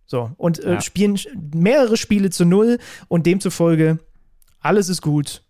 [0.05, 0.81] So, und äh, ja.
[0.81, 1.17] spielen
[1.55, 2.77] mehrere Spiele zu null
[3.07, 3.99] und demzufolge
[4.63, 5.42] alles ist gut.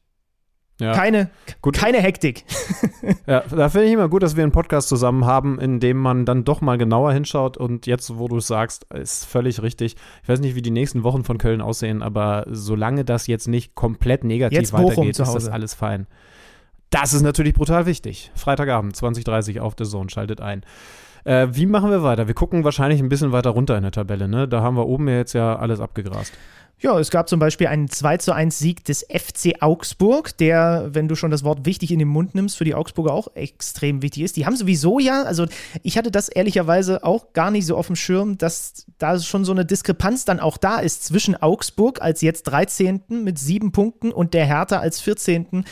[0.79, 0.93] Ja.
[0.93, 1.29] Keine,
[1.61, 1.75] gut.
[1.75, 2.45] keine Hektik.
[3.27, 6.25] ja, da finde ich immer gut, dass wir einen Podcast zusammen haben, in dem man
[6.25, 7.57] dann doch mal genauer hinschaut.
[7.57, 9.95] Und jetzt, wo du es sagst, ist völlig richtig.
[10.23, 13.75] Ich weiß nicht, wie die nächsten Wochen von Köln aussehen, aber solange das jetzt nicht
[13.75, 16.07] komplett negativ jetzt weitergeht, ist das alles fein.
[16.89, 18.31] Das ist natürlich brutal wichtig.
[18.35, 20.63] Freitagabend, 20.30 Uhr auf der Zone, schaltet ein.
[21.23, 22.27] Äh, wie machen wir weiter?
[22.27, 24.27] Wir gucken wahrscheinlich ein bisschen weiter runter in der Tabelle.
[24.27, 24.47] Ne?
[24.47, 26.33] Da haben wir oben ja jetzt ja alles abgegrast.
[26.83, 31.07] Ja, es gab zum Beispiel einen 2 zu 1 Sieg des FC Augsburg, der, wenn
[31.07, 34.23] du schon das Wort wichtig in den Mund nimmst, für die Augsburger auch extrem wichtig
[34.23, 34.35] ist.
[34.35, 35.45] Die haben sowieso ja, also
[35.81, 39.53] ich hatte das ehrlicherweise auch gar nicht so auf dem Schirm, dass da schon so
[39.53, 43.03] eine Diskrepanz dann auch da ist zwischen Augsburg als jetzt 13.
[43.23, 45.63] mit sieben Punkten und der Hertha als 14.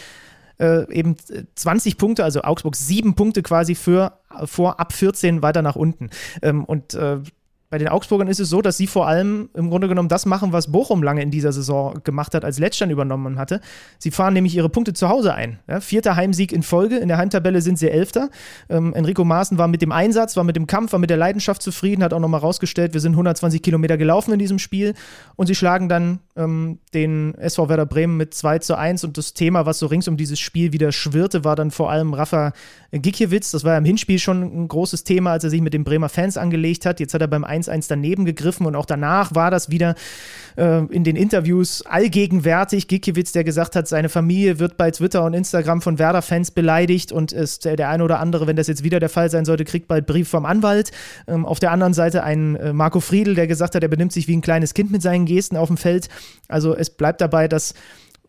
[0.62, 1.18] Äh, eben
[1.56, 4.14] 20 Punkte, also Augsburg sieben Punkte quasi für
[4.46, 6.10] vor ab 14 weiter nach unten.
[6.42, 7.18] Ähm, und äh,
[7.72, 10.52] bei den Augsburgern ist es so, dass sie vor allem im Grunde genommen das machen,
[10.52, 13.62] was Bochum lange in dieser Saison gemacht hat, als Letztern übernommen hatte.
[13.98, 15.58] Sie fahren nämlich ihre Punkte zu Hause ein.
[15.70, 16.98] Ja, vierter Heimsieg in Folge.
[16.98, 18.30] In der Heimtabelle sind sie Elfter.
[18.68, 21.62] Ähm, Enrico Maaßen war mit dem Einsatz, war mit dem Kampf, war mit der Leidenschaft
[21.62, 24.94] zufrieden, hat auch nochmal rausgestellt, wir sind 120 Kilometer gelaufen in diesem Spiel.
[25.38, 29.06] Und sie schlagen dann ähm, den SV Werder Bremen mit 2 zu 1.
[29.06, 32.14] Und das Thema, was so rings um dieses Spiel wieder schwirrte, war dann vor allem
[32.14, 32.52] Rafa
[32.92, 33.52] Gikiewicz.
[33.52, 36.10] Das war ja im Hinspiel schon ein großes Thema, als er sich mit den Bremer
[36.10, 37.00] Fans angelegt hat.
[37.00, 39.96] Jetzt hat er beim 1 1-1 daneben gegriffen und auch danach war das wieder
[40.58, 42.88] äh, in den Interviews allgegenwärtig.
[42.88, 47.32] Gikiewicz, der gesagt hat, seine Familie wird bei Twitter und Instagram von Werder-Fans beleidigt und
[47.32, 49.88] ist der, der eine oder andere, wenn das jetzt wieder der Fall sein sollte, kriegt
[49.88, 50.92] bald Brief vom Anwalt.
[51.28, 54.28] Ähm, auf der anderen Seite ein äh, Marco Friedl, der gesagt hat, er benimmt sich
[54.28, 56.10] wie ein kleines Kind mit seinen Gesten auf dem Feld.
[56.48, 57.74] Also es bleibt dabei, dass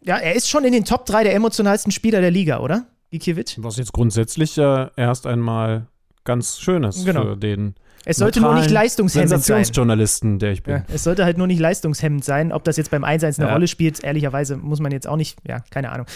[0.04, 2.86] ja, er ist schon in den Top 3 der emotionalsten Spieler der Liga, oder?
[3.10, 3.56] Gikiewicz?
[3.58, 5.86] Was jetzt grundsätzlich äh, erst einmal
[6.24, 7.24] ganz schön ist genau.
[7.24, 9.40] für den es sollte nur nicht leistungshemmend sein.
[9.40, 10.76] Sensationsjournalisten, der ich bin.
[10.76, 12.52] Ja, es sollte halt nur nicht leistungshemmend sein.
[12.52, 13.52] Ob das jetzt beim 1-1 eine ja.
[13.52, 16.06] Rolle spielt, ehrlicherweise muss man jetzt auch nicht, ja, keine Ahnung.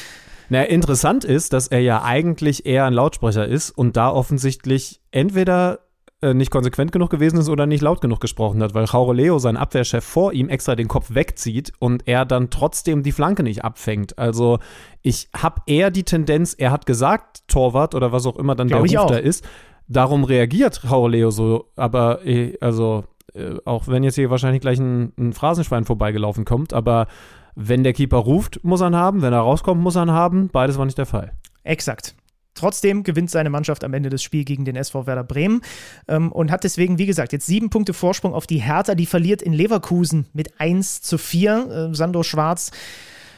[0.48, 5.80] Na, interessant ist, dass er ja eigentlich eher ein Lautsprecher ist und da offensichtlich entweder
[6.22, 9.56] äh, nicht konsequent genug gewesen ist oder nicht laut genug gesprochen hat, weil Jaureleo, sein
[9.56, 14.18] Abwehrchef, vor ihm extra den Kopf wegzieht und er dann trotzdem die Flanke nicht abfängt.
[14.18, 14.58] Also
[15.02, 18.86] ich habe eher die Tendenz, er hat gesagt, Torwart oder was auch immer dann Glaub
[18.86, 19.44] der Ruf da ist,
[19.88, 23.04] darum reagiert Rauleo so, aber eh, also
[23.34, 27.06] äh, auch wenn jetzt hier wahrscheinlich gleich ein, ein Phrasenschwein vorbeigelaufen kommt, aber
[27.54, 30.48] wenn der Keeper ruft, muss er ihn haben, wenn er rauskommt, muss er ihn haben.
[30.48, 31.32] Beides war nicht der Fall.
[31.64, 32.14] Exakt.
[32.54, 35.60] Trotzdem gewinnt seine Mannschaft am Ende des Spiels gegen den SV Werder Bremen
[36.08, 38.94] ähm, und hat deswegen, wie gesagt, jetzt sieben Punkte Vorsprung auf die Hertha.
[38.94, 41.88] Die verliert in Leverkusen mit 1 zu 4.
[41.90, 42.72] Äh, Sandro Schwarz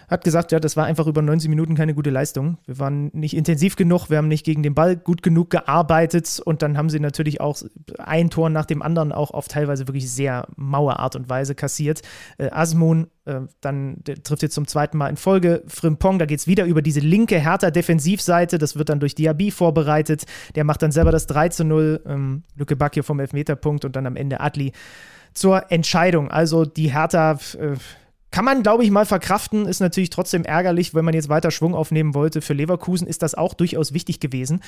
[0.08, 2.58] hat gesagt, ja, das war einfach über 90 Minuten keine gute Leistung.
[2.66, 6.62] Wir waren nicht intensiv genug, wir haben nicht gegen den Ball gut genug gearbeitet und
[6.62, 7.56] dann haben sie natürlich auch
[7.98, 12.02] ein Tor nach dem anderen auch auf teilweise wirklich sehr maue Art und Weise kassiert.
[12.38, 16.46] Äh, Asmun äh, dann trifft jetzt zum zweiten Mal in Folge Frimpong, da geht es
[16.46, 20.24] wieder über diese linke härter Defensivseite, das wird dann durch Diaby vorbereitet,
[20.54, 23.94] der macht dann selber das 3 zu 0, ähm, Lücke Back hier vom Elfmeterpunkt und
[23.94, 24.72] dann am Ende Adli
[25.34, 26.30] zur Entscheidung.
[26.30, 27.76] Also die Hertha äh,
[28.30, 31.74] kann man, glaube ich, mal verkraften, ist natürlich trotzdem ärgerlich, wenn man jetzt weiter Schwung
[31.74, 32.40] aufnehmen wollte.
[32.40, 34.62] Für Leverkusen ist das auch durchaus wichtig gewesen,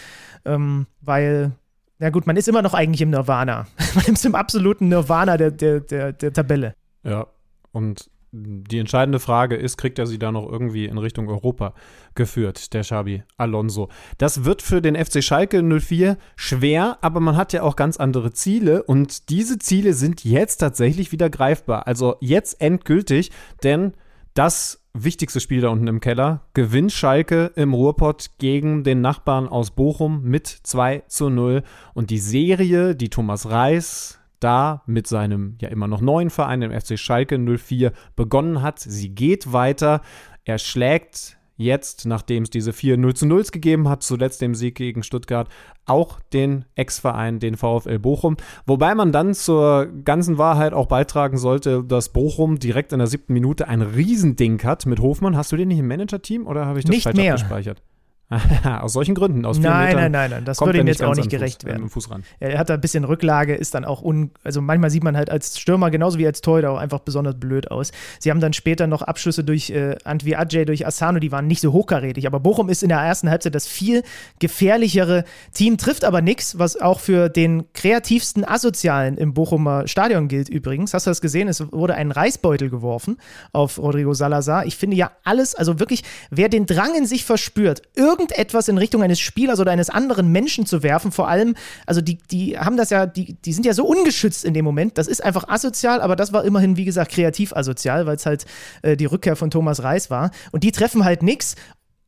[0.45, 1.53] ähm, weil,
[1.99, 3.67] na gut, man ist immer noch eigentlich im Nirvana.
[3.95, 6.75] man ist im absoluten Nirvana der, der, der, der Tabelle.
[7.03, 7.27] Ja,
[7.73, 11.75] und die entscheidende Frage ist, kriegt er sie da noch irgendwie in Richtung Europa
[12.15, 13.89] geführt, der Xabi Alonso.
[14.19, 18.33] Das wird für den FC Schalke 04 schwer, aber man hat ja auch ganz andere
[18.33, 21.87] Ziele und diese Ziele sind jetzt tatsächlich wieder greifbar.
[21.87, 23.31] Also jetzt endgültig,
[23.65, 23.95] denn
[24.35, 29.73] das wichtigste Spiel da unten im Keller gewinnt Schalke im Ruhrpott gegen den Nachbarn aus
[29.73, 31.63] Bochum mit 2 zu 0
[31.95, 36.73] und die Serie, die Thomas Reis da mit seinem ja immer noch neuen Verein, dem
[36.73, 38.81] FC Schalke 04, begonnen hat.
[38.81, 40.01] Sie geht weiter.
[40.45, 44.75] Er schlägt jetzt, nachdem es diese vier 0 zu 0 gegeben hat, zuletzt dem Sieg
[44.77, 45.49] gegen Stuttgart,
[45.85, 48.39] auch den Ex-Verein, den VfL Bochum.
[48.67, 53.35] Wobei man dann zur ganzen Wahrheit auch beitragen sollte, dass Bochum direkt in der siebten
[53.35, 55.37] Minute ein Riesending hat mit Hofmann.
[55.37, 57.35] Hast du den nicht im Manager-Team oder habe ich das nicht falsch mehr.
[57.35, 57.83] abgespeichert?
[58.81, 61.31] aus solchen Gründen, aus nein, Metern nein, nein, nein, das würde ihm jetzt auch nicht
[61.31, 61.89] gerecht Fuß, werden.
[61.89, 62.23] Fuß ran.
[62.39, 65.31] Er hat da ein bisschen Rücklage, ist dann auch un, also manchmal sieht man halt
[65.31, 67.91] als Stürmer genauso wie als Torhüter auch einfach besonders blöd aus.
[68.21, 71.61] Sie haben dann später noch Abschlüsse durch äh, Antwi Ajay, durch Asano, die waren nicht
[71.61, 74.05] so hochkarätig, aber Bochum ist in der ersten Halbzeit das viel
[74.39, 80.49] gefährlichere Team, trifft aber nichts, was auch für den kreativsten Asozialen im Bochumer Stadion gilt
[80.49, 80.95] übrigens.
[80.95, 81.49] Hast du das gesehen?
[81.49, 83.17] Es wurde ein Reisbeutel geworfen
[83.53, 84.67] auf Rodrigo Salazar.
[84.67, 87.83] Ich finde ja alles, also wirklich, wer den Drang in sich verspürt,
[88.21, 91.13] irgendetwas in Richtung eines Spielers oder eines anderen Menschen zu werfen.
[91.13, 91.55] Vor allem,
[91.87, 94.99] also die, die haben das ja, die, die sind ja so ungeschützt in dem Moment.
[94.99, 98.45] Das ist einfach asozial, aber das war immerhin, wie gesagt, kreativ asozial, weil es halt
[98.83, 100.31] äh, die Rückkehr von Thomas Reis war.
[100.53, 101.57] Und die treffen halt nichts,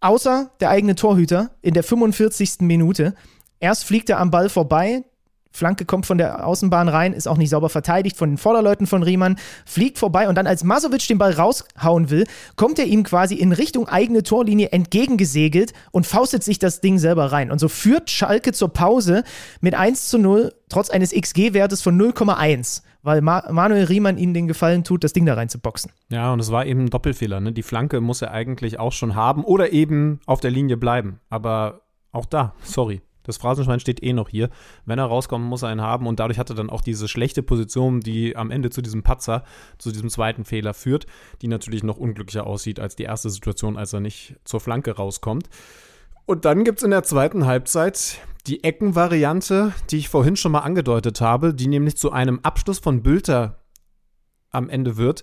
[0.01, 2.61] außer der eigene Torhüter in der 45.
[2.61, 3.15] Minute.
[3.61, 5.05] Erst fliegt er am Ball vorbei,
[5.53, 9.03] Flanke kommt von der Außenbahn rein, ist auch nicht sauber verteidigt von den Vorderleuten von
[9.03, 12.27] Riemann, fliegt vorbei und dann, als Masovic den Ball raushauen will,
[12.57, 17.33] kommt er ihm quasi in Richtung eigene Torlinie entgegengesegelt und faustet sich das Ding selber
[17.33, 17.51] rein.
[17.51, 19.25] Und so führt Schalke zur Pause
[19.61, 24.49] mit 1 zu 0, trotz eines XG-Wertes von 0,1 weil Ma Manuel Riemann ihnen den
[24.49, 25.91] Gefallen tut, das Ding da rein zu boxen.
[26.09, 27.41] Ja, und es war eben ein Doppelfehler.
[27.41, 27.53] Ne?
[27.53, 31.21] Die Flanke muss er eigentlich auch schon haben oder eben auf der Linie bleiben.
[31.29, 34.51] Aber auch da, sorry, das Phrasenschwein steht eh noch hier.
[34.85, 37.43] Wenn er rauskommt, muss er einen haben und dadurch hat er dann auch diese schlechte
[37.43, 39.45] Position, die am Ende zu diesem Patzer,
[39.79, 41.07] zu diesem zweiten Fehler führt,
[41.41, 45.49] die natürlich noch unglücklicher aussieht als die erste Situation, als er nicht zur Flanke rauskommt.
[46.27, 50.61] Und dann gibt es in der zweiten Halbzeit die Eckenvariante, die ich vorhin schon mal
[50.61, 53.59] angedeutet habe, die nämlich zu einem Abschluss von Bülter
[54.51, 55.23] am Ende wird,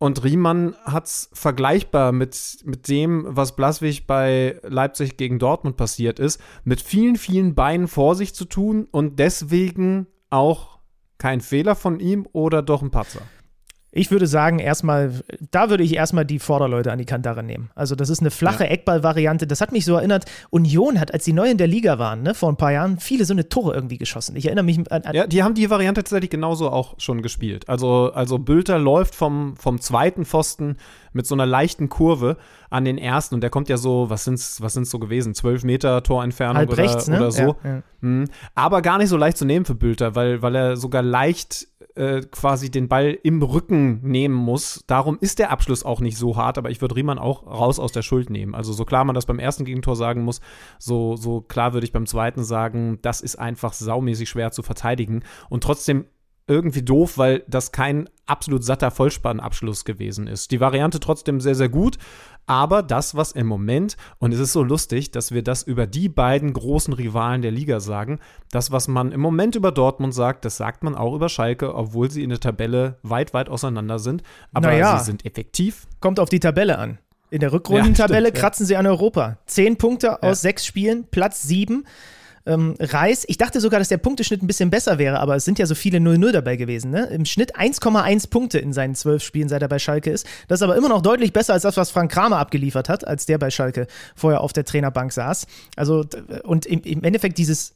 [0.00, 6.18] und Riemann hat es vergleichbar mit, mit dem, was Blaswig bei Leipzig gegen Dortmund passiert
[6.18, 10.78] ist, mit vielen, vielen Beinen vor sich zu tun und deswegen auch
[11.18, 13.20] kein Fehler von ihm oder doch ein Patzer.
[13.92, 15.12] Ich würde sagen, erstmal,
[15.50, 17.70] da würde ich erstmal die Vorderleute an die Kantare nehmen.
[17.74, 18.70] Also, das ist eine flache ja.
[18.70, 19.48] Eckball-Variante.
[19.48, 22.34] Das hat mich so erinnert, Union hat, als sie neu in der Liga waren, ne,
[22.34, 24.36] vor ein paar Jahren, viele so eine Tore irgendwie geschossen.
[24.36, 25.02] Ich erinnere mich an.
[25.02, 27.68] an ja, die haben die Variante tatsächlich genauso auch schon gespielt.
[27.68, 30.76] Also, also Bülter läuft vom, vom zweiten Pfosten
[31.12, 32.36] mit so einer leichten Kurve
[32.70, 35.34] an den ersten und der kommt ja so, was sind's, was sind's so gewesen?
[35.34, 37.16] Zwölf Meter Torentfernung Halb oder, rechts, ne?
[37.16, 37.56] oder so.
[37.64, 37.82] Ja, ja.
[38.00, 38.28] Mhm.
[38.54, 42.22] Aber gar nicht so leicht zu nehmen für Bülter, weil, weil er sogar leicht äh,
[42.22, 44.84] quasi den Ball im Rücken nehmen muss.
[44.86, 47.92] Darum ist der Abschluss auch nicht so hart, aber ich würde Riemann auch raus aus
[47.92, 48.54] der Schuld nehmen.
[48.54, 50.40] Also so klar man das beim ersten Gegentor sagen muss,
[50.78, 55.22] so, so klar würde ich beim zweiten sagen, das ist einfach saumäßig schwer zu verteidigen.
[55.48, 56.06] Und trotzdem
[56.50, 60.50] irgendwie doof, weil das kein absolut satter Vollspannabschluss gewesen ist.
[60.50, 61.96] Die Variante trotzdem sehr, sehr gut,
[62.50, 66.08] aber das, was im Moment, und es ist so lustig, dass wir das über die
[66.08, 68.18] beiden großen Rivalen der Liga sagen,
[68.50, 72.10] das, was man im Moment über Dortmund sagt, das sagt man auch über Schalke, obwohl
[72.10, 74.24] sie in der Tabelle weit, weit auseinander sind.
[74.52, 75.86] Aber naja, sie sind effektiv.
[76.00, 76.98] Kommt auf die Tabelle an.
[77.30, 79.38] In der Rückrundentabelle ja, kratzen sie an Europa.
[79.46, 80.34] Zehn Punkte aus ja.
[80.34, 81.84] sechs Spielen, Platz sieben
[82.46, 83.24] ähm, Reis.
[83.28, 85.74] Ich dachte sogar, dass der Punkteschnitt ein bisschen besser wäre, aber es sind ja so
[85.74, 86.90] viele 0-0 dabei gewesen.
[86.90, 87.06] Ne?
[87.06, 90.26] Im Schnitt 1,1 Punkte in seinen zwölf Spielen, seit er bei Schalke ist.
[90.48, 93.26] Das ist aber immer noch deutlich besser als das, was Frank Kramer abgeliefert hat, als
[93.26, 95.46] der bei Schalke vorher auf der Trainerbank saß.
[95.76, 96.04] Also,
[96.44, 97.74] und im, im Endeffekt dieses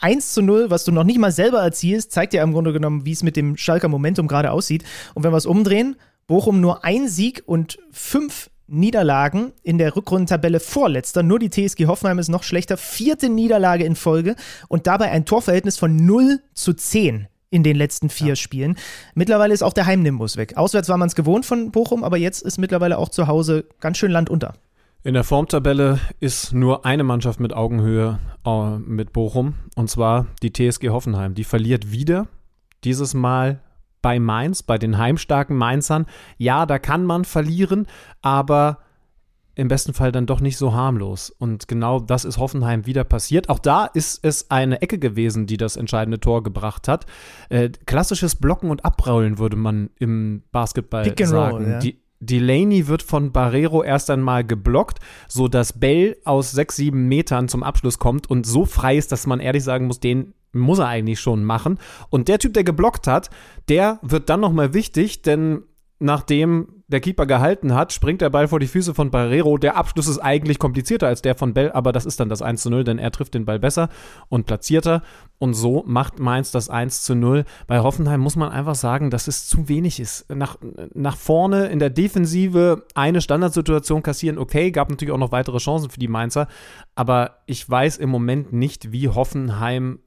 [0.00, 3.04] 1 zu 0, was du noch nicht mal selber erzielst, zeigt ja im Grunde genommen,
[3.04, 4.84] wie es mit dem Schalker Momentum gerade aussieht.
[5.14, 10.60] Und wenn wir es umdrehen, Bochum nur ein Sieg und fünf Niederlagen in der Rückrundentabelle
[10.60, 11.22] vorletzter.
[11.22, 12.76] Nur die TSG Hoffenheim ist noch schlechter.
[12.76, 14.36] Vierte Niederlage in Folge
[14.68, 18.36] und dabei ein Torverhältnis von 0 zu 10 in den letzten vier ja.
[18.36, 18.76] Spielen.
[19.14, 20.56] Mittlerweile ist auch der Heimnimbus weg.
[20.56, 23.96] Auswärts war man es gewohnt von Bochum, aber jetzt ist mittlerweile auch zu Hause ganz
[23.96, 24.54] schön Land unter.
[25.02, 30.52] In der Formtabelle ist nur eine Mannschaft mit Augenhöhe äh, mit Bochum, und zwar die
[30.52, 31.34] TSG Hoffenheim.
[31.34, 32.26] Die verliert wieder,
[32.84, 33.60] dieses Mal
[34.02, 36.06] bei Mainz, bei den heimstarken Mainzern.
[36.36, 37.86] Ja, da kann man verlieren,
[38.22, 38.78] aber
[39.58, 41.30] im besten Fall dann doch nicht so harmlos.
[41.30, 43.48] Und genau das ist Hoffenheim wieder passiert.
[43.48, 47.06] Auch da ist es eine Ecke gewesen, die das entscheidende Tor gebracht hat.
[47.48, 51.56] Äh, klassisches Blocken und Abrollen würde man im Basketball Pick and sagen.
[51.56, 51.78] Roll, ja.
[51.80, 54.98] Die, Delaney wird von Barrero erst einmal geblockt,
[55.28, 59.26] so dass Bell aus sechs, sieben Metern zum Abschluss kommt und so frei ist, dass
[59.26, 61.78] man ehrlich sagen muss, den muss er eigentlich schon machen.
[62.10, 63.30] Und der Typ, der geblockt hat,
[63.68, 65.64] der wird dann nochmal wichtig, denn
[66.00, 69.58] nachdem der Keeper gehalten hat, springt der Ball vor die Füße von Barrero.
[69.58, 72.62] Der Abschluss ist eigentlich komplizierter als der von Bell, aber das ist dann das 1
[72.62, 73.88] zu 0, denn er trifft den Ball besser
[74.28, 75.02] und platzierter.
[75.38, 77.44] Und so macht Mainz das 1 zu 0.
[77.66, 80.32] Bei Hoffenheim muss man einfach sagen, dass es zu wenig ist.
[80.34, 80.56] Nach,
[80.94, 85.90] nach vorne in der Defensive eine Standardsituation kassieren, okay, gab natürlich auch noch weitere Chancen
[85.90, 86.46] für die Mainzer,
[86.94, 89.98] aber ich weiß im Moment nicht, wie Hoffenheim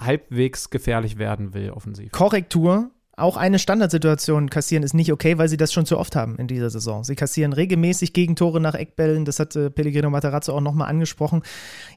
[0.00, 2.12] halbwegs gefährlich werden will, offensiv.
[2.12, 2.90] Korrektur
[3.20, 6.46] auch eine Standardsituation kassieren ist nicht okay, weil sie das schon zu oft haben in
[6.46, 7.04] dieser Saison.
[7.04, 9.24] Sie kassieren regelmäßig Gegentore nach Eckbällen.
[9.24, 11.42] Das hat äh, Pellegrino Matarazzo auch nochmal angesprochen.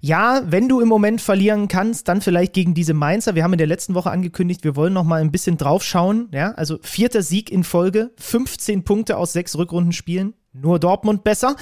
[0.02, 3.36] Ja, wenn du im Moment verlieren kannst, dann vielleicht gegen diese Mainzer.
[3.36, 6.28] Wir haben in der letzten Woche angekündigt, wir wollen nochmal ein bisschen draufschauen.
[6.34, 10.34] Ja, also vierter Sieg in Folge, 15 Punkte aus sechs Rückrundenspielen.
[10.52, 11.56] Nur Dortmund besser.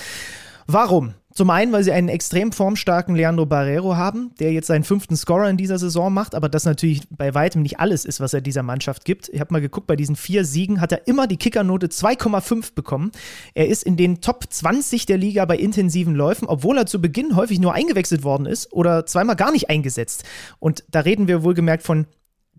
[0.65, 1.13] Warum?
[1.33, 5.49] Zum einen, weil sie einen extrem formstarken Leandro Barrero haben, der jetzt seinen fünften Scorer
[5.49, 8.63] in dieser Saison macht, aber das natürlich bei weitem nicht alles ist, was er dieser
[8.63, 9.29] Mannschaft gibt.
[9.29, 13.11] Ich habe mal geguckt, bei diesen vier Siegen hat er immer die Kickernote 2,5 bekommen.
[13.53, 17.35] Er ist in den Top 20 der Liga bei intensiven Läufen, obwohl er zu Beginn
[17.35, 20.23] häufig nur eingewechselt worden ist oder zweimal gar nicht eingesetzt.
[20.59, 22.07] Und da reden wir wohlgemerkt von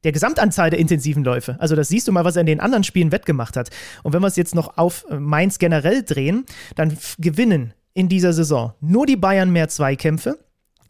[0.04, 1.56] der Gesamtanzahl der intensiven Läufe.
[1.60, 3.70] Also das siehst du mal, was er in den anderen Spielen wettgemacht hat.
[4.02, 6.44] Und wenn wir es jetzt noch auf Mainz generell drehen,
[6.74, 10.39] dann gewinnen in dieser Saison nur die Bayern mehr Zweikämpfe.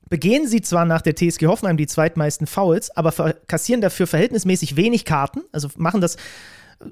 [0.08, 5.04] Begehen sie zwar nach der TSG Hoffenheim die zweitmeisten Fouls, aber kassieren dafür verhältnismäßig wenig
[5.06, 6.16] Karten, also machen das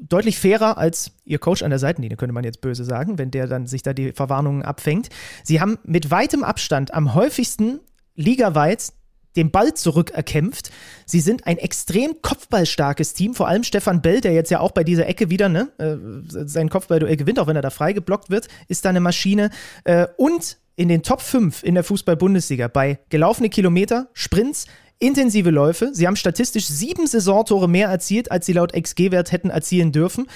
[0.00, 3.46] deutlich fairer als ihr Coach an der Seitenlinie, könnte man jetzt böse sagen, wenn der
[3.46, 5.08] dann sich da die Verwarnungen abfängt.
[5.44, 7.80] Sie haben mit weitem Abstand am häufigsten
[8.14, 8.92] ligaweit
[9.36, 10.70] den Ball zurückerkämpft.
[11.06, 14.84] Sie sind ein extrem kopfballstarkes Team, vor allem Stefan Bell, der jetzt ja auch bei
[14.84, 15.96] dieser Ecke wieder ne, äh,
[16.46, 19.50] sein Kopfballduell gewinnt, auch wenn er da frei geblockt wird, ist da eine Maschine.
[19.84, 24.66] Äh, und in den Top 5 in der Fußball-Bundesliga bei gelaufene Kilometer, Sprints,
[24.98, 25.90] intensive Läufe.
[25.92, 30.26] Sie haben statistisch sieben Saisontore mehr erzielt, als sie laut XG-Wert hätten erzielen dürfen.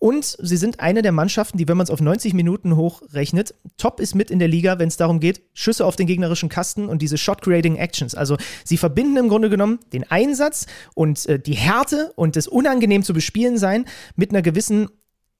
[0.00, 3.98] Und sie sind eine der Mannschaften, die, wenn man es auf 90 Minuten hochrechnet, top
[3.98, 7.02] ist mit in der Liga, wenn es darum geht, Schüsse auf den gegnerischen Kasten und
[7.02, 8.14] diese Shot-Creating-Actions.
[8.14, 13.02] Also sie verbinden im Grunde genommen den Einsatz und äh, die Härte und das unangenehm
[13.02, 14.88] zu bespielen sein mit einer gewissen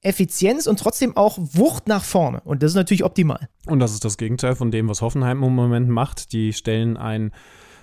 [0.00, 2.40] Effizienz und trotzdem auch Wucht nach vorne.
[2.44, 3.48] Und das ist natürlich optimal.
[3.66, 6.32] Und das ist das Gegenteil von dem, was Hoffenheim im Moment macht.
[6.32, 7.32] Die stellen einen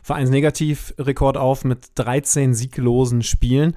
[0.03, 3.75] Vereinsnegativrekord auf mit 13 sieglosen Spielen.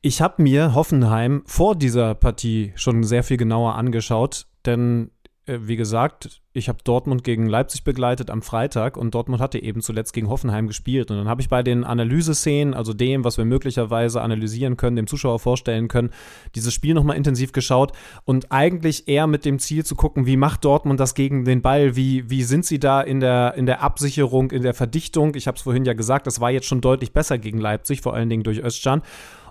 [0.00, 5.10] Ich habe mir Hoffenheim vor dieser Partie schon sehr viel genauer angeschaut, denn
[5.48, 9.80] äh, wie gesagt, ich habe Dortmund gegen Leipzig begleitet am Freitag und Dortmund hatte eben
[9.80, 11.10] zuletzt gegen Hoffenheim gespielt.
[11.10, 15.08] Und dann habe ich bei den Analyseszenen, also dem, was wir möglicherweise analysieren können, dem
[15.08, 16.10] Zuschauer vorstellen können,
[16.54, 17.92] dieses Spiel nochmal intensiv geschaut
[18.24, 21.96] und eigentlich eher mit dem Ziel zu gucken, wie macht Dortmund das gegen den Ball,
[21.96, 25.34] wie, wie sind sie da in der, in der Absicherung, in der Verdichtung.
[25.34, 28.14] Ich habe es vorhin ja gesagt, das war jetzt schon deutlich besser gegen Leipzig, vor
[28.14, 29.02] allen Dingen durch Özcan.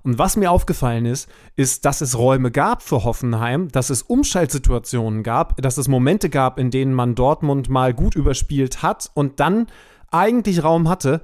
[0.08, 5.22] Und was mir aufgefallen ist, ist, dass es Räume gab für Hoffenheim, dass es Umschaltsituationen
[5.22, 9.68] gab, dass es Momente gab, in denen man Dortmund mal gut überspielt hat und dann
[10.10, 11.20] eigentlich Raum hatte,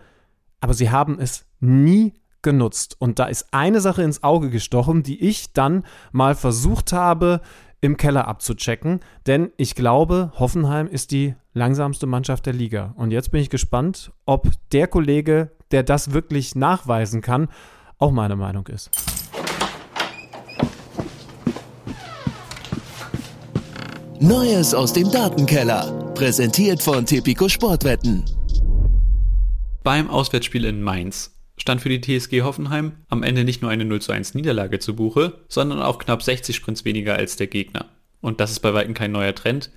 [0.59, 2.97] aber sie haben es nie genutzt.
[2.99, 7.39] Und da ist eine Sache ins Auge gestochen, die ich dann mal versucht habe,
[7.79, 12.93] im Keller abzuchecken, denn ich glaube, Hoffenheim ist die langsamste Mannschaft der Liga.
[12.97, 17.47] Und jetzt bin ich gespannt, ob der Kollege, der das wirklich nachweisen kann,
[18.03, 18.89] auch meine Meinung ist.
[24.19, 26.11] Neues aus dem Datenkeller.
[26.13, 28.25] Präsentiert von Tipico Sportwetten.
[29.83, 34.01] Beim Auswärtsspiel in Mainz stand für die TSG Hoffenheim am Ende nicht nur eine 0
[34.01, 37.85] zu 1 Niederlage zu Buche, sondern auch knapp 60 Sprints weniger als der Gegner.
[38.19, 39.71] Und das ist bei weitem kein neuer Trend,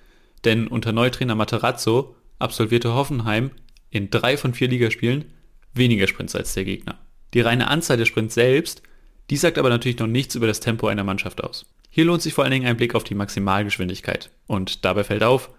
[0.44, 3.52] denn unter Neutrainer Materazzo absolvierte Hoffenheim
[3.90, 5.26] in drei von vier Ligaspielen
[5.74, 6.98] weniger Sprints als der Gegner.
[7.34, 8.82] Die reine Anzahl der Sprints selbst,
[9.30, 11.66] die sagt aber natürlich noch nichts über das Tempo einer Mannschaft aus.
[11.90, 14.30] Hier lohnt sich vor allen Dingen ein Blick auf die Maximalgeschwindigkeit.
[14.46, 15.50] Und dabei fällt auf,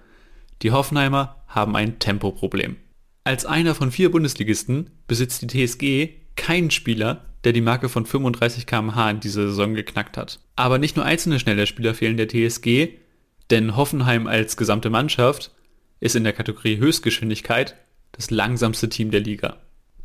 [0.61, 2.77] die Hoffenheimer haben ein Tempoproblem.
[3.23, 8.65] Als einer von vier Bundesligisten besitzt die TSG keinen Spieler, der die Marke von 35
[8.65, 10.39] km/h in dieser Saison geknackt hat.
[10.55, 12.89] Aber nicht nur einzelne schnelle Spieler fehlen der TSG,
[13.49, 15.51] denn Hoffenheim als gesamte Mannschaft
[15.99, 17.75] ist in der Kategorie Höchstgeschwindigkeit
[18.11, 19.57] das langsamste Team der Liga.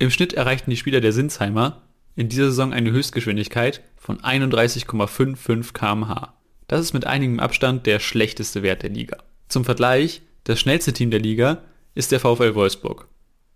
[0.03, 1.83] Im Schnitt erreichten die Spieler der Sinsheimer
[2.17, 6.35] in dieser Saison eine Höchstgeschwindigkeit von 31,55 km/h.
[6.67, 9.19] Das ist mit einigem Abstand der schlechteste Wert der Liga.
[9.47, 11.63] Zum Vergleich, Das schnellste Team der Liga
[11.95, 13.07] ist der VfL Wolfsburg.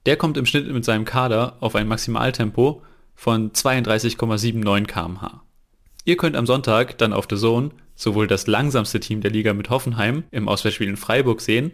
[0.07, 2.81] Der kommt im Schnitt mit seinem Kader auf ein Maximaltempo
[3.17, 5.43] von 32,79 km/h.
[6.05, 9.69] Ihr könnt am Sonntag dann auf The Zone sowohl das langsamste Team der Liga mit
[9.69, 11.73] Hoffenheim im Auswärtsspiel in Freiburg sehen,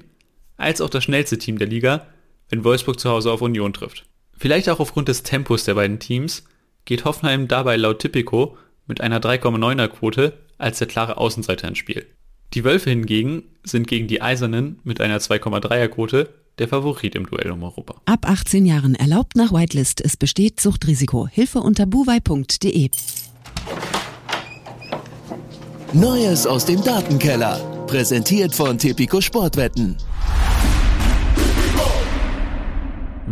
[0.57, 2.07] als auch das schnellste Team der Liga,
[2.49, 4.07] wenn Wolfsburg zu Hause auf Union trifft.
[4.43, 6.43] Vielleicht auch aufgrund des Tempos der beiden Teams
[6.85, 8.57] geht Hoffenheim dabei laut Tipico
[8.89, 12.07] mit einer 3,9er Quote als der klare Außenseiter ins Spiel.
[12.53, 17.53] Die Wölfe hingegen sind gegen die Eisernen mit einer 2,3er Quote der Favorit im Duell
[17.53, 18.01] um Europa.
[18.07, 20.01] Ab 18 Jahren erlaubt nach Whitelist.
[20.01, 21.29] Es besteht Suchtrisiko.
[21.29, 22.91] Hilfe unter buwei.de.
[25.93, 27.61] Neues aus dem Datenkeller.
[27.87, 29.99] Präsentiert von Tipico Sportwetten.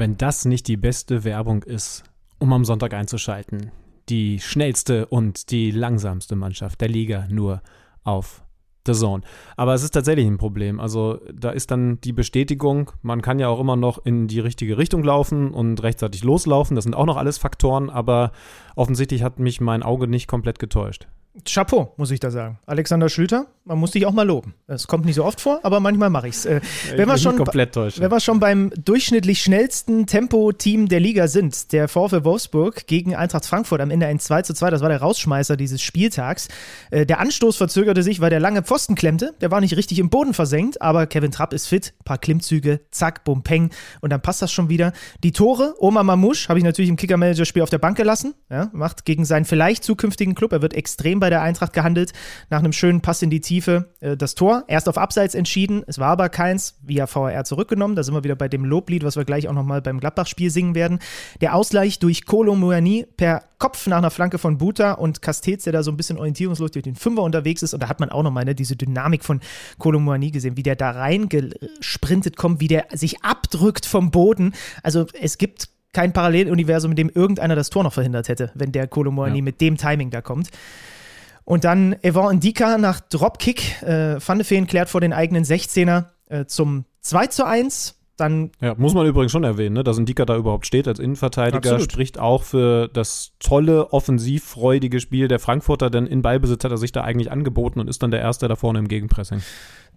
[0.01, 2.05] Wenn das nicht die beste Werbung ist,
[2.39, 3.71] um am Sonntag einzuschalten.
[4.09, 7.61] Die schnellste und die langsamste Mannschaft der Liga nur
[8.03, 8.43] auf
[8.87, 9.23] The Zone.
[9.59, 10.81] Aber es ist tatsächlich ein Problem.
[10.81, 14.79] Also da ist dann die Bestätigung, man kann ja auch immer noch in die richtige
[14.79, 16.77] Richtung laufen und rechtzeitig loslaufen.
[16.77, 18.33] Das sind auch noch alles Faktoren, aber
[18.77, 21.09] offensichtlich hat mich mein Auge nicht komplett getäuscht.
[21.45, 22.59] Chapeau, muss ich da sagen.
[22.67, 24.55] Alexander Schlüter, man muss dich auch mal loben.
[24.67, 26.45] Es kommt nicht so oft vor, aber manchmal mache ich's.
[26.45, 28.03] Äh, ich wenn, wir schon, komplett täuschen.
[28.03, 33.47] wenn wir schon beim durchschnittlich schnellsten Tempo-Team der Liga sind, der VfL Wolfsburg gegen Eintracht
[33.47, 36.49] Frankfurt am Ende ein 2 zu 2, das war der Rausschmeißer dieses Spieltags.
[36.91, 39.33] Äh, der Anstoß verzögerte sich, weil der lange Pfosten klemmte.
[39.41, 41.95] Der war nicht richtig im Boden versenkt, aber Kevin Trapp ist fit.
[42.01, 43.71] Ein paar Klimmzüge, zack, bum, peng
[44.01, 44.93] und dann passt das schon wieder.
[45.23, 48.35] Die Tore, Oma Mamouche, habe ich natürlich im Kicker-Manager-Spiel auf der Bank gelassen.
[48.51, 50.53] Ja, macht gegen seinen vielleicht zukünftigen Club.
[50.53, 52.13] Er wird extrem bei der Eintracht gehandelt.
[52.51, 54.65] Nach einem schönen Pass in die Tiefe äh, das Tor.
[54.67, 55.83] Erst auf Abseits entschieden.
[55.87, 56.79] Es war aber keins.
[56.83, 57.97] Via VAR zurückgenommen.
[57.97, 60.75] Da sind wir wieder bei dem Loblied, was wir gleich auch nochmal beim Gladbach-Spiel singen
[60.75, 60.99] werden.
[61.41, 65.75] Der Ausgleich durch Kolo Muani per Kopf nach einer Flanke von Buta und Castells, der
[65.75, 67.75] da so ein bisschen orientierungslos durch den Fünfer unterwegs ist.
[67.75, 69.41] Und da hat man auch nochmal ne, diese Dynamik von
[69.79, 74.55] Kolo Muani gesehen, wie der da reingesprintet kommt, wie der sich abdrückt vom Boden.
[74.83, 78.87] Also es gibt kein Paralleluniversum, in dem irgendeiner das Tor noch verhindert hätte, wenn der
[78.87, 79.45] Kolomoani ja.
[79.45, 80.49] mit dem Timing da kommt.
[81.51, 83.83] Und dann Evan Ndika nach Dropkick.
[83.83, 87.99] Äh, Van de Feen klärt vor den eigenen 16er äh, zum 2 zu 1.
[88.17, 91.57] Dann ja, muss man übrigens schon erwähnen, ne, dass Ndika da überhaupt steht als Innenverteidiger,
[91.57, 91.91] Absolut.
[91.91, 96.93] spricht auch für das tolle, offensivfreudige Spiel der Frankfurter, denn in Ballbesitz hat er sich
[96.93, 99.43] da eigentlich angeboten und ist dann der Erste da vorne im Gegenpressing.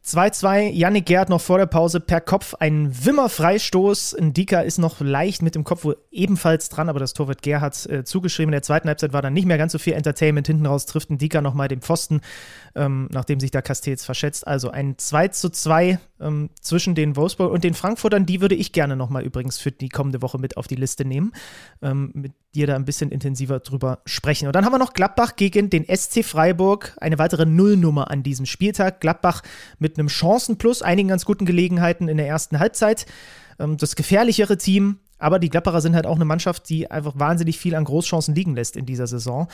[0.06, 4.18] 2-2, Yannick Gerd noch vor der Pause per Kopf, ein Wimmer-Freistoß.
[4.20, 7.90] Ndika ist noch leicht mit dem Kopf wohl ebenfalls dran, aber das Tor wird Gerhard
[7.90, 8.50] äh, zugeschrieben.
[8.50, 10.46] In der zweiten Halbzeit war dann nicht mehr ganz so viel Entertainment.
[10.46, 12.20] Hinten raus trifft Ndika nochmal den Pfosten,
[12.76, 14.46] ähm, nachdem sich da Castells verschätzt.
[14.46, 18.26] Also ein 2 zu 2 ähm, zwischen den Wolfsburg und den Frankfurtern.
[18.26, 21.32] Die würde ich gerne nochmal übrigens für die kommende Woche mit auf die Liste nehmen.
[21.82, 24.48] Ähm, mit dir da ein bisschen intensiver drüber sprechen.
[24.48, 26.96] Und dann haben wir noch Gladbach gegen den SC Freiburg.
[27.00, 29.02] Eine weitere Nullnummer an diesem Spieltag.
[29.02, 29.42] Gladbach
[29.80, 33.06] mit einem Chancenplus, einigen ganz guten Gelegenheiten in der ersten Halbzeit.
[33.60, 35.00] Ähm, das gefährlichere Team.
[35.20, 38.56] Aber die Gladbacher sind halt auch eine Mannschaft, die einfach wahnsinnig viel an Großchancen liegen
[38.56, 39.48] lässt in dieser Saison.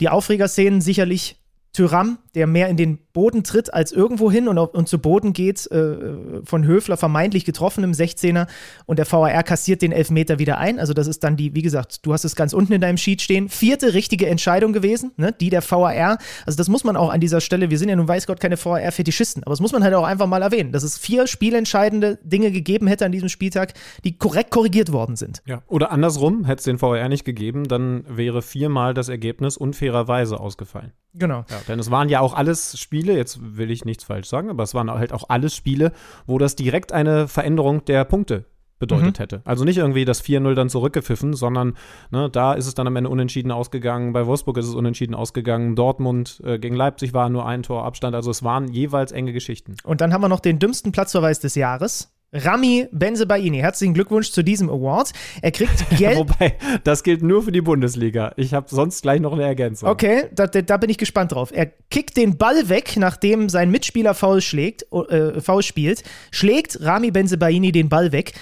[0.00, 1.40] Die Aufregerszenen sicherlich
[1.74, 5.70] Tyram, der mehr in den Boden tritt als irgendwo hin und, und zu Boden geht,
[5.72, 8.46] äh, von Höfler vermeintlich getroffen im 16er
[8.86, 10.78] und der VAR kassiert den Elfmeter wieder ein.
[10.78, 13.22] Also das ist dann die, wie gesagt, du hast es ganz unten in deinem Sheet
[13.22, 15.32] stehen, vierte richtige Entscheidung gewesen, ne?
[15.32, 16.18] die der VAR.
[16.46, 18.56] Also das muss man auch an dieser Stelle, wir sind ja nun weiß Gott keine
[18.56, 22.52] VAR-Fetischisten, aber das muss man halt auch einfach mal erwähnen, dass es vier spielentscheidende Dinge
[22.52, 23.74] gegeben hätte an diesem Spieltag,
[24.04, 25.42] die korrekt korrigiert worden sind.
[25.44, 30.38] Ja, oder andersrum, hätte es den VAR nicht gegeben, dann wäre viermal das Ergebnis unfairerweise
[30.38, 30.92] ausgefallen.
[31.14, 31.44] Genau.
[31.48, 34.62] Ja, denn es waren ja auch alles Spiele, jetzt will ich nichts falsch sagen, aber
[34.64, 35.92] es waren halt auch alles Spiele,
[36.26, 38.46] wo das direkt eine Veränderung der Punkte
[38.78, 39.22] bedeutet mhm.
[39.22, 39.42] hätte.
[39.44, 41.74] Also nicht irgendwie das 4-0 dann zurückgepfiffen, sondern
[42.10, 44.12] ne, da ist es dann am Ende unentschieden ausgegangen.
[44.12, 45.76] Bei Wolfsburg ist es unentschieden ausgegangen.
[45.76, 48.14] Dortmund äh, gegen Leipzig war nur ein Tor Abstand.
[48.14, 49.76] Also es waren jeweils enge Geschichten.
[49.84, 52.13] Und dann haben wir noch den dümmsten Platzverweis des Jahres.
[52.34, 55.12] Rami Benzebaini, herzlichen Glückwunsch zu diesem Award.
[55.40, 56.18] Er kriegt Geld.
[56.18, 58.32] Wobei, das gilt nur für die Bundesliga.
[58.36, 59.88] Ich habe sonst gleich noch eine Ergänzung.
[59.88, 61.50] Okay, da, da, bin ich gespannt drauf.
[61.54, 66.02] Er kickt den Ball weg, nachdem sein Mitspieler faul, schlägt, äh, faul spielt,
[66.32, 68.32] schlägt Rami Benzebaini den Ball weg.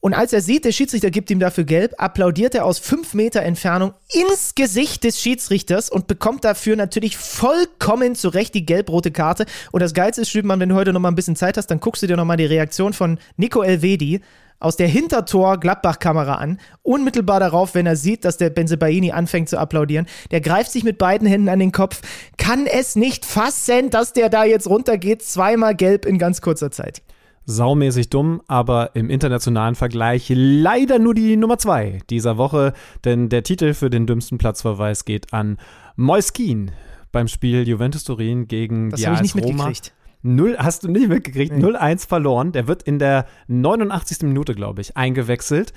[0.00, 3.42] Und als er sieht, der Schiedsrichter gibt ihm dafür gelb, applaudiert er aus fünf Meter
[3.42, 9.44] Entfernung ins Gesicht des Schiedsrichters und bekommt dafür natürlich vollkommen zurecht die gelb-rote Karte.
[9.72, 11.80] Und das Geilste ist, Stübenmann, wenn du heute noch mal ein bisschen Zeit hast, dann
[11.80, 14.20] guckst du dir noch mal die Reaktion von Nico Elvedi
[14.60, 16.60] aus der Hintertor-Gladbach-Kamera an.
[16.82, 20.06] Unmittelbar darauf, wenn er sieht, dass der Benzebaini anfängt zu applaudieren.
[20.30, 22.00] Der greift sich mit beiden Händen an den Kopf.
[22.36, 25.22] Kann es nicht fassen, dass der da jetzt runtergeht.
[25.22, 27.02] Zweimal gelb in ganz kurzer Zeit
[27.48, 33.42] saumäßig dumm, aber im internationalen Vergleich leider nur die Nummer zwei dieser Woche, denn der
[33.42, 35.56] Titel für den dümmsten Platzverweis geht an
[35.96, 36.70] Moiskin
[37.10, 39.72] beim Spiel Juventus Turin gegen das die AS Roma.
[40.20, 41.64] Null, hast du nicht mitgekriegt, nee.
[41.64, 42.52] 0-1 verloren.
[42.52, 44.22] Der wird in der 89.
[44.22, 45.72] Minute, glaube ich, eingewechselt.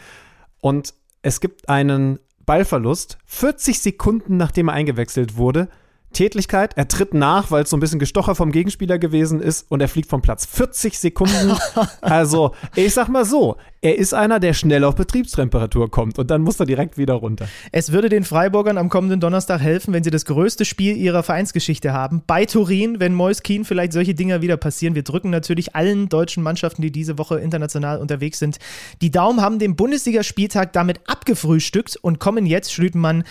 [0.59, 5.69] Und es gibt einen Ballverlust, 40 Sekunden nachdem er eingewechselt wurde.
[6.11, 9.81] Tätlichkeit, er tritt nach, weil es so ein bisschen Gestocher vom Gegenspieler gewesen ist und
[9.81, 10.45] er fliegt vom Platz.
[10.45, 11.57] 40 Sekunden.
[12.01, 16.41] also, ich sag mal so, er ist einer, der schnell auf Betriebstemperatur kommt und dann
[16.41, 17.47] muss er direkt wieder runter.
[17.71, 21.91] Es würde den Freiburgern am kommenden Donnerstag helfen, wenn sie das größte Spiel ihrer Vereinsgeschichte
[21.93, 22.21] haben.
[22.27, 24.93] Bei Turin, wenn Mois Kien vielleicht solche Dinger wieder passieren.
[24.93, 28.59] Wir drücken natürlich allen deutschen Mannschaften, die diese Woche international unterwegs sind,
[29.01, 33.23] die Daumen haben den Bundesligaspieltag damit abgefrühstückt und kommen jetzt, Schlütenmann,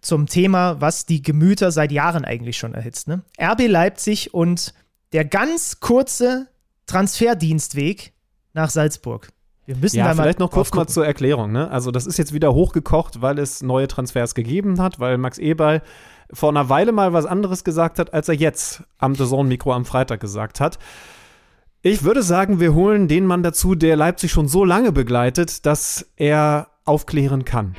[0.00, 3.08] zum Thema, was die Gemüter seit Jahren eigentlich schon erhitzt.
[3.08, 3.22] Ne?
[3.40, 4.74] RB Leipzig und
[5.12, 6.48] der ganz kurze
[6.86, 8.12] Transferdienstweg
[8.52, 9.28] nach Salzburg.
[9.66, 11.52] Wir müssen ja, da mal vielleicht noch kurz mal zur Erklärung.
[11.52, 11.70] Ne?
[11.70, 15.82] Also das ist jetzt wieder hochgekocht, weil es neue Transfers gegeben hat, weil Max Eberl
[16.32, 19.72] vor einer Weile mal was anderes gesagt hat, als er jetzt am The Zone Mikro
[19.72, 20.78] am Freitag gesagt hat.
[21.82, 26.06] Ich würde sagen, wir holen den Mann dazu, der Leipzig schon so lange begleitet, dass
[26.16, 27.76] er aufklären kann.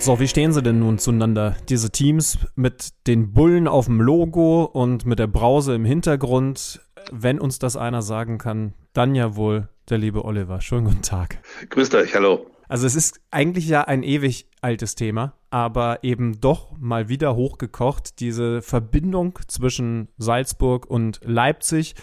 [0.00, 1.56] So, wie stehen sie denn nun zueinander?
[1.68, 6.80] Diese Teams mit den Bullen auf dem Logo und mit der Brause im Hintergrund.
[7.10, 10.60] Wenn uns das einer sagen kann, dann ja wohl der liebe Oliver.
[10.60, 11.42] Schönen guten Tag.
[11.68, 12.46] Grüßt euch, hallo.
[12.68, 18.20] Also es ist eigentlich ja ein ewig altes Thema, aber eben doch mal wieder hochgekocht.
[18.20, 21.96] Diese Verbindung zwischen Salzburg und Leipzig.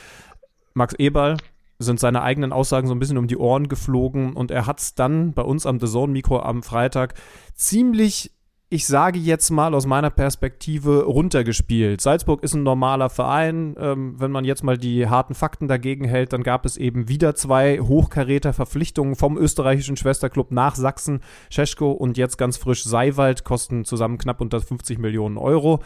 [0.73, 1.37] Max Eberl,
[1.79, 4.95] sind seine eigenen Aussagen so ein bisschen um die Ohren geflogen und er hat es
[4.95, 7.15] dann bei uns am The Zone Mikro am Freitag
[7.53, 8.31] ziemlich
[8.69, 12.01] ich sage jetzt mal aus meiner Perspektive runtergespielt.
[12.01, 13.75] Salzburg ist ein normaler Verein.
[13.79, 17.35] Ähm, wenn man jetzt mal die harten Fakten dagegen hält, dann gab es eben wieder
[17.35, 24.17] zwei Hochkaräter-Verpflichtungen vom österreichischen Schwesterclub nach Sachsen, Scheschko und jetzt ganz frisch Seiwald, kosten zusammen
[24.17, 25.81] knapp unter 50 Millionen Euro.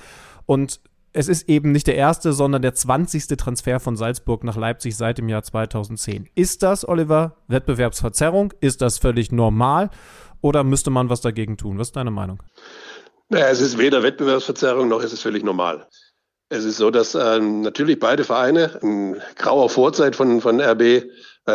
[0.45, 0.79] Und
[1.13, 3.27] es ist eben nicht der erste, sondern der 20.
[3.37, 6.29] Transfer von Salzburg nach Leipzig seit dem Jahr 2010.
[6.35, 8.53] Ist das, Oliver, Wettbewerbsverzerrung?
[8.59, 9.89] Ist das völlig normal?
[10.41, 11.77] Oder müsste man was dagegen tun?
[11.79, 12.41] Was ist deine Meinung?
[13.29, 15.87] Naja, es ist weder Wettbewerbsverzerrung noch ist es völlig normal.
[16.49, 21.03] Es ist so, dass äh, natürlich beide Vereine in grauer Vorzeit von, von RB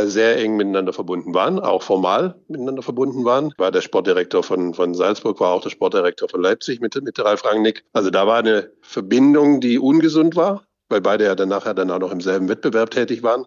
[0.03, 3.53] sehr eng miteinander verbunden waren, auch formal miteinander verbunden waren.
[3.59, 7.45] War der Sportdirektor von, von Salzburg, war auch der Sportdirektor von Leipzig mit, mit Ralf
[7.45, 7.85] Rangnick.
[7.93, 11.99] Also da war eine Verbindung, die ungesund war, weil beide ja dann nachher dann auch
[11.99, 13.47] noch im selben Wettbewerb tätig waren.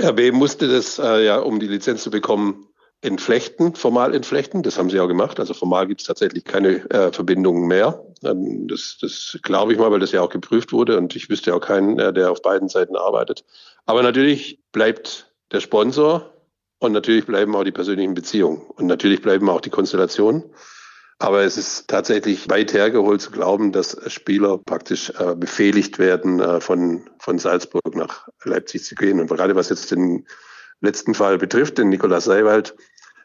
[0.00, 2.66] RB musste das äh, ja, um die Lizenz zu bekommen,
[3.02, 4.62] entflechten, formal entflechten.
[4.62, 5.40] Das haben sie auch gemacht.
[5.40, 8.04] Also formal gibt es tatsächlich keine äh, Verbindungen mehr.
[8.24, 11.54] Ähm, das, das glaube ich mal, weil das ja auch geprüft wurde und ich wüsste
[11.54, 13.44] auch keinen, äh, der auf beiden Seiten arbeitet.
[13.86, 16.32] Aber natürlich bleibt der Sponsor
[16.78, 20.44] und natürlich bleiben auch die persönlichen Beziehungen und natürlich bleiben auch die Konstellationen.
[21.18, 26.62] Aber es ist tatsächlich weit hergeholt zu glauben, dass Spieler praktisch äh, befehligt werden, äh,
[26.62, 29.20] von, von Salzburg nach Leipzig zu gehen.
[29.20, 30.26] Und gerade was jetzt den
[30.80, 32.74] letzten Fall betrifft, den Nikolaus Seiwald,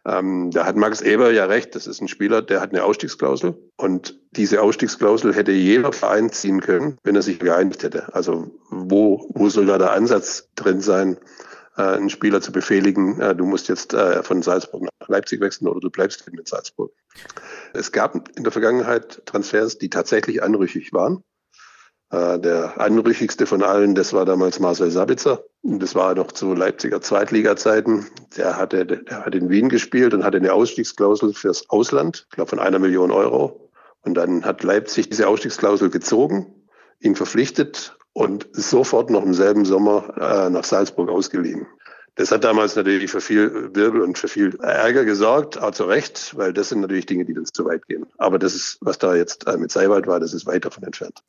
[0.05, 1.73] ähm, da hat Max Eber ja recht.
[1.73, 3.57] Das ist ein Spieler, der hat eine Ausstiegsklausel.
[3.77, 8.13] Und diese Ausstiegsklausel hätte jeder Verein ziehen können, wenn er sich geeinigt hätte.
[8.13, 11.17] Also wo, wo soll da der Ansatz drin sein,
[11.77, 15.67] äh, einen Spieler zu befehligen, äh, du musst jetzt äh, von Salzburg nach Leipzig wechseln
[15.67, 16.91] oder du bleibst in Salzburg.
[17.73, 21.23] Es gab in der Vergangenheit Transfers, die tatsächlich anrüchig waren.
[22.11, 25.43] Der anrüchigste von allen, das war damals Marcel Sabitzer.
[25.63, 28.05] Das war noch zu Leipziger Zweitliga-Zeiten.
[28.37, 32.51] Der hatte, der hat in Wien gespielt und hatte eine Ausstiegsklausel fürs Ausland, ich glaube
[32.51, 33.69] von einer Million Euro.
[34.01, 36.67] Und dann hat Leipzig diese Ausstiegsklausel gezogen,
[36.99, 41.67] ihn verpflichtet und sofort noch im selben Sommer äh, nach Salzburg ausgeliehen.
[42.15, 46.31] Das hat damals natürlich für viel Wirbel und für viel Ärger gesorgt, auch zu Recht,
[46.37, 48.05] weil das sind natürlich Dinge, die dann zu weit gehen.
[48.17, 51.23] Aber das ist, was da jetzt äh, mit Seiwald war, das ist weit davon entfernt.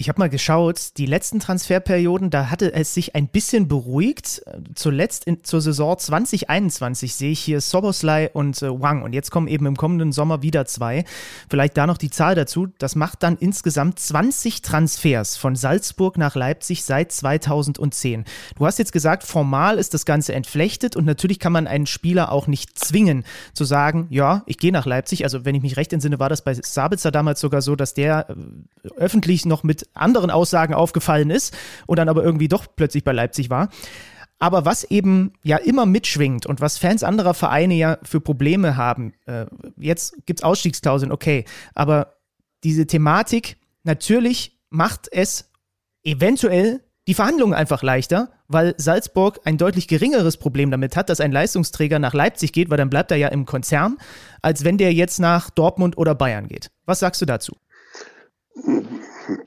[0.00, 4.42] Ich habe mal geschaut, die letzten Transferperioden, da hatte es sich ein bisschen beruhigt.
[4.76, 9.02] Zuletzt in, zur Saison 2021 sehe ich hier Soboslai und äh, Wang.
[9.02, 11.04] Und jetzt kommen eben im kommenden Sommer wieder zwei.
[11.50, 12.68] Vielleicht da noch die Zahl dazu.
[12.78, 18.24] Das macht dann insgesamt 20 Transfers von Salzburg nach Leipzig seit 2010.
[18.56, 22.30] Du hast jetzt gesagt, formal ist das Ganze entflechtet und natürlich kann man einen Spieler
[22.30, 25.24] auch nicht zwingen zu sagen, ja, ich gehe nach Leipzig.
[25.24, 28.28] Also wenn ich mich recht entsinne, war das bei Sabitzer damals sogar so, dass der
[28.30, 31.56] äh, öffentlich noch mit anderen Aussagen aufgefallen ist
[31.86, 33.68] und dann aber irgendwie doch plötzlich bei Leipzig war.
[34.38, 39.12] Aber was eben ja immer mitschwingt und was Fans anderer Vereine ja für Probleme haben,
[39.26, 39.46] äh,
[39.76, 41.44] jetzt gibt es Ausstiegsklauseln, okay,
[41.74, 42.14] aber
[42.62, 45.50] diese Thematik, natürlich macht es
[46.04, 51.32] eventuell die Verhandlungen einfach leichter, weil Salzburg ein deutlich geringeres Problem damit hat, dass ein
[51.32, 53.96] Leistungsträger nach Leipzig geht, weil dann bleibt er ja im Konzern,
[54.42, 56.70] als wenn der jetzt nach Dortmund oder Bayern geht.
[56.84, 57.56] Was sagst du dazu?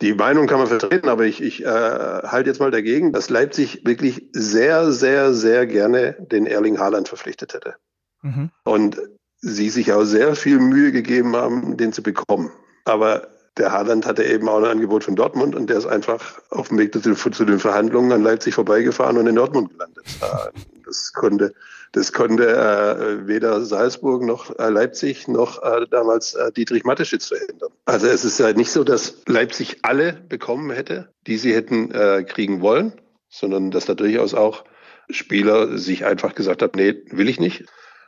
[0.02, 3.86] Die Meinung kann man vertreten, aber ich, ich äh, halte jetzt mal dagegen, dass Leipzig
[3.86, 7.76] wirklich sehr, sehr, sehr gerne den Erling Haaland verpflichtet hätte.
[8.22, 8.52] Mhm.
[8.64, 8.98] Und
[9.38, 12.52] sie sich auch sehr viel Mühe gegeben haben, den zu bekommen.
[12.86, 13.28] Aber
[13.58, 16.78] der Haaland hatte eben auch ein Angebot von Dortmund und der ist einfach auf dem
[16.78, 20.06] Weg zu den, zu den Verhandlungen an Leipzig vorbeigefahren und in Dortmund gelandet.
[20.84, 21.54] Das konnte,
[21.94, 27.72] das konnte äh, weder Salzburg noch äh, Leipzig noch äh, damals äh, Dietrich Mateschitz verhindern.
[27.86, 32.24] Also es ist ja nicht so, dass Leipzig alle bekommen hätte, die sie hätten äh,
[32.24, 32.94] kriegen wollen,
[33.30, 34.64] sondern dass da durchaus auch
[35.10, 37.66] Spieler sich einfach gesagt haben, nee, will ich nicht.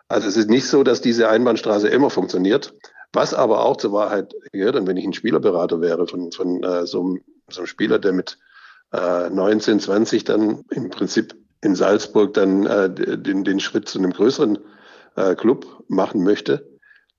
[0.08, 2.74] Also es ist nicht so, dass diese Einbahnstraße immer funktioniert.
[3.12, 6.88] Was aber auch zur Wahrheit gehört, und wenn ich ein Spielerberater wäre von, von äh,
[6.88, 8.40] so, einem, so einem Spieler, der mit
[8.92, 14.12] äh, 19, 20 dann im Prinzip in Salzburg dann äh, den, den Schritt zu einem
[14.12, 14.60] größeren
[15.16, 16.70] äh, Club machen möchte,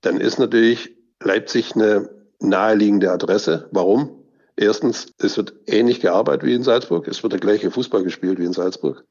[0.01, 2.09] dann ist natürlich Leipzig eine
[2.39, 3.69] naheliegende Adresse.
[3.71, 4.23] Warum?
[4.55, 7.07] Erstens, es wird ähnlich gearbeitet wie in Salzburg.
[7.07, 9.03] Es wird der gleiche Fußball gespielt wie in Salzburg.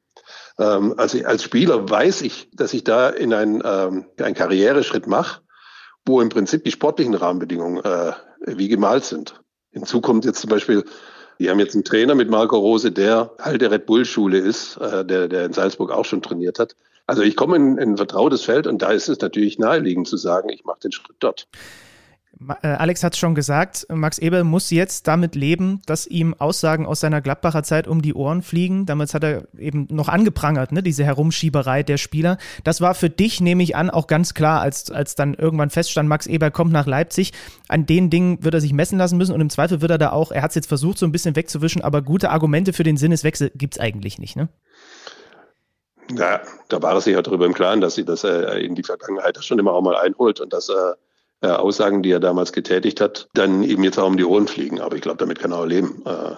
[0.57, 5.41] Ähm, also als Spieler weiß ich, dass ich da in einen, ähm, einen Karriereschritt mache,
[6.05, 8.13] wo im Prinzip die sportlichen Rahmenbedingungen äh,
[8.45, 9.41] wie gemalt sind.
[9.71, 10.85] Hinzu kommt jetzt zum Beispiel,
[11.39, 15.27] die haben jetzt einen Trainer mit Marco Rose, der alte Red Bull-Schule ist, äh, der,
[15.27, 16.75] der in Salzburg auch schon trainiert hat.
[17.07, 20.17] Also ich komme in, in ein vertrautes Feld und da ist es natürlich naheliegend zu
[20.17, 21.47] sagen, ich mache den Schritt dort.
[22.61, 26.85] Äh, Alex hat es schon gesagt, Max Eber muss jetzt damit leben, dass ihm Aussagen
[26.85, 28.85] aus seiner Gladbacher Zeit um die Ohren fliegen.
[28.85, 32.37] Damals hat er eben noch angeprangert, ne, diese Herumschieberei der Spieler.
[32.63, 36.09] Das war für dich, nehme ich an, auch ganz klar, als, als dann irgendwann feststand,
[36.09, 37.31] Max Eber kommt nach Leipzig.
[37.67, 40.11] An den Dingen wird er sich messen lassen müssen und im Zweifel wird er da
[40.11, 42.97] auch, er hat es jetzt versucht, so ein bisschen wegzuwischen, aber gute Argumente für den
[42.97, 44.49] Sinneswechsel gibt es eigentlich nicht, ne?
[46.11, 48.83] Ja, da war er sich ja darüber im Klaren, dass sie das äh, in die
[48.83, 50.97] Vergangenheit schon immer auch mal einholt und dass er
[51.41, 54.79] äh, Aussagen, die er damals getätigt hat, dann eben jetzt auch um die Ohren fliegen.
[54.79, 56.03] Aber ich glaube, damit kann er auch leben.
[56.05, 56.35] Äh,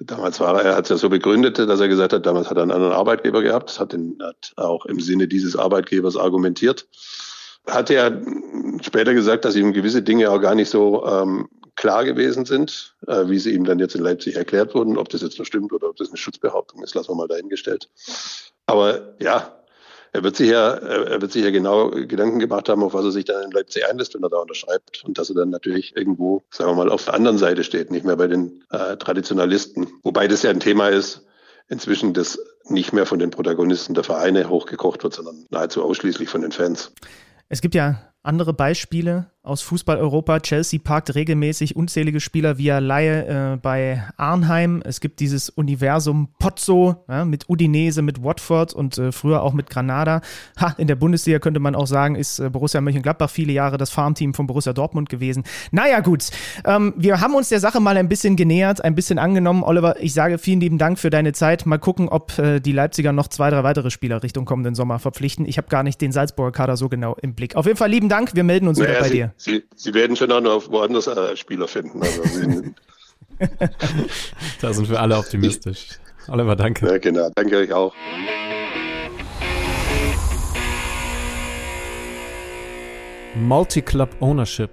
[0.00, 2.56] damals war er, er hat es ja so begründet, dass er gesagt hat, damals hat
[2.56, 6.86] er einen anderen Arbeitgeber gehabt, hat, den, hat auch im Sinne dieses Arbeitgebers argumentiert.
[7.66, 8.22] Hat er
[8.80, 13.28] später gesagt, dass ihm gewisse Dinge auch gar nicht so ähm, klar gewesen sind, äh,
[13.28, 14.98] wie sie ihm dann jetzt in Leipzig erklärt wurden.
[14.98, 17.88] Ob das jetzt noch stimmt oder ob das eine Schutzbehauptung ist, lassen wir mal dahingestellt.
[18.66, 19.57] Aber ja,
[20.12, 23.12] er wird sich ja, er wird sich ja genau Gedanken gemacht haben, auf was er
[23.12, 25.04] sich dann in Leipzig einlässt, wenn er da unterschreibt.
[25.04, 28.04] Und dass er dann natürlich irgendwo, sagen wir mal, auf der anderen Seite steht, nicht
[28.04, 29.88] mehr bei den äh, Traditionalisten.
[30.02, 31.24] Wobei das ja ein Thema ist,
[31.68, 36.42] inzwischen das nicht mehr von den Protagonisten der Vereine hochgekocht wird, sondern nahezu ausschließlich von
[36.42, 36.92] den Fans.
[37.48, 40.40] Es gibt ja andere Beispiele aus Fußball-Europa.
[40.40, 44.82] Chelsea parkt regelmäßig unzählige Spieler via Laie äh, bei Arnheim.
[44.84, 49.70] Es gibt dieses Universum Pozzo ja, mit Udinese, mit Watford und äh, früher auch mit
[49.70, 50.20] Granada.
[50.60, 53.90] Ha, in der Bundesliga könnte man auch sagen, ist äh, Borussia Mönchengladbach viele Jahre das
[53.90, 55.44] Farmteam von Borussia Dortmund gewesen.
[55.70, 56.28] Naja, gut.
[56.66, 59.62] Ähm, wir haben uns der Sache mal ein bisschen genähert, ein bisschen angenommen.
[59.62, 61.64] Oliver, ich sage vielen lieben Dank für deine Zeit.
[61.64, 65.46] Mal gucken, ob äh, die Leipziger noch zwei, drei weitere Spieler Richtung kommenden Sommer verpflichten.
[65.46, 67.56] Ich habe gar nicht den Salzburger Kader so genau im Blick.
[67.56, 68.17] Auf jeden Fall lieben Dank.
[68.32, 69.34] Wir melden uns naja, wieder bei Sie, dir.
[69.36, 72.02] Sie, Sie werden schon auch noch woanders äh, Spieler finden.
[72.02, 72.22] Also
[74.60, 75.88] da sind wir alle optimistisch.
[76.28, 76.86] Oliver, danke.
[76.86, 77.30] Ja, genau.
[77.34, 77.94] Danke euch auch.
[83.34, 84.70] Multi-Club Ownership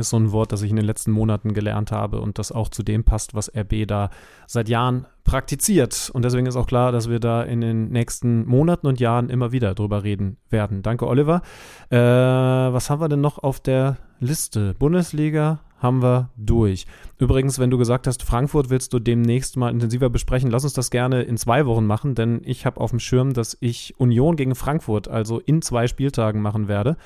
[0.00, 2.68] ist so ein Wort, das ich in den letzten Monaten gelernt habe und das auch
[2.68, 4.10] zu dem passt, was RB da
[4.46, 6.10] seit Jahren praktiziert.
[6.12, 9.52] Und deswegen ist auch klar, dass wir da in den nächsten Monaten und Jahren immer
[9.52, 10.82] wieder drüber reden werden.
[10.82, 11.42] Danke, Oliver.
[11.90, 14.74] Äh, was haben wir denn noch auf der Liste?
[14.78, 16.86] Bundesliga haben wir durch.
[17.18, 20.90] Übrigens, wenn du gesagt hast, Frankfurt willst du demnächst mal intensiver besprechen, lass uns das
[20.90, 24.54] gerne in zwei Wochen machen, denn ich habe auf dem Schirm, dass ich Union gegen
[24.54, 26.96] Frankfurt also in zwei Spieltagen machen werde.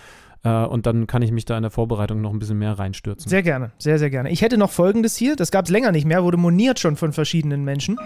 [0.44, 3.28] Äh, und dann kann ich mich da in der Vorbereitung noch ein bisschen mehr reinstürzen.
[3.28, 4.30] Sehr gerne, sehr, sehr gerne.
[4.30, 7.12] Ich hätte noch Folgendes hier, das gab es länger nicht mehr, wurde moniert schon von
[7.12, 7.98] verschiedenen Menschen.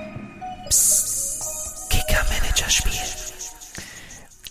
[0.68, 2.92] Psst, Kicker-Manager-Spiel.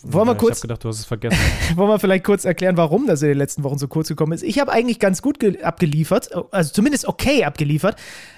[0.08, 0.58] Wollen wir kurz.
[0.58, 1.38] Ich habe gedacht, du hast es vergessen.
[1.76, 4.44] wollen wir vielleicht kurz erklären, warum das in den letzten Wochen so kurz gekommen ist?
[4.44, 7.96] Ich habe eigentlich ganz gut abgeliefert, also zumindest okay abgeliefert.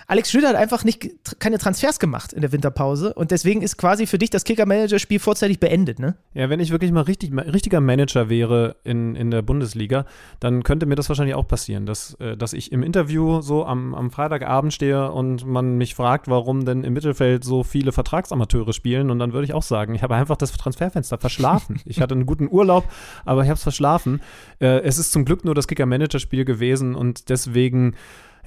[0.10, 1.10] Alex Schlüter hat einfach nicht,
[1.40, 5.60] keine Transfers gemacht in der Winterpause und deswegen ist quasi für dich das Kicker-Manager-Spiel vorzeitig
[5.60, 6.16] beendet, ne?
[6.34, 10.06] Ja, wenn ich wirklich mal richtig, richtiger Manager wäre in, in der Bundesliga,
[10.40, 13.94] dann könnte mir das wahrscheinlich auch passieren, dass, äh, dass ich im Interview so am,
[13.94, 19.12] am Freitagabend stehe und man mich fragt, warum denn im Mittelfeld so viele Vertragsamateure spielen
[19.12, 21.82] und dann würde ich auch sagen, ich habe einfach das Transferfenster verschlafen.
[21.86, 22.86] ich hatte einen guten Urlaub,
[23.26, 24.22] aber ich habe es verschlafen.
[24.62, 27.96] Äh, es ist zum Glück nur das Kicker-Manager-Spiel gewesen und deswegen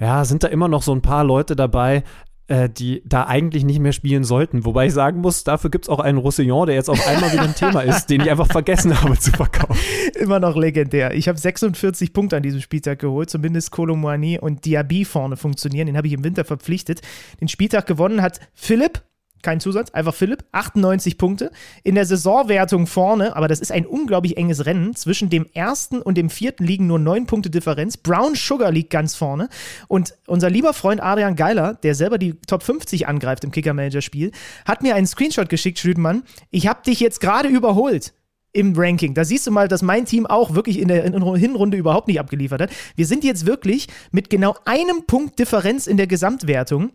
[0.01, 2.03] ja, sind da immer noch so ein paar Leute dabei.
[2.47, 4.65] äh, die da eigentlich nicht mehr spielen sollten.
[4.65, 7.43] Wobei ich sagen muss, dafür gibt es auch einen Roussillon, der jetzt auf einmal wieder
[7.43, 9.79] ein Thema ist, den ich einfach vergessen habe zu verkaufen.
[10.19, 11.13] Immer noch legendär.
[11.13, 15.87] Ich habe 46 Punkte an diesem Spieltag geholt, zumindest Colomboigny und Diaby vorne funktionieren.
[15.87, 16.99] Den habe ich im Winter verpflichtet.
[17.39, 19.01] Den Spieltag gewonnen hat Philipp
[19.43, 21.51] kein Zusatz, einfach Philipp, 98 Punkte.
[21.83, 24.95] In der Saisonwertung vorne, aber das ist ein unglaublich enges Rennen.
[24.95, 27.97] Zwischen dem ersten und dem vierten liegen nur neun Punkte Differenz.
[27.97, 29.49] Brown Sugar liegt ganz vorne.
[29.87, 34.31] Und unser lieber Freund Adrian Geiler, der selber die Top 50 angreift im Kicker-Manager-Spiel,
[34.65, 36.23] hat mir einen Screenshot geschickt, Schüdenmann.
[36.49, 38.13] Ich habe dich jetzt gerade überholt
[38.53, 39.13] im Ranking.
[39.13, 42.61] Da siehst du mal, dass mein Team auch wirklich in der Hinrunde überhaupt nicht abgeliefert
[42.61, 42.69] hat.
[42.95, 46.91] Wir sind jetzt wirklich mit genau einem Punkt Differenz in der Gesamtwertung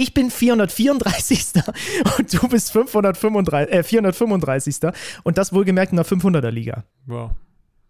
[0.00, 1.62] ich bin 434.
[2.18, 4.76] und du bist 535, äh, 435.
[5.22, 6.84] Und das wohlgemerkt in der 500er Liga.
[7.06, 7.32] Wow.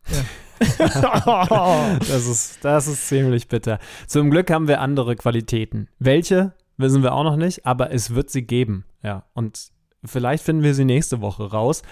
[0.08, 0.16] Ja.
[1.98, 3.78] das, ist, das ist ziemlich bitter.
[4.06, 5.88] Zum Glück haben wir andere Qualitäten.
[5.98, 8.84] Welche, wissen wir auch noch nicht, aber es wird sie geben.
[9.02, 9.68] Ja, und
[10.04, 11.82] vielleicht finden wir sie nächste Woche raus.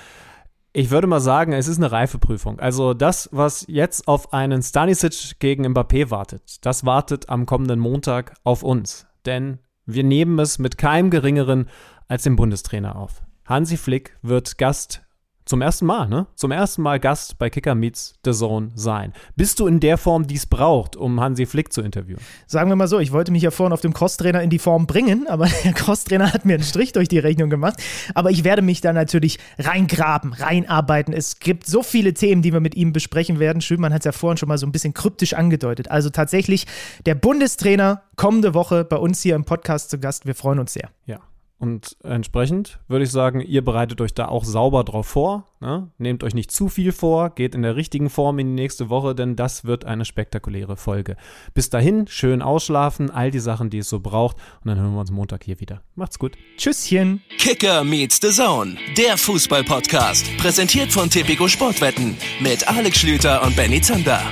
[0.72, 2.60] Ich würde mal sagen, es ist eine Reifeprüfung.
[2.60, 8.34] Also das, was jetzt auf einen Stanisic gegen Mbappé wartet, das wartet am kommenden Montag
[8.44, 9.06] auf uns.
[9.24, 11.68] Denn wir nehmen es mit keinem geringeren
[12.08, 13.22] als dem Bundestrainer auf.
[13.46, 15.02] Hansi Flick wird Gast
[15.48, 16.26] zum ersten Mal, ne?
[16.34, 19.14] Zum ersten Mal Gast bei Kicker Meets The Zone sein.
[19.34, 22.20] Bist du in der Form, die es braucht, um Hansi Flick zu interviewen?
[22.46, 24.86] Sagen wir mal so, ich wollte mich ja vorhin auf dem Crosstrainer in die Form
[24.86, 27.82] bringen, aber der Crosstrainer hat mir einen Strich durch die Rechnung gemacht.
[28.14, 31.14] Aber ich werde mich da natürlich reingraben, reinarbeiten.
[31.14, 33.62] Es gibt so viele Themen, die wir mit ihm besprechen werden.
[33.62, 35.90] Schönmann hat es ja vorhin schon mal so ein bisschen kryptisch angedeutet.
[35.90, 36.66] Also tatsächlich
[37.06, 40.26] der Bundestrainer kommende Woche bei uns hier im Podcast zu Gast.
[40.26, 40.90] Wir freuen uns sehr.
[41.06, 41.20] Ja.
[41.58, 45.44] Und entsprechend würde ich sagen, ihr bereitet euch da auch sauber drauf vor.
[45.60, 45.90] Ne?
[45.98, 49.16] Nehmt euch nicht zu viel vor, geht in der richtigen Form in die nächste Woche,
[49.16, 51.16] denn das wird eine spektakuläre Folge.
[51.54, 54.36] Bis dahin, schön ausschlafen, all die Sachen, die es so braucht.
[54.62, 55.82] Und dann hören wir uns Montag hier wieder.
[55.96, 56.36] Macht's gut.
[56.56, 57.22] Tschüsschen.
[57.38, 60.36] Kicker meets the Zone, der Fußball-Podcast.
[60.36, 64.22] Präsentiert von Tipico Sportwetten mit Alex Schlüter und Benny Zander.